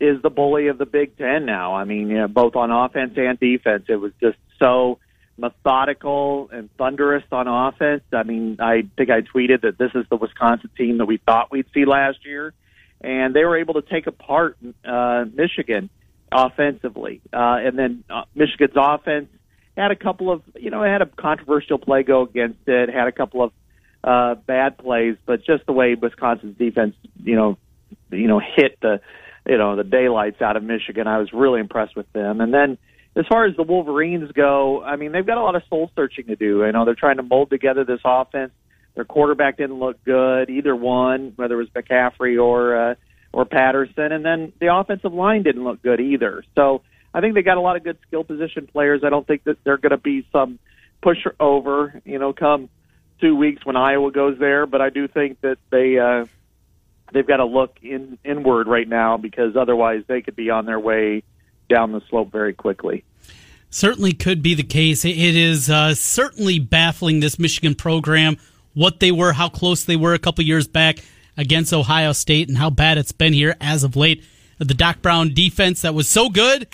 is 0.00 0.22
the 0.22 0.30
bully 0.30 0.68
of 0.68 0.78
the 0.78 0.86
Big 0.86 1.16
Ten 1.16 1.46
now. 1.46 1.74
I 1.74 1.84
mean, 1.84 2.08
you 2.08 2.18
know, 2.18 2.28
both 2.28 2.54
on 2.54 2.70
offense 2.70 3.14
and 3.16 3.40
defense, 3.40 3.86
it 3.88 3.96
was 3.96 4.12
just 4.20 4.36
so 4.58 4.98
methodical 5.38 6.50
and 6.52 6.68
thunderous 6.76 7.24
on 7.32 7.48
offense. 7.48 8.02
I 8.12 8.22
mean, 8.24 8.58
I 8.60 8.82
think 8.96 9.10
I 9.10 9.22
tweeted 9.22 9.62
that 9.62 9.78
this 9.78 9.90
is 9.94 10.04
the 10.10 10.16
Wisconsin 10.16 10.70
team 10.76 10.98
that 10.98 11.06
we 11.06 11.16
thought 11.16 11.50
we'd 11.50 11.66
see 11.72 11.86
last 11.86 12.18
year, 12.26 12.52
and 13.00 13.34
they 13.34 13.44
were 13.44 13.56
able 13.56 13.74
to 13.74 13.82
take 13.82 14.06
apart 14.06 14.58
uh, 14.84 15.24
Michigan 15.32 15.88
offensively, 16.30 17.22
uh, 17.32 17.56
and 17.64 17.78
then 17.78 18.04
uh, 18.10 18.24
Michigan's 18.34 18.74
offense 18.76 19.28
had 19.78 19.92
a 19.92 19.96
couple 19.96 20.30
of 20.30 20.42
you 20.56 20.70
know 20.70 20.82
had 20.82 21.00
a 21.00 21.06
controversial 21.06 21.78
play 21.78 22.02
go 22.02 22.22
against 22.22 22.60
it, 22.66 22.90
had 22.90 23.08
a 23.08 23.12
couple 23.12 23.42
of 23.42 23.52
uh, 24.04 24.34
bad 24.34 24.78
plays, 24.78 25.16
but 25.26 25.44
just 25.44 25.66
the 25.66 25.72
way 25.72 25.94
Wisconsin's 25.94 26.56
defense 26.56 26.94
you 27.22 27.36
know 27.36 27.58
you 28.10 28.28
know 28.28 28.40
hit 28.40 28.78
the 28.80 29.00
you 29.46 29.58
know 29.58 29.76
the 29.76 29.84
daylights 29.84 30.40
out 30.40 30.56
of 30.56 30.62
Michigan, 30.62 31.06
I 31.06 31.18
was 31.18 31.32
really 31.32 31.60
impressed 31.60 31.96
with 31.96 32.10
them. 32.12 32.40
And 32.40 32.52
then 32.52 32.78
as 33.16 33.26
far 33.26 33.46
as 33.46 33.56
the 33.56 33.62
Wolverines 33.62 34.30
go, 34.32 34.82
I 34.82 34.96
mean 34.96 35.12
they've 35.12 35.26
got 35.26 35.38
a 35.38 35.42
lot 35.42 35.56
of 35.56 35.62
soul 35.68 35.90
searching 35.96 36.26
to 36.26 36.36
do. 36.36 36.64
You 36.64 36.72
know 36.72 36.84
they're 36.84 36.94
trying 36.94 37.16
to 37.16 37.22
mold 37.22 37.50
together 37.50 37.84
this 37.84 38.00
offense. 38.04 38.52
Their 38.94 39.04
quarterback 39.04 39.56
didn't 39.58 39.78
look 39.78 40.02
good, 40.04 40.50
either 40.50 40.74
one, 40.74 41.32
whether 41.36 41.54
it 41.54 41.58
was 41.58 41.68
McCaffrey 41.70 42.42
or 42.42 42.90
uh, 42.90 42.94
or 43.32 43.44
Patterson, 43.44 44.12
and 44.12 44.24
then 44.24 44.52
the 44.60 44.74
offensive 44.74 45.12
line 45.12 45.42
didn't 45.42 45.62
look 45.62 45.82
good 45.82 46.00
either. 46.00 46.42
So 46.54 46.82
I 47.12 47.20
think 47.20 47.34
they 47.34 47.42
got 47.42 47.58
a 47.58 47.60
lot 47.60 47.76
of 47.76 47.84
good 47.84 47.98
skill 48.06 48.24
position 48.24 48.66
players. 48.66 49.02
I 49.04 49.10
don't 49.10 49.26
think 49.26 49.44
that 49.44 49.62
they're 49.64 49.76
going 49.76 49.90
to 49.90 49.96
be 49.98 50.26
some 50.32 50.58
pusher 51.02 51.34
over, 51.38 52.00
you 52.04 52.18
know, 52.18 52.32
come 52.32 52.68
two 53.20 53.36
weeks 53.36 53.64
when 53.64 53.76
Iowa 53.76 54.10
goes 54.10 54.38
there. 54.38 54.66
But 54.66 54.80
I 54.80 54.90
do 54.90 55.08
think 55.08 55.40
that 55.42 55.58
they 55.70 55.98
uh, 55.98 56.26
they've 57.12 57.26
got 57.26 57.38
to 57.38 57.44
look 57.44 57.78
in 57.82 58.18
inward 58.24 58.66
right 58.66 58.88
now 58.88 59.16
because 59.16 59.56
otherwise 59.56 60.04
they 60.06 60.22
could 60.22 60.36
be 60.36 60.50
on 60.50 60.66
their 60.66 60.80
way 60.80 61.22
down 61.68 61.92
the 61.92 62.02
slope 62.08 62.32
very 62.32 62.54
quickly. 62.54 63.04
Certainly 63.70 64.14
could 64.14 64.42
be 64.42 64.54
the 64.54 64.62
case. 64.62 65.04
It 65.04 65.16
is 65.16 65.68
uh, 65.68 65.94
certainly 65.94 66.58
baffling 66.58 67.20
this 67.20 67.38
Michigan 67.38 67.74
program, 67.74 68.38
what 68.72 69.00
they 69.00 69.12
were, 69.12 69.34
how 69.34 69.50
close 69.50 69.84
they 69.84 69.96
were 69.96 70.14
a 70.14 70.18
couple 70.18 70.42
years 70.42 70.66
back 70.66 70.98
against 71.36 71.72
Ohio 71.74 72.12
State, 72.12 72.48
and 72.48 72.56
how 72.56 72.70
bad 72.70 72.96
it's 72.96 73.12
been 73.12 73.34
here 73.34 73.56
as 73.60 73.84
of 73.84 73.94
late. 73.94 74.24
The 74.58 74.74
Don 74.74 74.96
Brown 75.02 75.34
defense 75.34 75.82
that 75.82 75.94
was 75.94 76.08
so 76.08 76.30
good, 76.30 76.66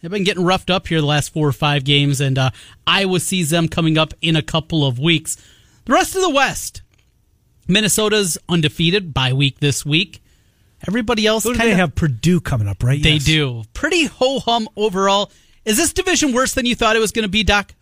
they've 0.00 0.10
been 0.10 0.24
getting 0.24 0.44
roughed 0.44 0.70
up 0.70 0.86
here 0.88 1.00
the 1.00 1.06
last 1.06 1.32
four 1.32 1.48
or 1.48 1.52
five 1.52 1.84
games, 1.84 2.20
and 2.20 2.38
uh, 2.38 2.50
Iowa 2.86 3.18
sees 3.18 3.50
them 3.50 3.66
coming 3.66 3.96
up 3.96 4.12
in 4.20 4.36
a 4.36 4.42
couple 4.42 4.86
of 4.86 4.98
weeks. 4.98 5.36
The 5.84 5.92
rest 5.92 6.14
of 6.14 6.22
the 6.22 6.30
West, 6.30 6.82
Minnesota's 7.68 8.38
undefeated 8.48 9.12
by 9.12 9.32
week 9.32 9.60
this 9.60 9.84
week. 9.84 10.22
Everybody 10.86 11.26
else 11.26 11.44
do 11.44 11.50
kind 11.54 11.60
they 11.68 11.72
of 11.72 11.78
have? 11.78 11.94
Purdue 11.94 12.40
coming 12.40 12.68
up, 12.68 12.82
right? 12.82 13.02
they 13.02 13.14
Yes. 13.14 13.24
do. 13.24 13.62
Pretty 13.72 14.04
ho 14.06 14.40
hum 14.40 14.68
overall. 14.76 15.30
Is 15.64 15.76
this 15.76 15.92
division 15.92 16.32
worse 16.32 16.54
than 16.54 16.66
you 16.66 16.74
thought 16.74 16.96
it 16.96 16.98
was 17.00 17.12
going 17.12 17.22
to 17.24 17.28
be, 17.28 17.44
Doc? 17.44 17.72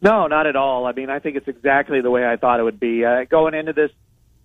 No, 0.00 0.26
not 0.26 0.46
at 0.46 0.56
all. 0.56 0.86
I 0.86 0.92
mean, 0.92 1.10
I 1.10 1.18
think 1.18 1.36
it's 1.36 1.48
exactly 1.48 2.00
the 2.00 2.10
way 2.10 2.26
I 2.26 2.36
thought 2.36 2.60
it 2.60 2.62
would 2.64 2.80
be. 2.80 3.04
Uh, 3.04 3.24
going 3.24 3.54
into 3.54 3.72
this, 3.72 3.90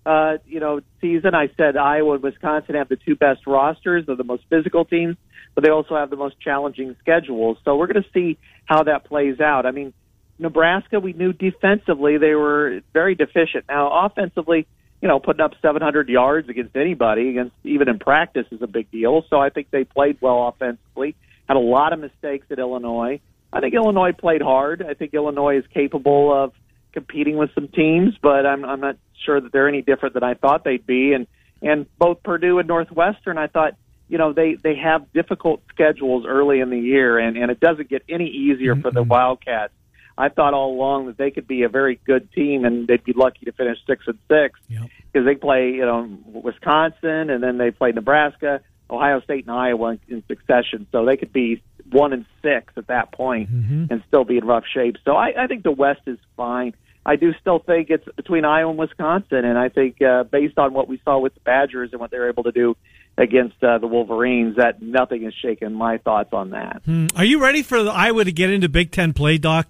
uh, 0.06 0.38
you 0.46 0.60
know, 0.60 0.80
season, 1.00 1.34
I 1.34 1.48
said 1.56 1.76
Iowa 1.76 2.14
and 2.14 2.22
Wisconsin 2.22 2.74
have 2.74 2.88
the 2.88 2.96
two 2.96 3.14
best 3.16 3.46
rosters, 3.46 4.06
they're 4.06 4.16
the 4.16 4.24
most 4.24 4.44
physical 4.48 4.84
teams, 4.84 5.16
but 5.54 5.62
they 5.64 5.70
also 5.70 5.96
have 5.96 6.10
the 6.10 6.16
most 6.16 6.40
challenging 6.40 6.96
schedules. 7.00 7.58
So 7.64 7.76
we're 7.76 7.86
going 7.86 8.02
to 8.02 8.10
see 8.12 8.38
how 8.64 8.82
that 8.84 9.04
plays 9.04 9.40
out. 9.40 9.64
I 9.66 9.70
mean, 9.70 9.92
Nebraska, 10.38 11.00
we 11.00 11.12
knew 11.12 11.32
defensively 11.32 12.18
they 12.18 12.34
were 12.34 12.80
very 12.92 13.14
deficient. 13.14 13.64
Now, 13.68 14.06
offensively, 14.06 14.66
you 15.00 15.08
know, 15.08 15.20
putting 15.20 15.40
up 15.40 15.52
700 15.62 16.08
yards 16.08 16.48
against 16.48 16.74
anybody, 16.76 17.30
against 17.30 17.54
even 17.62 17.88
in 17.88 17.98
practice, 17.98 18.46
is 18.50 18.62
a 18.62 18.66
big 18.66 18.90
deal. 18.90 19.24
So 19.30 19.38
I 19.38 19.50
think 19.50 19.70
they 19.70 19.84
played 19.84 20.18
well 20.20 20.48
offensively. 20.48 21.14
Had 21.46 21.56
a 21.56 21.60
lot 21.60 21.92
of 21.92 22.00
mistakes 22.00 22.46
at 22.50 22.58
Illinois. 22.58 23.20
I 23.52 23.60
think 23.60 23.74
Illinois 23.74 24.12
played 24.12 24.42
hard. 24.42 24.82
I 24.82 24.94
think 24.94 25.14
Illinois 25.14 25.58
is 25.58 25.64
capable 25.72 26.32
of 26.32 26.52
competing 26.92 27.36
with 27.36 27.50
some 27.54 27.68
teams, 27.68 28.14
but 28.20 28.46
I'm 28.46 28.64
I'm 28.64 28.80
not 28.80 28.96
sure 29.24 29.40
that 29.40 29.52
they're 29.52 29.68
any 29.68 29.82
different 29.82 30.14
than 30.14 30.24
I 30.24 30.34
thought 30.34 30.64
they'd 30.64 30.86
be. 30.86 31.12
And 31.12 31.26
and 31.62 31.86
both 31.98 32.22
Purdue 32.22 32.58
and 32.58 32.66
Northwestern, 32.66 33.38
I 33.38 33.46
thought, 33.46 33.74
you 34.08 34.18
know, 34.18 34.32
they 34.32 34.54
they 34.54 34.76
have 34.76 35.12
difficult 35.12 35.62
schedules 35.70 36.24
early 36.26 36.60
in 36.60 36.70
the 36.70 36.78
year, 36.78 37.18
and 37.18 37.36
and 37.36 37.50
it 37.50 37.60
doesn't 37.60 37.88
get 37.88 38.02
any 38.08 38.28
easier 38.28 38.74
for 38.74 38.90
the 38.90 39.02
Wildcats. 39.02 39.72
I 40.16 40.28
thought 40.28 40.54
all 40.54 40.72
along 40.72 41.06
that 41.06 41.16
they 41.16 41.30
could 41.30 41.46
be 41.46 41.62
a 41.62 41.68
very 41.68 42.00
good 42.06 42.32
team, 42.32 42.64
and 42.64 42.86
they'd 42.86 43.02
be 43.02 43.12
lucky 43.14 43.46
to 43.46 43.52
finish 43.52 43.78
six 43.86 44.04
and 44.06 44.18
six. 44.28 44.58
Yep. 44.68 44.90
because 45.12 45.26
they 45.26 45.34
play 45.34 45.70
you 45.70 45.84
know 45.84 46.18
Wisconsin 46.26 47.30
and 47.30 47.42
then 47.42 47.58
they 47.58 47.70
play 47.70 47.92
Nebraska, 47.92 48.60
Ohio 48.90 49.20
State, 49.20 49.46
and 49.46 49.54
Iowa 49.54 49.98
in 50.08 50.22
succession. 50.28 50.86
So 50.92 51.04
they 51.04 51.16
could 51.16 51.32
be 51.32 51.62
one 51.90 52.12
and 52.12 52.26
six 52.42 52.72
at 52.76 52.88
that 52.88 53.12
point 53.12 53.48
and 53.90 54.02
still 54.08 54.24
be 54.24 54.38
in 54.38 54.44
rough 54.46 54.64
shape. 54.72 54.96
So 55.04 55.12
I, 55.12 55.44
I 55.44 55.46
think 55.46 55.62
the 55.62 55.72
West 55.72 56.00
is 56.06 56.18
fine. 56.36 56.74
I 57.06 57.16
do 57.16 57.34
still 57.38 57.58
think 57.58 57.90
it's 57.90 58.06
between 58.16 58.46
Iowa 58.46 58.70
and 58.70 58.78
Wisconsin, 58.78 59.44
and 59.44 59.58
I 59.58 59.68
think 59.68 60.00
uh, 60.00 60.24
based 60.24 60.58
on 60.58 60.72
what 60.72 60.88
we 60.88 61.00
saw 61.04 61.18
with 61.18 61.34
the 61.34 61.40
Badgers 61.40 61.90
and 61.92 62.00
what 62.00 62.10
they 62.10 62.18
were 62.18 62.30
able 62.30 62.44
to 62.44 62.52
do 62.52 62.76
against 63.18 63.62
uh, 63.62 63.76
the 63.78 63.86
Wolverines, 63.86 64.56
that 64.56 64.80
nothing 64.80 65.24
has 65.24 65.34
shaken 65.34 65.74
my 65.74 65.98
thoughts 65.98 66.30
on 66.32 66.50
that. 66.50 66.80
Hmm. 66.84 67.08
Are 67.14 67.24
you 67.24 67.42
ready 67.42 67.62
for 67.62 67.82
the 67.82 67.90
Iowa 67.90 68.24
to 68.24 68.32
get 68.32 68.50
into 68.50 68.70
Big 68.70 68.90
Ten 68.90 69.12
play, 69.12 69.36
Doc? 69.36 69.68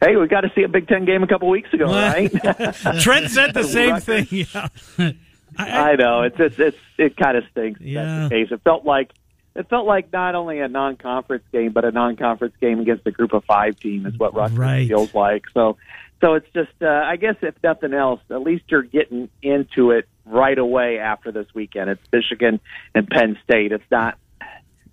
Hey, 0.00 0.16
we 0.16 0.26
got 0.28 0.42
to 0.42 0.50
see 0.54 0.62
a 0.62 0.68
Big 0.68 0.88
Ten 0.88 1.04
game 1.04 1.22
a 1.22 1.26
couple 1.26 1.48
weeks 1.48 1.72
ago, 1.72 1.86
right? 1.86 2.30
Trent 3.00 3.30
said 3.30 3.54
the 3.54 3.62
same 3.68 3.96
thing. 4.00 4.26
Yeah. 4.30 4.68
I, 4.98 5.12
I 5.92 5.96
know 5.96 6.22
it's 6.22 6.36
it's, 6.38 6.58
it's 6.58 6.76
it 6.98 7.16
kind 7.16 7.36
of 7.36 7.44
stinks. 7.50 7.80
Yeah. 7.80 8.04
That's 8.04 8.28
the 8.30 8.34
case. 8.36 8.48
It 8.52 8.60
felt 8.62 8.84
like 8.84 9.10
it 9.54 9.68
felt 9.70 9.86
like 9.86 10.12
not 10.12 10.34
only 10.34 10.60
a 10.60 10.68
non-conference 10.68 11.44
game, 11.50 11.72
but 11.72 11.84
a 11.86 11.90
non-conference 11.90 12.54
game 12.60 12.80
against 12.80 13.06
a 13.06 13.10
group 13.10 13.32
of 13.32 13.42
five 13.44 13.78
team 13.80 14.04
is 14.04 14.18
what 14.18 14.34
Rutgers 14.34 14.58
Right. 14.58 14.86
feels 14.86 15.14
like. 15.14 15.44
So, 15.54 15.78
so 16.20 16.34
it's 16.34 16.46
just 16.54 16.72
uh, 16.82 16.86
I 16.88 17.16
guess 17.16 17.36
if 17.40 17.54
nothing 17.62 17.94
else, 17.94 18.20
at 18.30 18.42
least 18.42 18.64
you're 18.68 18.82
getting 18.82 19.30
into 19.40 19.92
it 19.92 20.06
right 20.26 20.58
away 20.58 20.98
after 20.98 21.32
this 21.32 21.46
weekend. 21.54 21.88
It's 21.88 22.02
Michigan 22.12 22.60
and 22.94 23.08
Penn 23.08 23.38
State. 23.44 23.72
It's 23.72 23.90
not 23.90 24.18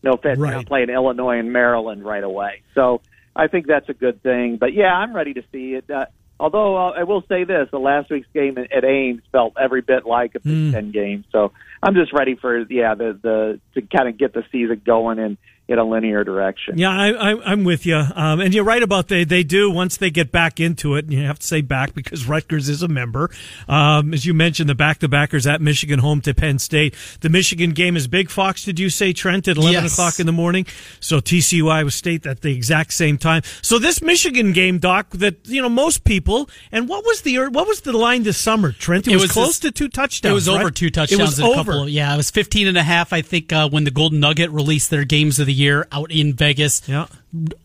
no 0.02 0.14
offense, 0.14 0.38
you're 0.38 0.46
Right. 0.48 0.54
not 0.56 0.66
playing 0.66 0.90
Illinois 0.90 1.40
and 1.40 1.52
Maryland 1.52 2.04
right 2.06 2.24
away. 2.24 2.62
So 2.76 3.02
I 3.36 3.48
think 3.48 3.68
that's 3.68 3.90
a 3.90 3.94
good 3.94 4.22
thing. 4.22 4.58
But 4.58 4.74
yeah, 4.74 4.94
I'm 4.94 5.16
ready 5.16 5.34
to 5.34 5.44
see 5.52 5.74
it. 5.74 5.90
Uh, 5.90 6.06
although 6.40 6.78
uh, 6.78 6.92
I 6.92 7.04
will 7.04 7.24
say 7.28 7.44
this: 7.44 7.70
the 7.72 7.80
last 7.80 8.10
week's 8.12 8.28
game 8.34 8.58
at 8.58 8.72
at 8.72 8.84
Ames 8.84 9.22
felt 9.32 9.54
every 9.60 9.82
bit 9.82 10.06
like 10.06 10.36
a 10.36 10.40
Big 10.40 10.74
Ten 10.74 10.92
game. 10.92 11.26
So 11.32 11.52
I'm 11.82 11.96
just 11.96 12.14
ready 12.14 12.36
for 12.36 12.60
yeah 12.70 12.96
the 12.96 13.18
the 13.22 13.60
to 13.74 13.82
kind 13.96 14.08
of 14.08 14.18
get 14.18 14.34
the 14.34 14.44
season 14.52 14.82
going 14.86 15.20
in 15.20 15.38
in 15.68 15.80
a 15.80 15.84
linear 15.84 16.26
direction. 16.26 16.78
Yeah, 16.78 16.90
I, 16.92 17.12
I, 17.32 17.52
I'm 17.52 17.64
with 17.64 17.86
you. 17.86 17.96
Um, 17.96 18.42
and 18.42 18.54
you're 18.54 18.66
right 18.66 18.84
about 18.84 19.08
they 19.08 19.24
they 19.24 19.44
do 19.44 19.72
once 19.72 19.96
they 19.96 20.10
get 20.12 20.30
back 20.32 20.60
into 20.60 20.96
it. 20.96 21.06
And 21.06 21.14
you 21.14 21.24
have 21.26 21.40
to 21.40 21.48
say 21.48 21.62
back 21.62 21.94
because 21.94 22.28
Rutgers 22.28 22.68
is 22.68 22.84
a 22.84 22.88
member. 22.90 23.30
Um, 23.70 24.14
as 24.14 24.26
you 24.26 24.34
mentioned, 24.34 24.70
the 24.70 24.76
back 24.76 25.00
to 25.00 25.08
backers 25.08 25.48
at 25.48 25.62
Michigan, 25.62 26.00
home 26.00 26.20
to 26.22 26.34
Penn 26.34 26.60
State. 26.60 26.96
The 27.22 27.30
Michigan 27.30 27.72
game 27.72 27.96
is 27.96 28.08
Big 28.08 28.30
Fox. 28.30 28.66
Did 28.66 28.78
you 28.80 28.90
say 28.90 29.14
Trent 29.14 29.48
at 29.48 29.56
11 29.58 29.72
Yes. 29.84 29.94
o'clock 29.94 30.20
in 30.20 30.26
the 30.26 30.32
morning? 30.34 30.66
So 31.00 31.20
TCU 31.20 31.70
Iowa 31.72 31.92
State 31.92 32.26
at 32.26 32.42
the 32.42 32.54
exact 32.54 32.94
same 32.94 33.18
time. 33.18 33.44
So 33.62 33.80
this 33.80 34.02
Michigan 34.02 34.52
game, 34.52 34.80
Doc, 34.80 35.12
that 35.12 35.48
you 35.48 35.62
know 35.62 35.70
most 35.70 36.04
people. 36.04 36.50
And 36.72 36.90
what 36.90 37.06
was 37.06 37.22
the 37.22 37.38
what 37.48 37.68
was 37.68 37.82
the 37.82 37.94
line 37.94 38.24
this 38.24 38.38
summer, 38.38 38.74
Trent? 38.74 39.08
It, 39.08 39.12
It 39.12 39.16
was, 39.16 39.24
was 39.24 39.32
close 39.32 39.48
this- 39.60 39.60
to 39.60 39.72
two 39.72 39.88
touchdowns. 39.88 40.32
It 40.32 40.36
was 40.36 40.50
over 40.50 40.66
right? 40.66 40.76
two 40.76 40.88
It 40.88 40.94
touchdowns 40.94 41.22
was 41.22 41.40
in 41.40 41.46
a 41.46 41.48
over. 41.50 41.56
couple. 41.72 41.84
Of, 41.84 41.90
yeah, 41.90 42.14
it 42.14 42.18
was 42.18 42.30
15 42.32 42.68
and 42.68 42.78
a 42.78 42.84
half, 42.84 43.14
I 43.14 43.22
think, 43.22 43.54
uh, 43.54 43.70
when 43.70 43.86
the 43.86 43.92
Golden 43.92 44.20
Nugget 44.20 44.52
released 44.52 44.90
their 44.90 45.06
games 45.06 45.40
of 45.40 45.46
the 45.48 45.53
year 45.54 45.88
out 45.92 46.12
in 46.12 46.34
Vegas. 46.34 46.88
Yeah. 46.88 47.08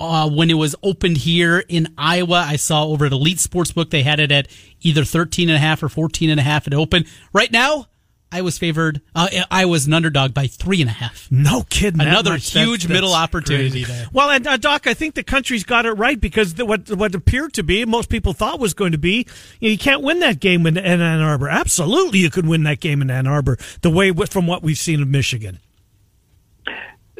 Uh, 0.01 0.31
when 0.31 0.51
it 0.51 0.55
was 0.55 0.74
opened 0.83 1.18
here 1.18 1.64
in 1.68 1.94
Iowa, 1.98 2.44
I 2.46 2.57
saw 2.57 2.85
over 2.85 3.07
at 3.07 3.12
Elite 3.12 3.38
Sportsbook, 3.38 3.90
they 3.90 4.03
had 4.03 4.20
it 4.20 4.33
at 4.33 4.48
either 4.81 5.05
13 5.05 5.48
and 5.48 5.57
a 5.57 5.61
half 5.61 5.83
or 5.83 5.88
14 5.88 6.31
and 6.31 6.40
a 6.40 6.42
half 6.42 6.66
at 6.66 6.74
open. 6.74 7.05
Right 7.33 7.53
now, 7.53 7.87
I 8.31 8.42
was 8.42 8.59
favored, 8.59 9.01
uh, 9.14 9.29
I 9.51 9.64
was 9.64 9.87
an 9.87 9.94
underdog 9.94 10.35
by 10.35 10.48
three 10.48 10.83
and 10.83 10.90
a 10.90 10.92
half. 10.92 11.29
No 11.31 11.62
kidding. 11.70 12.01
Another 12.01 12.33
much. 12.33 12.53
Huge 12.53 12.83
that's 12.83 12.92
middle 12.92 13.14
opportunity 13.14 13.85
crazy. 13.85 13.85
there. 13.85 14.07
Well, 14.12 14.31
and 14.31 14.46
uh, 14.46 14.59
Doc, 14.59 14.87
I 14.87 14.92
think 14.92 15.14
the 15.14 15.22
country's 15.22 15.64
got 15.64 15.87
it 15.87 15.92
right 15.92 16.20
because 16.20 16.55
the, 16.55 16.66
what 16.66 16.90
what 16.90 17.14
appeared 17.14 17.55
to 17.55 17.62
be, 17.62 17.85
most 17.87 18.11
people 18.11 18.35
thought 18.35 18.61
was 18.61 18.74
going 18.74 18.92
to 18.92 18.98
be, 18.98 19.27
you, 19.61 19.68
know, 19.68 19.72
you 19.72 19.79
can't 19.79 20.03
win 20.03 20.20
that 20.20 20.40
game 20.40 20.66
in, 20.66 20.77
in 20.77 21.01
Ann 21.01 21.20
Arbor. 21.20 21.48
Absolutely, 21.48 22.18
you 22.18 22.31
could 22.31 22.46
win 22.46 22.64
that 22.64 22.81
game 22.81 23.01
in 23.01 23.11
Ann 23.11 23.27
Arbor. 23.27 23.57
The 23.81 23.90
way 23.90 24.12
from 24.12 24.46
what 24.46 24.62
we've 24.62 24.79
seen 24.79 25.01
of 25.01 25.09
Michigan. 25.09 25.61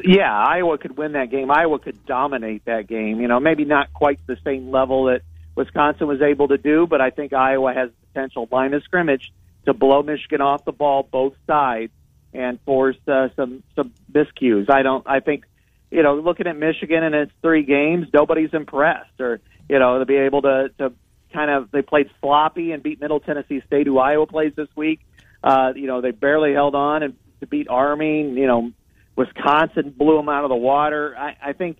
Yeah, 0.03 0.31
Iowa 0.31 0.77
could 0.77 0.97
win 0.97 1.13
that 1.13 1.29
game. 1.29 1.51
Iowa 1.51 1.79
could 1.79 2.05
dominate 2.05 2.65
that 2.65 2.87
game. 2.87 3.19
You 3.19 3.27
know, 3.27 3.39
maybe 3.39 3.65
not 3.65 3.93
quite 3.93 4.19
the 4.27 4.37
same 4.43 4.71
level 4.71 5.05
that 5.05 5.21
Wisconsin 5.55 6.07
was 6.07 6.21
able 6.21 6.47
to 6.49 6.57
do, 6.57 6.87
but 6.87 7.01
I 7.01 7.09
think 7.09 7.33
Iowa 7.33 7.73
has 7.73 7.89
potential 8.13 8.47
line 8.51 8.73
of 8.73 8.83
scrimmage 8.83 9.31
to 9.65 9.73
blow 9.73 10.01
Michigan 10.01 10.41
off 10.41 10.65
the 10.65 10.71
ball 10.71 11.03
both 11.03 11.33
sides 11.45 11.91
and 12.33 12.59
force 12.61 12.97
uh, 13.07 13.29
some 13.35 13.63
some 13.75 13.91
miscues. 14.11 14.69
I 14.69 14.83
don't. 14.83 15.05
I 15.07 15.19
think 15.19 15.45
you 15.91 16.03
know, 16.03 16.15
looking 16.15 16.47
at 16.47 16.57
Michigan 16.57 17.03
and 17.03 17.15
its 17.15 17.31
three 17.41 17.63
games, 17.63 18.07
nobody's 18.13 18.53
impressed, 18.53 19.19
or 19.19 19.39
you 19.67 19.79
know, 19.79 19.99
to 19.99 20.05
be 20.05 20.15
able 20.15 20.43
to 20.43 20.69
to 20.77 20.93
kind 21.33 21.51
of 21.51 21.71
they 21.71 21.81
played 21.81 22.09
sloppy 22.21 22.71
and 22.71 22.83
beat 22.83 23.01
Middle 23.01 23.19
Tennessee 23.19 23.61
State, 23.67 23.87
who 23.87 23.97
Iowa 23.97 24.27
plays 24.27 24.53
this 24.55 24.69
week. 24.75 24.99
Uh, 25.43 25.73
you 25.75 25.87
know, 25.87 26.01
they 26.01 26.11
barely 26.11 26.53
held 26.53 26.75
on 26.75 27.03
and 27.03 27.15
to 27.39 27.47
beat 27.47 27.67
Army. 27.69 28.21
You 28.21 28.47
know, 28.47 28.71
Wisconsin 29.19 29.89
blew 29.89 30.15
them 30.15 30.29
out 30.29 30.45
of 30.45 30.49
the 30.49 30.55
water. 30.55 31.13
I, 31.17 31.49
I 31.49 31.51
think 31.51 31.77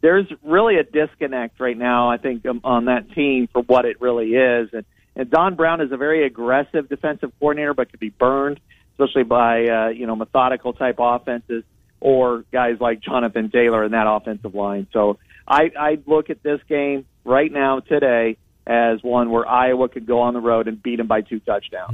there's 0.00 0.26
really 0.42 0.78
a 0.78 0.82
disconnect 0.82 1.60
right 1.60 1.78
now. 1.78 2.10
I 2.10 2.16
think 2.16 2.44
um, 2.44 2.60
on 2.64 2.86
that 2.86 3.12
team 3.12 3.48
for 3.52 3.62
what 3.62 3.84
it 3.84 4.00
really 4.00 4.30
is, 4.34 4.70
and 4.72 4.84
and 5.14 5.30
Don 5.30 5.54
Brown 5.54 5.80
is 5.80 5.92
a 5.92 5.96
very 5.96 6.26
aggressive 6.26 6.88
defensive 6.88 7.30
coordinator, 7.38 7.72
but 7.72 7.92
could 7.92 8.00
be 8.00 8.08
burned, 8.08 8.58
especially 8.92 9.22
by 9.22 9.66
uh, 9.66 9.88
you 9.90 10.08
know 10.08 10.16
methodical 10.16 10.72
type 10.72 10.96
offenses 10.98 11.62
or 12.00 12.44
guys 12.50 12.78
like 12.80 13.00
Jonathan 13.00 13.48
Taylor 13.48 13.84
in 13.84 13.92
that 13.92 14.08
offensive 14.08 14.52
line. 14.56 14.88
So 14.92 15.18
I 15.46 15.70
I 15.78 15.98
look 16.04 16.30
at 16.30 16.42
this 16.42 16.60
game 16.68 17.06
right 17.24 17.52
now 17.52 17.78
today 17.78 18.38
as 18.66 19.04
one 19.04 19.30
where 19.30 19.46
Iowa 19.46 19.88
could 19.88 20.04
go 20.04 20.22
on 20.22 20.34
the 20.34 20.40
road 20.40 20.66
and 20.66 20.82
beat 20.82 20.96
them 20.96 21.06
by 21.06 21.20
two 21.20 21.38
touchdowns. 21.38 21.92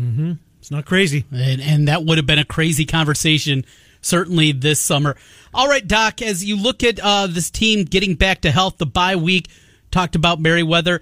It's 0.63 0.71
not 0.71 0.87
crazy. 0.87 1.25
And, 1.33 1.61
and 1.61 1.89
that 1.89 2.05
would 2.05 2.19
have 2.19 2.27
been 2.27 2.39
a 2.39 2.45
crazy 2.45 2.87
conversation, 2.87 3.65
certainly 4.03 4.53
this 4.53 4.81
summer. 4.81 5.17
All 5.55 5.69
right, 5.69 5.87
Doc, 5.87 6.21
as 6.21 6.45
you 6.45 6.57
look 6.57 6.83
at 6.83 7.01
uh, 7.01 7.27
this 7.27 7.51
team 7.51 7.85
getting 7.85 8.15
back 8.15 8.43
to 8.43 8.51
health, 8.51 8.77
the 8.79 8.87
bye 8.87 9.17
week, 9.17 9.49
talked 9.91 10.15
about 10.15 10.41
Merriweather. 10.41 11.01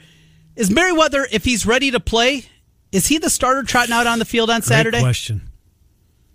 Is 0.56 0.70
Merriweather, 0.70 1.26
if 1.32 1.44
he's 1.44 1.66
ready 1.66 1.90
to 1.90 2.00
play, 2.00 2.44
is 2.92 3.06
he 3.06 3.18
the 3.18 3.30
starter 3.30 3.62
trotting 3.62 3.92
out 3.92 4.06
on 4.06 4.18
the 4.18 4.24
field 4.24 4.50
on 4.50 4.62
Saturday? 4.62 5.00
Question. 5.00 5.48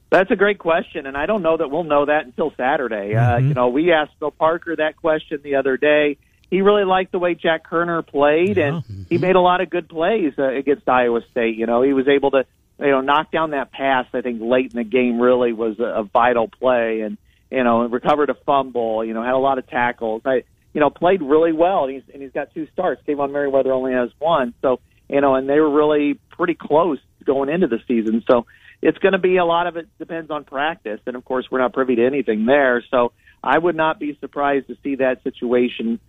That's 0.09 0.31
a 0.31 0.35
great 0.35 0.59
question, 0.59 1.07
and 1.07 1.17
I 1.17 1.25
don't 1.25 1.41
know 1.41 1.57
that 1.57 1.69
we'll 1.69 1.83
know 1.83 2.05
that 2.05 2.25
until 2.25 2.53
Saturday. 2.55 3.15
Uh, 3.15 3.37
you 3.37 3.53
know, 3.53 3.67
we 3.67 3.91
asked 3.91 4.11
Phil 4.19 4.31
Parker 4.31 4.75
that 4.75 4.95
question 4.95 5.41
the 5.43 5.55
other 5.55 5.77
day. 5.77 6.17
He 6.49 6.61
really 6.61 6.85
liked 6.85 7.11
the 7.11 7.19
way 7.19 7.33
Jack 7.33 7.67
Koerner 7.69 8.05
played, 8.05 8.57
and 8.57 8.83
he 9.09 9.17
made 9.17 9.35
a 9.35 9.41
lot 9.41 9.61
of 9.61 9.69
good 9.69 9.89
plays 9.89 10.33
uh, 10.37 10.47
against 10.47 10.87
Iowa 10.87 11.21
State. 11.31 11.57
You 11.57 11.65
know, 11.65 11.81
he 11.81 11.91
was 11.91 12.07
able 12.07 12.31
to, 12.31 12.45
you 12.79 12.91
know, 12.91 13.01
knock 13.01 13.31
down 13.31 13.51
that 13.51 13.71
pass. 13.71 14.05
I 14.13 14.21
think 14.21 14.41
late 14.41 14.73
in 14.73 14.77
the 14.77 14.83
game 14.83 15.19
really 15.19 15.53
was 15.53 15.79
a, 15.79 16.01
a 16.01 16.03
vital 16.03 16.47
play, 16.47 17.01
and 17.01 17.17
you 17.49 17.63
know, 17.63 17.87
recovered 17.87 18.29
a 18.29 18.35
fumble. 18.45 19.03
You 19.03 19.13
know, 19.13 19.23
had 19.23 19.33
a 19.33 19.37
lot 19.37 19.57
of 19.57 19.67
tackles. 19.67 20.23
I, 20.25 20.43
you 20.73 20.81
know, 20.81 20.89
played 20.89 21.21
really 21.21 21.53
well, 21.53 21.85
and 21.85 21.93
he's 21.93 22.03
and 22.13 22.21
he's 22.21 22.31
got 22.31 22.53
two 22.53 22.67
starts. 22.73 23.01
Kayvon 23.07 23.31
Merriweather 23.31 23.71
only 23.71 23.93
has 23.93 24.09
one, 24.19 24.53
so 24.61 24.79
you 25.09 25.21
know, 25.21 25.35
and 25.35 25.47
they 25.47 25.59
were 25.59 25.69
really 25.69 26.19
pretty 26.31 26.55
close 26.55 26.99
going 27.23 27.49
into 27.49 27.67
the 27.67 27.79
season. 27.87 28.23
So 28.29 28.45
it's 28.81 28.97
going 28.97 29.13
to 29.13 29.19
be 29.19 29.37
a 29.37 29.45
lot 29.45 29.67
of 29.67 29.77
it 29.77 29.87
depends 29.97 30.29
on 30.31 30.43
practice, 30.43 30.99
and 31.05 31.15
of 31.15 31.23
course, 31.23 31.47
we're 31.49 31.59
not 31.59 31.73
privy 31.73 31.95
to 31.95 32.05
anything 32.05 32.45
there. 32.45 32.83
So 32.91 33.13
I 33.43 33.57
would 33.57 33.75
not 33.75 33.99
be 33.99 34.17
surprised 34.19 34.67
to 34.67 34.77
see 34.83 34.95
that 34.95 35.23
situation 35.23 35.99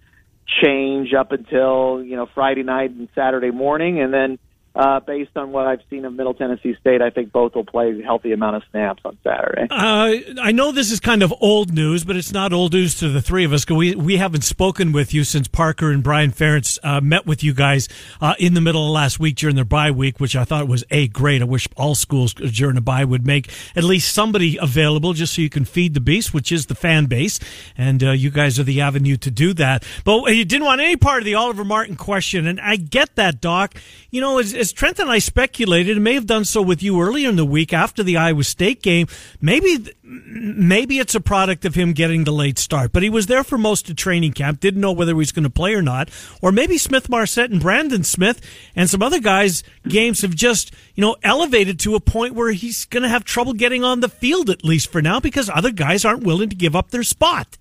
change 0.63 1.13
up 1.13 1.33
until 1.33 2.03
you 2.03 2.17
know 2.17 2.27
Friday 2.35 2.63
night 2.63 2.91
and 2.91 3.09
Saturday 3.15 3.51
morning, 3.51 4.01
and 4.01 4.13
then 4.13 4.39
uh, 4.77 5.01
based 5.01 5.37
on 5.37 5.51
what 5.53 5.67
I've 5.67 5.81
seen 5.89 6.05
of 6.05 6.13
Middle 6.13 6.35
Tennessee 6.35 6.77
State, 6.81 7.01
I 7.01 7.09
think 7.11 7.33
both 7.33 7.55
will 7.55 7.65
play 7.65 7.99
a 7.99 8.03
healthy 8.05 8.33
amount 8.33 8.57
of 8.57 8.63
snaps 8.71 9.01
on 9.05 9.17
Saturday. 9.25 9.67
Uh, 9.71 10.13
I 10.41 10.53
know 10.53 10.71
this 10.71 10.93
is 10.93 11.01
kind 11.01 11.23
of 11.23 11.33
old 11.41 11.73
news, 11.73 12.05
but 12.05 12.15
it's 12.15 12.31
not 12.33 12.53
old 12.53 12.75
news 12.75 12.95
to 12.97 13.09
the 13.09 13.23
three 13.23 13.45
of 13.45 13.53
us. 13.53 13.65
'cause 13.65 13.77
We 13.77 13.95
we 13.95 14.19
haven't 14.19 14.43
spoken 14.43 14.93
with 14.93 15.15
you 15.15 15.25
since 15.25 15.49
Parker 15.49 15.91
and 15.91 16.03
Brian 16.03 16.31
Ferentz 16.31 16.79
uh, 16.85 17.01
met 17.01 17.27
with 17.27 17.43
you 17.43 17.55
guys 17.55 17.89
uh, 18.21 18.35
in 18.39 18.53
the 18.55 18.61
middle 18.61 18.85
of 18.87 18.93
last 18.93 19.19
week 19.19 19.37
during 19.37 19.57
their 19.57 19.65
bye 19.65 19.91
week, 19.91 20.21
which 20.21 20.37
I 20.37 20.45
thought 20.45 20.69
was 20.69 20.85
a 20.91 21.09
great. 21.09 21.41
I 21.41 21.47
wish 21.47 21.67
all 21.77 21.95
schools 21.95 22.35
during 22.35 22.77
a 22.77 22.83
bye 22.83 23.05
would 23.05 23.27
make 23.27 23.51
at 23.75 23.83
least 23.85 24.13
somebody 24.13 24.59
available 24.61 25.15
just 25.15 25.35
so 25.35 25.41
you 25.43 25.49
can 25.49 25.65
feed 25.65 25.95
the 25.95 26.01
beast, 26.01 26.35
which 26.35 26.53
is 26.53 26.67
the 26.67 26.75
fan 26.75 27.07
base, 27.07 27.41
and 27.79 28.05
uh, 28.05 28.11
you 28.11 28.31
guys 28.31 28.59
are 28.59 28.65
the 28.65 28.81
avenue 28.83 29.17
to 29.17 29.31
do 29.31 29.55
that. 29.55 29.85
But 30.05 30.35
you 30.37 30.45
didn't 30.45 30.67
want 30.67 30.81
any 30.83 30.97
part 30.97 31.21
of 31.21 31.25
the 31.25 31.35
Oliver 31.35 31.65
Martin 31.65 31.97
question, 31.97 32.47
and 32.47 32.61
I 32.61 32.77
get 32.77 33.17
that, 33.17 33.41
Doc. 33.41 33.75
You 34.11 34.21
know, 34.21 34.39
as 34.39 34.66
Trent 34.73 34.99
and 34.99 35.11
I 35.11 35.19
speculated, 35.19 35.97
and 35.97 36.05
may 36.05 36.15
have 36.15 36.27
done 36.27 36.45
so 36.45 36.63
with 36.63 36.83
you 36.83 37.01
earlier 37.01 37.29
in 37.29 37.37
the 37.37 37.45
week 37.45 37.73
after 37.73 38.03
the 38.03 38.17
Iowa 38.17 38.45
State 38.45 38.83
game, 38.83 39.07
maybe 39.41 39.93
maybe 40.03 40.99
it's 40.99 41.15
a 41.15 41.21
product 41.21 41.65
of 41.65 41.75
him 41.75 41.93
getting 41.93 42.25
the 42.25 42.33
late 42.33 42.59
start, 42.59 42.93
but 42.93 43.03
he 43.03 43.11
was 43.11 43.27
there 43.27 43.43
for 43.43 43.59
most 43.59 43.91
of 43.91 43.97
training 43.97 44.33
camp, 44.33 44.61
didn't 44.61 44.81
know 44.81 44.93
whether 44.93 45.13
he 45.13 45.17
was 45.17 45.33
going 45.33 45.45
to 45.45 45.51
play 45.51 45.75
or 45.75 45.83
not. 45.83 46.09
Or 46.41 46.53
maybe 46.53 46.79
Smith 46.79 47.09
Marsette 47.09 47.51
and 47.51 47.61
Brandon 47.61 48.05
Smith 48.05 48.41
and 48.75 48.89
some 48.89 49.03
other 49.03 49.21
guys' 49.21 49.63
games 49.89 50.23
have 50.23 50.35
just, 50.35 50.73
you 50.95 51.03
know, 51.03 51.17
elevated 51.23 51.81
to 51.81 51.95
a 51.95 52.01
point 52.01 52.35
where 52.35 52.53
he's 52.53 52.85
going 52.85 53.03
to 53.03 53.09
have 53.09 53.25
trouble 53.25 53.53
getting 53.53 53.85
on 53.85 54.01
the 54.01 54.09
field, 54.09 54.49
at 54.51 54.65
least 54.65 54.93
for 54.93 55.03
now, 55.03 55.21
because 55.21 55.51
other 55.51 55.71
guys 55.71 56.05
aren't 56.05 56.23
willing 56.23 56.49
to 56.49 56.57
give 56.57 56.77
up 56.77 56.91
their 56.91 57.03
spot. 57.03 57.59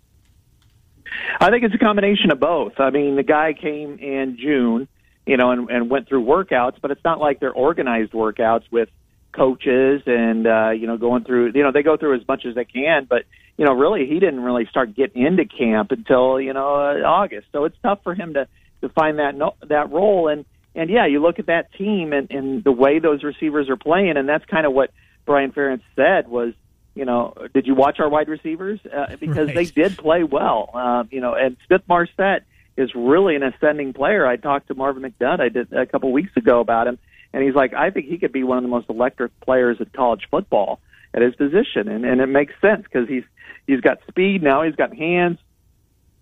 I 1.39 1.49
think 1.49 1.63
it's 1.63 1.75
a 1.75 1.79
combination 1.79 2.31
of 2.31 2.39
both. 2.39 2.73
I 2.79 2.89
mean, 2.89 3.15
the 3.15 3.23
guy 3.23 3.53
came 3.53 3.97
in 3.99 4.37
June 4.39 4.87
you 5.25 5.37
know, 5.37 5.51
and, 5.51 5.69
and 5.69 5.89
went 5.89 6.07
through 6.07 6.23
workouts, 6.23 6.75
but 6.81 6.91
it's 6.91 7.03
not 7.03 7.19
like 7.19 7.39
they're 7.39 7.51
organized 7.51 8.11
workouts 8.11 8.63
with 8.71 8.89
coaches 9.31 10.01
and 10.05 10.47
uh, 10.47 10.69
you 10.71 10.87
know 10.87 10.97
going 10.97 11.23
through. 11.23 11.51
You 11.53 11.63
know, 11.63 11.71
they 11.71 11.83
go 11.83 11.97
through 11.97 12.15
as 12.15 12.27
much 12.27 12.45
as 12.45 12.55
they 12.55 12.65
can, 12.65 13.05
but 13.09 13.23
you 13.57 13.65
know, 13.65 13.73
really, 13.73 14.05
he 14.05 14.19
didn't 14.19 14.41
really 14.41 14.65
start 14.69 14.95
getting 14.95 15.25
into 15.25 15.45
camp 15.45 15.91
until 15.91 16.39
you 16.39 16.53
know 16.53 16.75
uh, 16.75 17.05
August. 17.05 17.47
So 17.51 17.65
it's 17.65 17.77
tough 17.81 17.99
for 18.03 18.13
him 18.13 18.33
to 18.33 18.47
to 18.81 18.89
find 18.89 19.19
that 19.19 19.35
no, 19.35 19.55
that 19.67 19.91
role. 19.91 20.27
And 20.27 20.45
and 20.73 20.89
yeah, 20.89 21.07
you 21.07 21.21
look 21.21 21.39
at 21.39 21.47
that 21.47 21.73
team 21.73 22.13
and, 22.13 22.29
and 22.31 22.63
the 22.63 22.71
way 22.71 22.99
those 22.99 23.23
receivers 23.23 23.69
are 23.69 23.77
playing, 23.77 24.17
and 24.17 24.27
that's 24.27 24.45
kind 24.45 24.65
of 24.65 24.73
what 24.73 24.91
Brian 25.25 25.51
Ferentz 25.51 25.83
said 25.95 26.27
was 26.27 26.53
you 26.95 27.03
know, 27.03 27.33
did 27.53 27.67
you 27.67 27.75
watch 27.75 27.99
our 27.99 28.07
wide 28.07 28.29
receivers? 28.29 28.79
Uh, 28.85 29.17
because 29.19 29.47
right. 29.47 29.55
they 29.55 29.65
did 29.65 29.97
play 29.97 30.23
well. 30.23 30.69
Uh, 30.73 31.03
you 31.11 31.19
know, 31.19 31.33
and 31.33 31.57
Smith 31.67 31.81
Marsette 31.89 32.45
is 32.77 32.93
really 32.95 33.35
an 33.35 33.43
ascending 33.43 33.93
player. 33.93 34.25
I 34.25 34.35
talked 34.35 34.67
to 34.67 34.75
Marvin 34.75 35.03
McNutt 35.03 35.39
I 35.39 35.49
did 35.49 35.71
a 35.71 35.85
couple 35.85 36.11
weeks 36.11 36.35
ago 36.35 36.59
about 36.59 36.87
him, 36.87 36.97
and 37.33 37.43
he's 37.43 37.55
like, 37.55 37.73
I 37.73 37.89
think 37.89 38.07
he 38.07 38.17
could 38.17 38.31
be 38.31 38.43
one 38.43 38.57
of 38.57 38.63
the 38.63 38.69
most 38.69 38.89
electric 38.89 39.39
players 39.41 39.77
in 39.79 39.85
college 39.87 40.27
football 40.29 40.79
at 41.13 41.21
his 41.21 41.35
position, 41.35 41.87
and 41.87 42.05
and 42.05 42.21
it 42.21 42.27
makes 42.27 42.53
sense 42.61 42.83
because 42.83 43.07
he's 43.07 43.23
he's 43.67 43.81
got 43.81 43.99
speed 44.07 44.43
now, 44.43 44.63
he's 44.63 44.75
got 44.75 44.95
hands, 44.95 45.39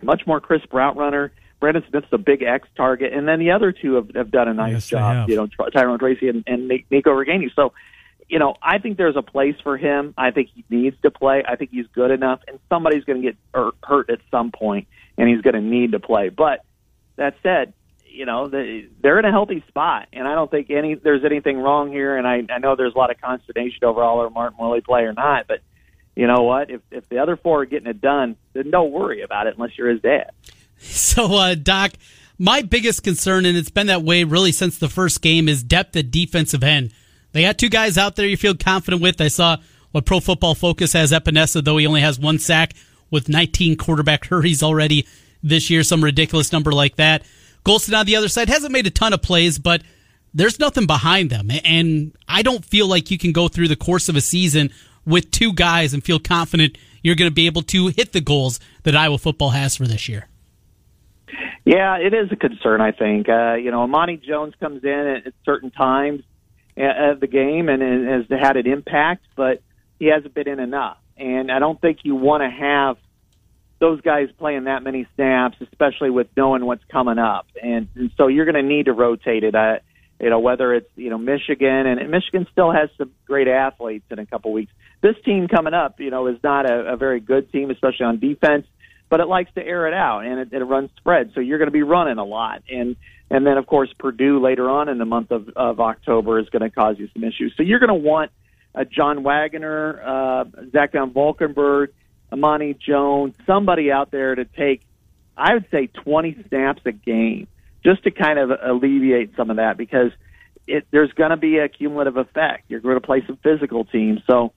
much 0.02 0.26
more 0.28 0.40
crisp 0.40 0.72
route 0.74 0.96
runner. 0.96 1.32
Brandon 1.60 1.84
Smith's 1.90 2.08
a 2.12 2.18
big 2.18 2.44
X 2.44 2.68
target, 2.76 3.14
and 3.14 3.26
then 3.26 3.40
the 3.40 3.52
other 3.52 3.72
two 3.72 3.94
have, 3.94 4.10
have 4.16 4.32
done 4.32 4.50
a 4.50 4.54
nice 4.54 4.74
yes, 4.74 4.88
job. 4.88 5.30
You 5.30 5.38
know, 5.38 5.48
Tyrone 5.74 5.98
Tracy 5.98 6.28
and, 6.28 6.44
and 6.46 6.68
Nico 6.68 7.12
Ragaini. 7.12 7.50
So, 7.56 7.72
you 8.30 8.40
know, 8.40 8.56
I 8.62 8.80
think 8.80 8.98
there's 8.98 9.16
a 9.16 9.22
place 9.22 9.56
for 9.64 9.78
him. 9.78 10.14
I 10.18 10.32
think 10.32 10.50
he 10.54 10.64
needs 10.70 10.96
to 11.04 11.12
play. 11.12 11.44
I 11.48 11.56
think 11.56 11.72
he's 11.72 11.88
good 11.94 12.12
enough, 12.12 12.42
and 12.48 12.60
somebody's 12.70 13.04
going 13.04 13.22
to 13.22 13.32
get 13.32 13.38
hurt 13.84 14.10
at 14.10 14.20
some 14.32 14.52
point 14.52 14.88
and 15.18 15.30
he's 15.30 15.42
going 15.42 15.56
to 15.56 15.62
need 15.62 15.92
to 15.92 16.00
play. 16.00 16.30
But 16.30 16.64
that 17.16 17.36
said, 17.44 17.74
you 18.06 18.26
know 18.26 18.48
they, 18.48 18.88
they're 19.02 19.18
in 19.20 19.26
a 19.26 19.32
healthy 19.32 19.64
spot, 19.68 20.08
and 20.14 20.28
I 20.28 20.36
don't 20.36 20.50
think 20.50 20.70
any 20.70 20.96
there's 20.96 21.26
anything 21.26 21.58
wrong 21.58 21.92
here. 21.92 22.16
And 22.16 22.28
I, 22.28 22.44
I 22.54 22.60
know 22.60 22.76
there's 22.76 22.94
a 22.94 22.98
lot 22.98 23.10
of 23.12 23.20
consternation 23.20 23.84
over 23.84 24.04
Oliver 24.04 24.30
Martin 24.30 24.58
Willie 24.60 24.82
play 24.82 25.02
or 25.02 25.14
not, 25.14 25.48
but 25.48 25.62
you 26.16 26.28
know 26.28 26.44
what? 26.44 26.70
If 26.70 26.82
if 26.92 27.10
the 27.10 27.20
other 27.20 27.38
four 27.38 27.62
are 27.62 27.66
getting 27.66 27.88
it 27.88 28.02
done, 28.02 28.36
then 28.54 28.70
don't 28.70 28.92
worry 28.92 29.22
about 29.22 29.48
it 29.48 29.56
unless 29.56 29.78
you're 29.78 29.90
his 29.90 30.02
dad. 30.02 30.32
So, 30.86 31.38
uh, 31.38 31.56
Doc, 31.56 31.94
my 32.38 32.62
biggest 32.62 33.04
concern, 33.04 33.46
and 33.46 33.56
it's 33.56 33.70
been 33.70 33.88
that 33.88 34.04
way 34.04 34.26
really 34.26 34.52
since 34.52 34.78
the 34.78 34.90
first 34.90 35.22
game, 35.22 35.48
is 35.48 35.64
depth 35.64 35.96
at 35.96 36.12
defensive 36.12 36.62
end. 36.62 36.92
They 37.34 37.42
got 37.42 37.58
two 37.58 37.70
guys 37.70 37.98
out 37.98 38.16
there 38.16 38.28
you 38.28 38.38
feel 38.38 38.56
confident 38.56 39.02
with. 39.02 39.20
I 39.20 39.28
saw 39.28 39.58
what 39.92 40.06
Pro 40.06 40.20
Football 40.20 40.56
Focus 40.56 40.94
has 40.94 41.12
Epenesa, 41.12 41.64
though 41.64 41.78
he 41.78 41.86
only 41.86 42.02
has 42.02 42.20
one 42.20 42.40
sack 42.40 42.74
with 43.12 43.28
19 43.28 43.76
quarterback 43.76 44.26
hurries 44.30 44.64
already 44.64 45.06
this 45.42 45.70
year, 45.70 45.84
some 45.84 46.04
ridiculous 46.04 46.54
number 46.54 46.72
like 46.72 46.96
that. 46.96 47.24
Golston 47.66 47.98
on 47.98 48.06
the 48.06 48.16
other 48.16 48.30
side 48.30 48.50
hasn't 48.50 48.72
made 48.72 48.88
a 48.88 48.92
ton 48.92 49.14
of 49.14 49.22
plays, 49.22 49.60
but 49.60 49.82
there's 50.34 50.60
nothing 50.60 50.86
behind 50.86 51.30
them. 51.30 51.50
And 51.64 52.16
I 52.28 52.44
don't 52.44 52.64
feel 52.64 52.88
like 52.88 53.12
you 53.12 53.18
can 53.18 53.32
go 53.32 53.48
through 53.48 53.68
the 53.68 53.76
course 53.76 54.10
of 54.10 54.16
a 54.16 54.22
season 54.22 54.72
with 55.06 55.32
two 55.32 55.54
guys 55.54 55.94
and 55.94 56.04
feel 56.04 56.20
confident 56.20 56.78
you're 57.02 57.16
going 57.16 57.30
to 57.30 57.34
be 57.34 57.48
able 57.48 57.64
to 57.64 57.88
hit 57.88 58.14
the 58.14 58.22
goals 58.22 58.60
that 58.84 58.96
Iowa 58.96 59.18
football 59.18 59.50
has 59.50 59.76
for 59.76 59.86
this 59.86 60.08
year. 60.08 60.28
Yeah, 61.66 61.98
it 61.98 62.14
is 62.14 62.32
a 62.32 62.36
concern, 62.36 62.82
I 62.82 62.92
think. 62.92 63.28
Uh, 63.28 63.54
you 63.56 63.72
know, 63.72 63.82
Amani 63.82 64.18
Jones 64.18 64.54
comes 64.60 64.84
in 64.84 65.24
at 65.26 65.34
certain 65.46 65.72
times 65.72 66.24
of 66.78 67.20
the 67.20 67.28
game 67.28 67.70
and 67.70 67.82
has 68.08 68.26
had 68.30 68.58
an 68.58 68.68
impact, 68.68 69.26
but 69.36 69.62
he 70.00 70.08
hasn't 70.08 70.34
been 70.34 70.48
in 70.48 70.60
enough. 70.60 70.98
And 71.18 71.52
I 71.52 71.60
don't 71.60 71.80
think 71.80 72.00
you 72.04 72.16
want 72.16 72.42
to 72.42 72.50
have 72.50 72.98
those 73.80 74.02
guys 74.02 74.30
playing 74.40 74.64
that 74.64 74.82
many 74.82 75.08
snaps, 75.16 75.58
especially 75.62 76.10
with 76.10 76.28
knowing 76.36 76.66
what's 76.66 76.84
coming 76.86 77.20
up. 77.20 77.48
And, 77.62 77.88
and 77.96 78.12
so 78.18 78.28
you're 78.28 78.46
going 78.46 78.56
to 78.56 78.68
need 78.68 78.86
to 78.86 78.94
rotate 78.94 79.44
it. 79.44 79.56
Uh, 79.56 79.80
you 80.20 80.30
know, 80.30 80.40
whether 80.40 80.74
it's, 80.74 80.90
you 80.96 81.10
know, 81.10 81.18
Michigan 81.18 81.86
and, 81.86 82.00
and 82.00 82.10
Michigan 82.10 82.48
still 82.52 82.72
has 82.72 82.90
some 82.98 83.12
great 83.26 83.48
athletes 83.48 84.06
in 84.10 84.20
a 84.20 84.26
couple 84.26 84.54
weeks. 84.54 84.72
This 85.02 85.16
team 85.26 85.48
coming 85.48 85.74
up, 85.74 86.00
you 86.00 86.12
know, 86.12 86.28
is 86.28 86.38
not 86.44 86.70
a, 86.70 86.94
a 86.94 86.98
very 86.98 87.20
good 87.20 87.52
team, 87.52 87.70
especially 87.72 88.06
on 88.06 88.20
defense, 88.20 88.66
but 89.10 89.20
it 89.20 89.28
likes 89.28 89.52
to 89.56 89.62
air 89.62 89.86
it 89.88 89.94
out 89.94 90.22
and 90.22 90.40
it, 90.40 90.54
it 90.54 90.64
runs 90.64 90.92
spread. 90.98 91.32
So 91.36 91.42
you're 91.42 91.58
going 91.58 91.68
to 91.68 91.72
be 91.72 91.84
running 91.84 92.20
a 92.20 92.24
lot. 92.24 92.64
And, 92.70 92.96
and 93.34 93.48
then 93.48 93.58
of 93.58 93.66
course 93.66 93.92
Purdue 93.98 94.40
later 94.40 94.70
on 94.70 94.88
in 94.88 95.00
the 95.00 95.06
month 95.06 95.32
of, 95.32 95.50
of 95.56 95.80
October 95.80 96.40
is 96.40 96.48
going 96.50 96.62
to 96.62 96.70
cause 96.70 97.00
you 97.00 97.10
some 97.14 97.24
issues. 97.24 97.52
So 97.58 97.64
you're 97.64 97.80
going 97.80 97.90
to 97.90 97.96
want 97.96 98.32
uh, 98.76 98.84
John 98.84 99.24
Waggoner, 99.24 100.02
uh, 100.06 100.46
Zach 100.72 100.92
Van 100.92 101.12
Valkenburg, 101.12 101.92
Amani 102.32 102.76
Jones, 102.76 103.34
somebody 103.48 103.92
out 103.92 104.12
there 104.12 104.36
to 104.36 104.46
take, 104.46 104.84
I 105.36 105.56
would 105.56 105.66
say, 105.72 105.88
20 105.88 106.46
snaps 106.48 106.84
a 106.86 106.92
game 106.92 107.48
just 107.84 108.04
to 108.04 108.12
kind 108.12 108.38
of 108.38 108.52
alleviate 108.52 109.36
some 109.36 109.50
of 109.50 109.56
that 109.58 109.78
because 109.78 110.12
it, 110.68 110.86
there's 110.92 111.12
going 111.14 111.32
to 111.32 111.38
be 111.38 111.58
a 111.58 111.68
cumulative 111.68 112.18
effect. 112.18 112.66
You're 112.68 112.82
going 112.82 112.96
to 112.96 113.02
play 113.02 113.24
some 113.26 113.38
physical 113.38 113.84
teams. 113.84 114.22
So 114.28 114.54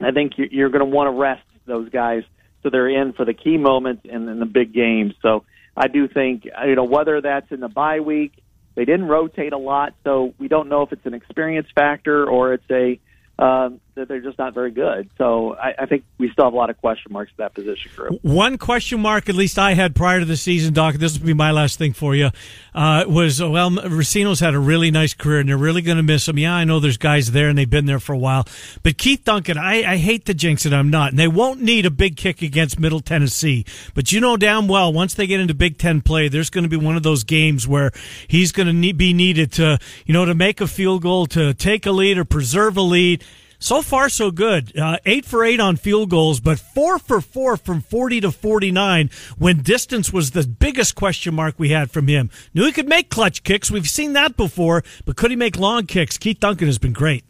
I 0.00 0.10
think 0.12 0.32
you're 0.38 0.70
going 0.70 0.80
to 0.80 0.90
want 0.90 1.08
to 1.08 1.20
rest 1.20 1.44
those 1.66 1.90
guys 1.90 2.22
so 2.62 2.70
they're 2.70 2.88
in 2.88 3.12
for 3.12 3.26
the 3.26 3.34
key 3.34 3.58
moments 3.58 4.06
and 4.10 4.26
in 4.26 4.40
the 4.40 4.46
big 4.46 4.72
games. 4.72 5.12
So 5.20 5.44
I 5.76 5.88
do 5.88 6.08
think, 6.08 6.44
you 6.66 6.74
know, 6.74 6.84
whether 6.84 7.20
that's 7.20 7.50
in 7.50 7.60
the 7.60 7.68
bye 7.68 8.00
week, 8.00 8.32
they 8.74 8.84
didn't 8.84 9.06
rotate 9.06 9.52
a 9.52 9.58
lot, 9.58 9.94
so 10.04 10.34
we 10.38 10.48
don't 10.48 10.68
know 10.68 10.82
if 10.82 10.92
it's 10.92 11.06
an 11.06 11.14
experience 11.14 11.68
factor 11.74 12.28
or 12.28 12.54
it's 12.54 12.70
a 12.70 12.98
um, 13.42 13.80
that 13.96 14.08
they're 14.08 14.20
just 14.20 14.38
not 14.38 14.54
very 14.54 14.70
good. 14.70 15.08
So 15.16 15.56
I, 15.56 15.74
I, 15.80 15.86
think 15.86 16.04
we 16.18 16.30
still 16.30 16.44
have 16.44 16.52
a 16.52 16.56
lot 16.56 16.68
of 16.68 16.78
question 16.78 17.12
marks 17.12 17.32
for 17.32 17.38
that 17.38 17.54
position 17.54 17.90
group. 17.96 18.22
One 18.22 18.58
question 18.58 19.00
mark, 19.00 19.28
at 19.28 19.34
least 19.34 19.58
I 19.58 19.72
had 19.72 19.96
prior 19.96 20.20
to 20.20 20.26
the 20.26 20.36
season, 20.36 20.74
Doc. 20.74 20.96
This 20.96 21.18
will 21.18 21.26
be 21.26 21.34
my 21.34 21.50
last 21.50 21.78
thing 21.78 21.94
for 21.94 22.14
you. 22.14 22.30
Uh, 22.74 23.04
was 23.08 23.40
well, 23.42 23.70
Recinos's 23.70 24.40
had 24.40 24.54
a 24.54 24.58
really 24.58 24.90
nice 24.90 25.14
career, 25.14 25.40
and 25.40 25.48
they're 25.48 25.56
really 25.56 25.80
going 25.80 25.96
to 25.96 26.02
miss 26.02 26.28
him. 26.28 26.38
Yeah, 26.38 26.54
I 26.54 26.64
know 26.64 26.78
there's 26.78 26.98
guys 26.98 27.32
there, 27.32 27.48
and 27.48 27.56
they've 27.56 27.68
been 27.68 27.86
there 27.86 27.98
for 27.98 28.12
a 28.12 28.18
while. 28.18 28.46
But 28.82 28.98
Keith 28.98 29.24
Duncan, 29.24 29.56
I, 29.56 29.82
I 29.82 29.96
hate 29.96 30.26
to 30.26 30.34
jinx 30.34 30.66
it, 30.66 30.74
I'm 30.74 30.90
not. 30.90 31.10
And 31.10 31.18
they 31.18 31.28
won't 31.28 31.62
need 31.62 31.86
a 31.86 31.90
big 31.90 32.16
kick 32.16 32.42
against 32.42 32.78
Middle 32.78 33.00
Tennessee. 33.00 33.64
But 33.94 34.12
you 34.12 34.20
know 34.20 34.36
damn 34.36 34.68
well, 34.68 34.92
once 34.92 35.14
they 35.14 35.26
get 35.26 35.40
into 35.40 35.54
Big 35.54 35.78
Ten 35.78 36.02
play, 36.02 36.28
there's 36.28 36.50
going 36.50 36.64
to 36.64 36.70
be 36.70 36.76
one 36.76 36.96
of 36.96 37.02
those 37.02 37.24
games 37.24 37.66
where 37.66 37.92
he's 38.28 38.52
going 38.52 38.68
to 38.68 38.92
be 38.92 39.14
needed 39.14 39.52
to, 39.52 39.78
you 40.04 40.12
know, 40.12 40.26
to 40.26 40.34
make 40.34 40.60
a 40.60 40.66
field 40.66 41.00
goal, 41.00 41.24
to 41.26 41.54
take 41.54 41.86
a 41.86 41.92
lead, 41.92 42.18
or 42.18 42.26
preserve 42.26 42.76
a 42.76 42.82
lead 42.82 43.24
so 43.58 43.82
far, 43.82 44.08
so 44.08 44.30
good. 44.30 44.76
Uh, 44.76 44.98
eight 45.06 45.24
for 45.24 45.44
eight 45.44 45.60
on 45.60 45.76
field 45.76 46.10
goals, 46.10 46.40
but 46.40 46.58
four 46.58 46.98
for 46.98 47.20
four 47.20 47.56
from 47.56 47.80
40 47.80 48.20
to 48.22 48.32
49 48.32 49.10
when 49.38 49.62
distance 49.62 50.12
was 50.12 50.32
the 50.32 50.46
biggest 50.46 50.94
question 50.94 51.34
mark 51.34 51.54
we 51.58 51.70
had 51.70 51.90
from 51.90 52.08
him. 52.08 52.30
Knew 52.54 52.64
he 52.64 52.72
could 52.72 52.88
make 52.88 53.10
clutch 53.10 53.42
kicks. 53.42 53.70
We've 53.70 53.88
seen 53.88 54.12
that 54.14 54.36
before, 54.36 54.84
but 55.04 55.16
could 55.16 55.30
he 55.30 55.36
make 55.36 55.58
long 55.58 55.86
kicks? 55.86 56.18
Keith 56.18 56.40
Duncan 56.40 56.66
has 56.66 56.78
been 56.78 56.92
great. 56.92 57.24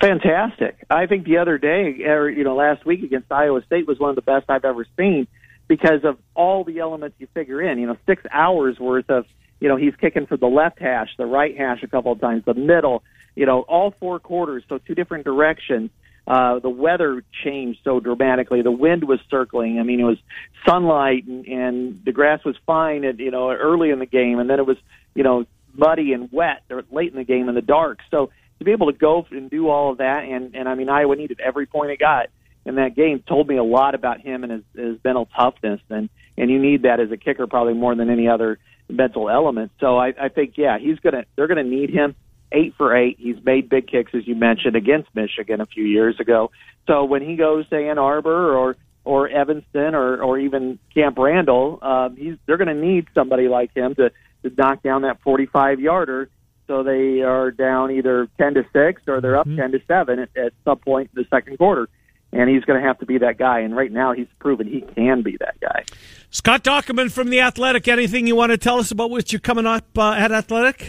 Fantastic. 0.00 0.84
I 0.88 1.06
think 1.06 1.24
the 1.24 1.38
other 1.38 1.58
day, 1.58 2.04
or, 2.04 2.28
you 2.30 2.44
know, 2.44 2.54
last 2.54 2.86
week 2.86 3.02
against 3.02 3.32
Iowa 3.32 3.62
State 3.64 3.86
was 3.86 3.98
one 3.98 4.10
of 4.10 4.16
the 4.16 4.22
best 4.22 4.48
I've 4.48 4.64
ever 4.64 4.86
seen 4.96 5.26
because 5.66 6.04
of 6.04 6.18
all 6.34 6.62
the 6.64 6.78
elements 6.78 7.16
you 7.18 7.26
figure 7.34 7.60
in. 7.60 7.78
You 7.78 7.88
know, 7.88 7.96
six 8.06 8.22
hours 8.32 8.78
worth 8.78 9.10
of, 9.10 9.26
you 9.60 9.68
know, 9.68 9.76
he's 9.76 9.94
kicking 9.96 10.26
for 10.26 10.36
the 10.36 10.46
left 10.46 10.78
hash, 10.78 11.08
the 11.18 11.26
right 11.26 11.56
hash 11.56 11.82
a 11.82 11.88
couple 11.88 12.12
of 12.12 12.20
times, 12.20 12.44
the 12.44 12.54
middle, 12.54 13.02
you 13.34 13.46
know, 13.46 13.60
all 13.60 13.92
four 13.92 14.18
quarters, 14.18 14.64
so 14.68 14.78
two 14.78 14.94
different 14.94 15.24
directions. 15.24 15.90
Uh, 16.26 16.58
the 16.58 16.68
weather 16.68 17.24
changed 17.42 17.80
so 17.84 18.00
dramatically. 18.00 18.60
The 18.60 18.70
wind 18.70 19.04
was 19.04 19.18
circling. 19.30 19.80
I 19.80 19.82
mean, 19.82 19.98
it 19.98 20.04
was 20.04 20.18
sunlight 20.66 21.26
and, 21.26 21.46
and 21.46 22.04
the 22.04 22.12
grass 22.12 22.44
was 22.44 22.54
fine 22.66 23.06
at, 23.06 23.18
you 23.18 23.30
know, 23.30 23.50
early 23.50 23.88
in 23.88 23.98
the 23.98 24.06
game. 24.06 24.38
And 24.38 24.50
then 24.50 24.58
it 24.58 24.66
was, 24.66 24.76
you 25.14 25.22
know, 25.22 25.46
muddy 25.72 26.12
and 26.12 26.30
wet 26.30 26.64
late 26.90 27.12
in 27.12 27.16
the 27.16 27.24
game 27.24 27.48
in 27.48 27.54
the 27.54 27.62
dark. 27.62 28.00
So 28.10 28.30
to 28.58 28.64
be 28.64 28.72
able 28.72 28.92
to 28.92 28.98
go 28.98 29.26
and 29.30 29.48
do 29.48 29.70
all 29.70 29.92
of 29.92 29.98
that, 29.98 30.24
and, 30.24 30.54
and 30.54 30.68
I 30.68 30.74
mean, 30.74 30.90
Iowa 30.90 31.16
needed 31.16 31.40
every 31.40 31.64
point 31.64 31.92
it 31.92 31.98
got 31.98 32.26
in 32.66 32.74
that 32.74 32.94
game 32.94 33.22
told 33.26 33.48
me 33.48 33.56
a 33.56 33.64
lot 33.64 33.94
about 33.94 34.20
him 34.20 34.44
and 34.44 34.52
his, 34.52 34.62
his 34.76 34.98
mental 35.02 35.30
toughness. 35.34 35.80
And, 35.88 36.10
and 36.36 36.50
you 36.50 36.58
need 36.58 36.82
that 36.82 37.00
as 37.00 37.10
a 37.10 37.16
kicker 37.16 37.46
probably 37.46 37.72
more 37.72 37.94
than 37.94 38.10
any 38.10 38.28
other 38.28 38.58
mental 38.90 39.30
element. 39.30 39.72
So 39.80 39.96
I, 39.96 40.12
I 40.20 40.28
think, 40.28 40.58
yeah, 40.58 40.78
he's 40.78 40.98
going 40.98 41.14
to, 41.14 41.24
they're 41.36 41.46
going 41.46 41.64
to 41.64 41.70
need 41.70 41.88
him 41.88 42.14
eight 42.52 42.74
for 42.76 42.96
eight. 42.96 43.16
He's 43.18 43.36
made 43.44 43.68
big 43.68 43.88
kicks, 43.88 44.12
as 44.14 44.26
you 44.26 44.34
mentioned, 44.34 44.76
against 44.76 45.08
Michigan 45.14 45.60
a 45.60 45.66
few 45.66 45.84
years 45.84 46.18
ago. 46.20 46.50
So 46.86 47.04
when 47.04 47.22
he 47.22 47.36
goes 47.36 47.68
to 47.68 47.76
Ann 47.76 47.98
Arbor 47.98 48.56
or 48.56 48.76
or 49.04 49.28
Evanston 49.28 49.94
or 49.94 50.22
or 50.22 50.38
even 50.38 50.78
Camp 50.94 51.18
Randall, 51.18 51.78
um, 51.82 52.16
he's 52.16 52.36
they're 52.46 52.56
going 52.56 52.68
to 52.68 52.74
need 52.74 53.06
somebody 53.14 53.48
like 53.48 53.74
him 53.74 53.94
to 53.96 54.10
to 54.42 54.52
knock 54.56 54.82
down 54.82 55.02
that 55.02 55.20
45 55.22 55.80
yarder. 55.80 56.30
So 56.66 56.82
they 56.82 57.22
are 57.22 57.50
down 57.50 57.90
either 57.90 58.28
10 58.38 58.54
to 58.54 58.66
six 58.72 59.02
or 59.08 59.20
they're 59.20 59.38
up 59.38 59.46
mm-hmm. 59.46 59.58
10 59.58 59.72
to 59.72 59.80
seven 59.88 60.18
at, 60.18 60.36
at 60.36 60.52
some 60.64 60.78
point 60.78 61.10
in 61.14 61.22
the 61.22 61.28
second 61.30 61.56
quarter. 61.56 61.88
And 62.30 62.50
he's 62.50 62.62
going 62.64 62.78
to 62.78 62.86
have 62.86 62.98
to 62.98 63.06
be 63.06 63.18
that 63.18 63.38
guy. 63.38 63.60
And 63.60 63.74
right 63.74 63.90
now, 63.90 64.12
he's 64.12 64.26
proven 64.38 64.66
he 64.66 64.82
can 64.82 65.22
be 65.22 65.38
that 65.38 65.58
guy. 65.60 65.84
Scott 66.28 66.62
Dochterman 66.62 67.10
from 67.10 67.30
the 67.30 67.40
Athletic. 67.40 67.88
Anything 67.88 68.26
you 68.26 68.36
want 68.36 68.52
to 68.52 68.58
tell 68.58 68.78
us 68.78 68.90
about 68.90 69.08
what 69.08 69.32
you're 69.32 69.40
coming 69.40 69.64
up 69.64 69.96
uh, 69.96 70.12
at 70.12 70.30
Athletic? 70.30 70.86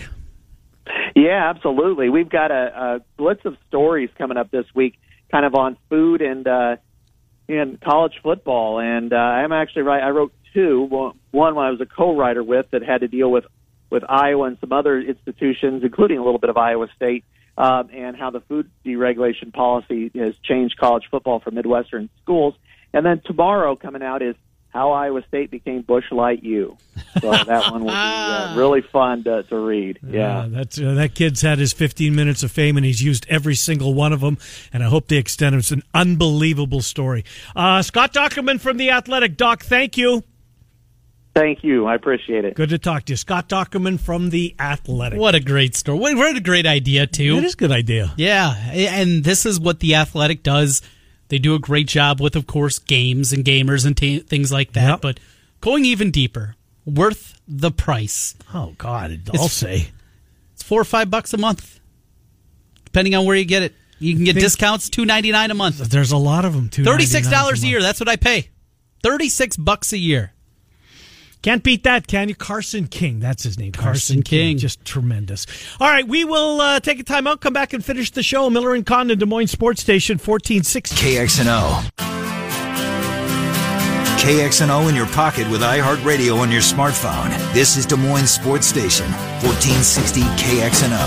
Yeah, 1.16 1.50
absolutely. 1.50 2.10
We've 2.10 2.30
got 2.30 2.52
a, 2.52 2.54
a 2.54 3.02
blitz 3.18 3.46
of 3.46 3.58
stories 3.68 4.10
coming 4.18 4.38
up 4.38 4.52
this 4.52 4.66
week, 4.74 5.00
kind 5.32 5.46
of 5.46 5.56
on 5.56 5.78
food 5.90 6.22
and 6.22 6.48
uh, 6.48 6.76
and 7.48 7.80
college 7.82 8.14
football. 8.24 8.80
And 8.80 9.14
uh, 9.14 9.18
I'm 9.18 9.52
actually 9.52 9.84
right. 9.84 10.04
I 10.04 10.10
wrote 10.10 10.34
two. 10.54 11.14
One 11.32 11.58
I 11.58 11.70
was 11.70 11.82
a 11.82 11.86
co-writer 11.86 12.44
with 12.44 12.68
that 12.72 12.84
had 12.84 13.02
to 13.02 13.08
deal 13.08 13.30
with 13.32 13.46
with 13.90 14.04
Iowa 14.08 14.46
and 14.46 14.58
some 14.60 14.72
other 14.72 15.00
institutions, 15.00 15.84
including 15.84 16.20
a 16.20 16.24
little 16.24 16.40
bit 16.40 16.50
of 16.50 16.58
Iowa 16.58 16.88
State, 16.96 17.26
um, 17.58 17.90
and 17.92 18.16
how 18.16 18.30
the 18.30 18.42
food 18.42 18.70
deregulation 18.86 19.52
policy 19.52 20.12
has 20.16 20.36
changed 20.44 20.78
college 20.78 21.06
football 21.10 21.40
for 21.40 21.52
Midwestern 21.52 22.10
schools. 22.22 22.54
And 22.94 23.06
then 23.06 23.22
tomorrow 23.26 23.76
coming 23.76 24.04
out 24.04 24.22
is 24.22 24.36
how 24.70 24.92
Iowa 24.92 25.24
State 25.28 25.50
became 25.50 25.82
Busch 25.82 26.06
Light 26.12 26.44
U. 26.44 26.78
So 27.22 27.32
that 27.32 27.72
one 27.72 27.82
will 27.82 27.90
be 27.90 27.96
uh, 27.96 28.54
really 28.58 28.82
fun 28.82 29.24
to, 29.24 29.44
to 29.44 29.58
read. 29.58 30.00
Yeah, 30.08 30.42
Uh, 30.42 30.48
that's 30.50 30.80
uh, 30.80 30.94
that 30.94 31.16
kid's 31.16 31.42
had 31.42 31.58
his 31.58 31.74
15 31.74 32.14
minutes 32.16 32.44
of 32.44 32.52
fame, 32.52 32.78
and 32.78 32.86
he's 32.86 33.02
used 33.02 33.26
every 33.30 33.56
single 33.56 33.94
one 33.94 34.14
of 34.14 34.20
them. 34.22 34.38
And 34.72 34.84
I 34.84 34.88
hope 34.88 35.08
they 35.08 35.18
extend 35.18 35.56
it. 35.56 35.60
It's 35.60 35.72
an 35.72 35.84
unbelievable 35.94 36.82
story. 36.82 37.26
Uh, 37.56 37.82
Scott 37.82 38.14
Dochterman 38.14 38.60
from 38.62 38.78
the 38.78 38.92
Athletic. 38.92 39.38
Doc, 39.38 39.64
thank 39.64 39.98
you. 39.98 40.24
thank 41.34 41.64
you. 41.64 41.86
I 41.86 41.96
appreciate 41.96 42.46
it. 42.46 42.54
Good 42.56 42.70
to 42.70 42.78
talk 42.78 43.06
to 43.06 43.14
you, 43.14 43.18
Scott 43.18 43.50
Dochterman 43.50 44.00
from 44.00 44.30
the 44.30 44.56
Athletic. 44.60 45.20
What 45.20 45.36
a 45.36 45.40
great 45.40 45.76
story. 45.76 45.98
What 45.98 46.16
what 46.16 46.36
a 46.36 46.42
great 46.42 46.66
idea, 46.68 47.08
too. 47.08 47.38
It 47.38 47.44
is 47.44 47.54
a 47.54 47.58
good 47.58 47.72
idea. 47.72 48.14
Yeah, 48.18 48.54
and 48.72 49.24
this 49.24 49.46
is 49.46 49.60
what 49.60 49.80
the 49.80 49.96
Athletic 49.96 50.44
does. 50.44 50.82
They 51.30 51.38
do 51.38 51.56
a 51.56 51.60
great 51.60 51.88
job 51.88 52.20
with, 52.20 52.36
of 52.36 52.46
course, 52.48 52.80
games 52.80 53.32
and 53.34 53.46
gamers 53.46 53.86
and 53.86 53.96
t- 53.96 54.20
things 54.20 54.52
like 54.52 54.74
that. 54.74 54.90
Yep. 54.90 55.02
But 55.02 55.20
going 55.62 55.86
even 55.86 56.12
deeper, 56.12 56.56
worth 56.86 57.40
the 57.48 57.72
price. 57.72 58.36
Oh 58.54 58.74
God, 58.78 59.22
I'll 59.34 59.48
say. 59.48 59.90
It's 60.54 60.64
four 60.64 60.82
or 60.82 60.86
five 60.86 61.10
bucks 61.10 61.34
a 61.34 61.38
month, 61.38 61.80
depending 62.86 63.16
on 63.16 63.26
where 63.26 63.36
you 63.36 63.46
get 63.46 63.64
it. 63.64 63.74
You 64.00 64.16
can 64.16 64.24
get 64.24 64.34
Think- 64.34 64.44
discounts 64.46 64.90
two 64.90 65.06
ninety 65.06 65.32
nine 65.32 65.52
a 65.52 65.54
month, 65.54 65.78
There's 65.78 66.12
a 66.12 66.18
lot 66.18 66.46
of 66.46 66.54
them 66.54 66.70
too. 66.70 66.84
thirty 66.84 67.06
six 67.06 67.30
dollars 67.30 67.64
a 67.64 67.68
year. 67.68 67.82
That's 67.82 68.00
what 68.00 68.10
I 68.10 68.16
pay. 68.16 68.50
Thirty 69.04 69.30
six 69.30 69.56
bucks 69.58 69.94
a 69.94 69.98
year. 69.98 70.34
Can't 71.42 71.64
beat 71.64 71.84
that, 71.84 72.06
can 72.08 72.28
you? 72.28 72.36
Carson 72.36 72.88
King. 72.88 73.22
That's 73.22 73.44
his 73.44 73.58
name. 73.58 73.72
Carson 73.72 74.24
King. 74.24 74.58
Just 74.58 74.84
tremendous. 74.84 75.46
All 75.80 75.88
right, 75.88 76.06
we 76.06 76.26
will 76.26 76.60
uh, 76.60 76.80
take 76.82 77.00
a 77.00 77.04
time 77.04 77.28
out, 77.28 77.40
come 77.40 77.54
back 77.54 77.72
and 77.72 77.84
finish 77.84 78.12
the 78.12 78.24
show. 78.24 78.50
Miller 78.50 78.76
and 78.76 78.86
Condon, 78.86 79.18
Des 79.18 79.26
Moines 79.26 79.48
Sports 79.48 79.82
Station, 79.82 80.18
1460. 80.18 80.96
KXNO. 80.98 81.90
KXNO 84.20 84.90
in 84.90 84.96
your 84.96 85.06
pocket 85.08 85.50
with 85.50 85.62
iHeartRadio 85.62 86.38
on 86.40 86.52
your 86.52 86.60
smartphone. 86.62 87.30
This 87.54 87.78
is 87.78 87.86
Des 87.86 87.96
Moines 87.96 88.28
Sports 88.28 88.68
Station, 88.68 89.06
1460 89.42 90.22
KXNO. 90.22 91.00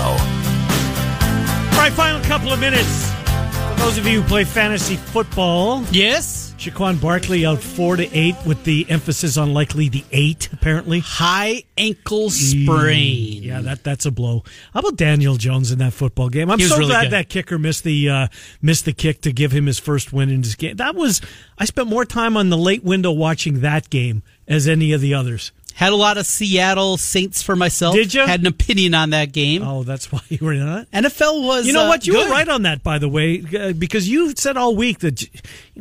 All 1.73 1.79
right, 1.79 1.93
final 1.93 2.19
couple 2.23 2.51
of 2.51 2.59
minutes. 2.59 3.11
For 3.11 3.75
those 3.85 3.97
of 3.99 4.07
you 4.07 4.21
who 4.23 4.27
play 4.27 4.45
fantasy 4.45 4.95
football, 4.95 5.83
Yes. 5.91 6.42
Saquon 6.63 7.01
Barkley 7.01 7.45
out 7.45 7.61
four 7.61 7.97
to 7.97 8.09
eight 8.17 8.37
with 8.45 8.63
the 8.63 8.85
emphasis 8.89 9.35
on 9.35 9.53
likely 9.53 9.89
the 9.89 10.05
eight, 10.13 10.47
apparently. 10.53 10.99
High 10.99 11.63
ankle 11.77 12.29
sprain. 12.29 13.43
Yeah, 13.43 13.59
that 13.59 13.83
that's 13.83 14.05
a 14.05 14.11
blow. 14.11 14.45
How 14.73 14.79
about 14.79 14.95
Daniel 14.95 15.35
Jones 15.35 15.73
in 15.73 15.79
that 15.79 15.91
football 15.91 16.29
game? 16.29 16.49
I'm 16.49 16.61
so 16.61 16.77
really 16.77 16.91
glad 16.91 17.03
good. 17.03 17.11
that 17.11 17.27
kicker 17.27 17.59
missed 17.59 17.83
the 17.83 18.09
uh, 18.09 18.27
missed 18.61 18.85
the 18.85 18.93
kick 18.93 19.19
to 19.23 19.33
give 19.33 19.51
him 19.51 19.65
his 19.65 19.77
first 19.77 20.13
win 20.13 20.29
in 20.29 20.41
his 20.41 20.55
game. 20.55 20.77
That 20.77 20.95
was 20.95 21.19
I 21.57 21.65
spent 21.65 21.89
more 21.89 22.05
time 22.05 22.37
on 22.37 22.49
the 22.49 22.57
late 22.57 22.85
window 22.85 23.11
watching 23.11 23.59
that 23.59 23.89
game 23.89 24.23
as 24.47 24.65
any 24.65 24.93
of 24.93 25.01
the 25.01 25.13
others. 25.13 25.51
Had 25.75 25.91
a 25.91 25.95
lot 25.95 26.17
of 26.17 26.25
Seattle 26.27 26.97
Saints 26.97 27.41
for 27.41 27.55
myself. 27.55 27.95
Did 27.95 28.13
ya? 28.13 28.27
Had 28.27 28.41
an 28.41 28.47
opinion 28.47 28.93
on 28.93 29.09
that 29.09 29.31
game. 29.31 29.63
Oh, 29.63 29.83
that's 29.83 30.11
why 30.11 30.21
you 30.29 30.37
were 30.41 30.53
in 30.53 30.65
that. 30.65 30.89
NFL 30.91 31.43
was. 31.45 31.65
You 31.65 31.73
know 31.73 31.85
uh, 31.85 31.87
what? 31.87 32.05
You 32.05 32.13
good. 32.13 32.27
were 32.27 32.31
right 32.31 32.47
on 32.47 32.61
that, 32.61 32.83
by 32.83 32.99
the 32.99 33.09
way, 33.09 33.43
uh, 33.59 33.73
because 33.73 34.07
you 34.07 34.33
said 34.37 34.55
all 34.55 34.75
week 34.75 34.99
that 34.99 35.21
you 35.23 35.29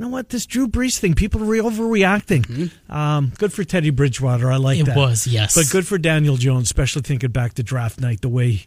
know 0.00 0.08
what 0.08 0.30
this 0.30 0.46
Drew 0.46 0.66
Brees 0.66 0.98
thing, 0.98 1.14
people 1.14 1.42
are 1.42 1.46
re- 1.46 1.60
overreacting. 1.60 2.70
Um, 2.90 3.32
good 3.38 3.52
for 3.52 3.64
Teddy 3.64 3.90
Bridgewater. 3.90 4.50
I 4.50 4.56
like 4.56 4.72
Mm-hmm. 4.78 4.82
It 4.90 4.94
that. 4.94 4.96
was, 4.96 5.26
yes. 5.26 5.54
but 5.54 5.68
good 5.70 5.86
for 5.86 5.98
Daniel 5.98 6.36
Jones, 6.38 6.64
especially 6.68 7.02
thinking 7.02 7.30
back 7.30 7.52
to 7.54 7.62
draft 7.62 8.00
night, 8.00 8.22
the 8.22 8.28
way 8.30 8.64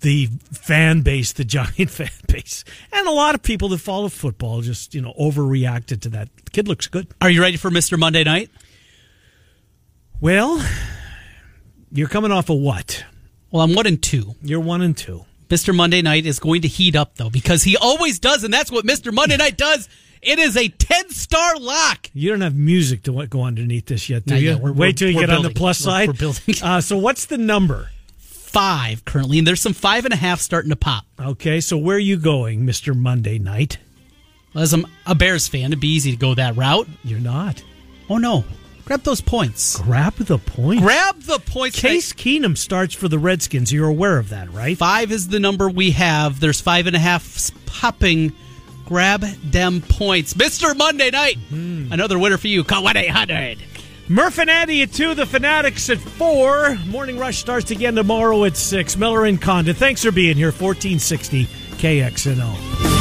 the 0.00 0.26
fan 0.52 1.00
base, 1.00 1.32
the 1.32 1.44
giant 1.44 1.88
fan 1.90 2.10
base, 2.28 2.62
and 2.92 3.08
a 3.08 3.10
lot 3.10 3.34
of 3.34 3.42
people 3.42 3.70
that 3.70 3.78
follow 3.78 4.08
football 4.10 4.60
just 4.60 4.94
you 4.94 5.00
know 5.00 5.14
overreacted 5.18 6.02
to 6.02 6.08
that. 6.10 6.28
The 6.44 6.50
kid 6.50 6.68
looks 6.68 6.86
good. 6.86 7.06
Are 7.22 7.30
you 7.30 7.40
ready 7.40 7.56
for 7.56 7.70
Mr. 7.70 7.98
Monday 7.98 8.22
Night? 8.24 8.50
Well, 10.20 10.64
you're 11.92 12.08
coming 12.08 12.32
off 12.32 12.48
of 12.50 12.58
what? 12.58 13.04
Well, 13.50 13.62
I'm 13.62 13.74
one 13.74 13.86
and 13.86 14.02
two. 14.02 14.34
You're 14.42 14.60
one 14.60 14.82
and 14.82 14.96
two. 14.96 15.24
Mr. 15.48 15.74
Monday 15.74 16.02
Night 16.02 16.26
is 16.26 16.40
going 16.40 16.62
to 16.62 16.68
heat 16.68 16.96
up 16.96 17.16
though 17.16 17.30
because 17.30 17.62
he 17.62 17.76
always 17.76 18.18
does, 18.18 18.42
and 18.44 18.52
that's 18.52 18.70
what 18.72 18.84
Mr. 18.84 19.12
Monday 19.12 19.36
Night 19.36 19.56
does. 19.56 19.88
It 20.22 20.38
is 20.38 20.56
a 20.56 20.68
ten 20.68 21.10
star 21.10 21.56
lock. 21.58 22.10
You 22.14 22.30
don't 22.30 22.40
have 22.40 22.56
music 22.56 23.02
to 23.04 23.26
go 23.26 23.42
underneath 23.42 23.86
this 23.86 24.08
yet, 24.08 24.24
do 24.26 24.34
Not 24.34 24.40
you? 24.42 24.48
yet. 24.50 24.60
We're- 24.60 24.72
Wait 24.72 24.78
we're- 24.78 24.92
till 24.94 25.10
you 25.10 25.16
we're 25.16 25.20
get 25.22 25.30
on 25.30 25.36
the 25.42 25.48
building. 25.50 25.56
plus 25.58 25.84
We're- 25.86 25.92
side. 25.94 26.08
we're 26.08 26.14
building. 26.14 26.54
Uh, 26.62 26.80
so 26.80 26.96
what's 26.98 27.26
the 27.26 27.38
number? 27.38 27.90
Five 28.18 29.04
currently, 29.04 29.38
and 29.38 29.46
there's 29.46 29.60
some 29.60 29.74
five 29.74 30.04
and 30.06 30.14
a 30.14 30.16
half 30.16 30.40
starting 30.40 30.70
to 30.70 30.76
pop. 30.76 31.04
Okay, 31.20 31.60
so 31.60 31.76
where 31.76 31.96
are 31.96 32.00
you 32.00 32.16
going, 32.16 32.64
Mister 32.64 32.94
Monday 32.94 33.38
Night? 33.38 33.76
As 34.54 34.72
I'm 34.72 34.86
a 35.04 35.14
Bears 35.14 35.46
fan, 35.46 35.66
it'd 35.66 35.80
be 35.80 35.88
easy 35.92 36.10
to 36.12 36.16
go 36.16 36.34
that 36.34 36.56
route. 36.56 36.88
You're 37.04 37.20
not. 37.20 37.62
Oh 38.08 38.16
no, 38.16 38.44
grab 38.86 39.02
those 39.02 39.20
points. 39.20 39.78
Grab 39.82 40.14
the 40.14 40.38
point. 40.38 40.80
Grab 40.80 41.20
the 41.20 41.38
points. 41.38 41.78
Case 41.78 42.14
Keenum 42.14 42.56
starts 42.56 42.94
for 42.94 43.08
the 43.08 43.18
Redskins. 43.18 43.72
You're 43.72 43.88
aware 43.88 44.18
of 44.18 44.30
that, 44.30 44.50
right? 44.52 44.78
Five 44.78 45.12
is 45.12 45.28
the 45.28 45.40
number 45.40 45.68
we 45.68 45.90
have. 45.90 46.40
There's 46.40 46.60
five 46.60 46.86
and 46.86 46.96
a 46.96 46.98
half 46.98 47.50
popping. 47.66 48.32
Grab 48.86 49.20
them 49.20 49.82
points. 49.82 50.34
Mr. 50.34 50.74
Monday 50.74 51.10
Night. 51.10 51.36
Mm-hmm. 51.50 51.92
Another 51.92 52.18
winner 52.18 52.38
for 52.38 52.46
you. 52.46 52.64
Call 52.64 52.84
1 52.84 52.96
800. 52.96 53.58
Murph 54.08 54.38
and 54.38 54.48
Andy 54.48 54.82
at 54.82 54.92
two, 54.92 55.14
the 55.14 55.26
Fanatics 55.26 55.90
at 55.90 55.98
four. 55.98 56.76
Morning 56.86 57.18
Rush 57.18 57.38
starts 57.38 57.72
again 57.72 57.96
tomorrow 57.96 58.44
at 58.44 58.56
six. 58.56 58.96
Miller 58.96 59.24
and 59.24 59.42
Condon, 59.42 59.74
thanks 59.74 60.04
for 60.04 60.12
being 60.12 60.36
here. 60.36 60.52
1460 60.52 61.46
KXNO. 61.76 62.95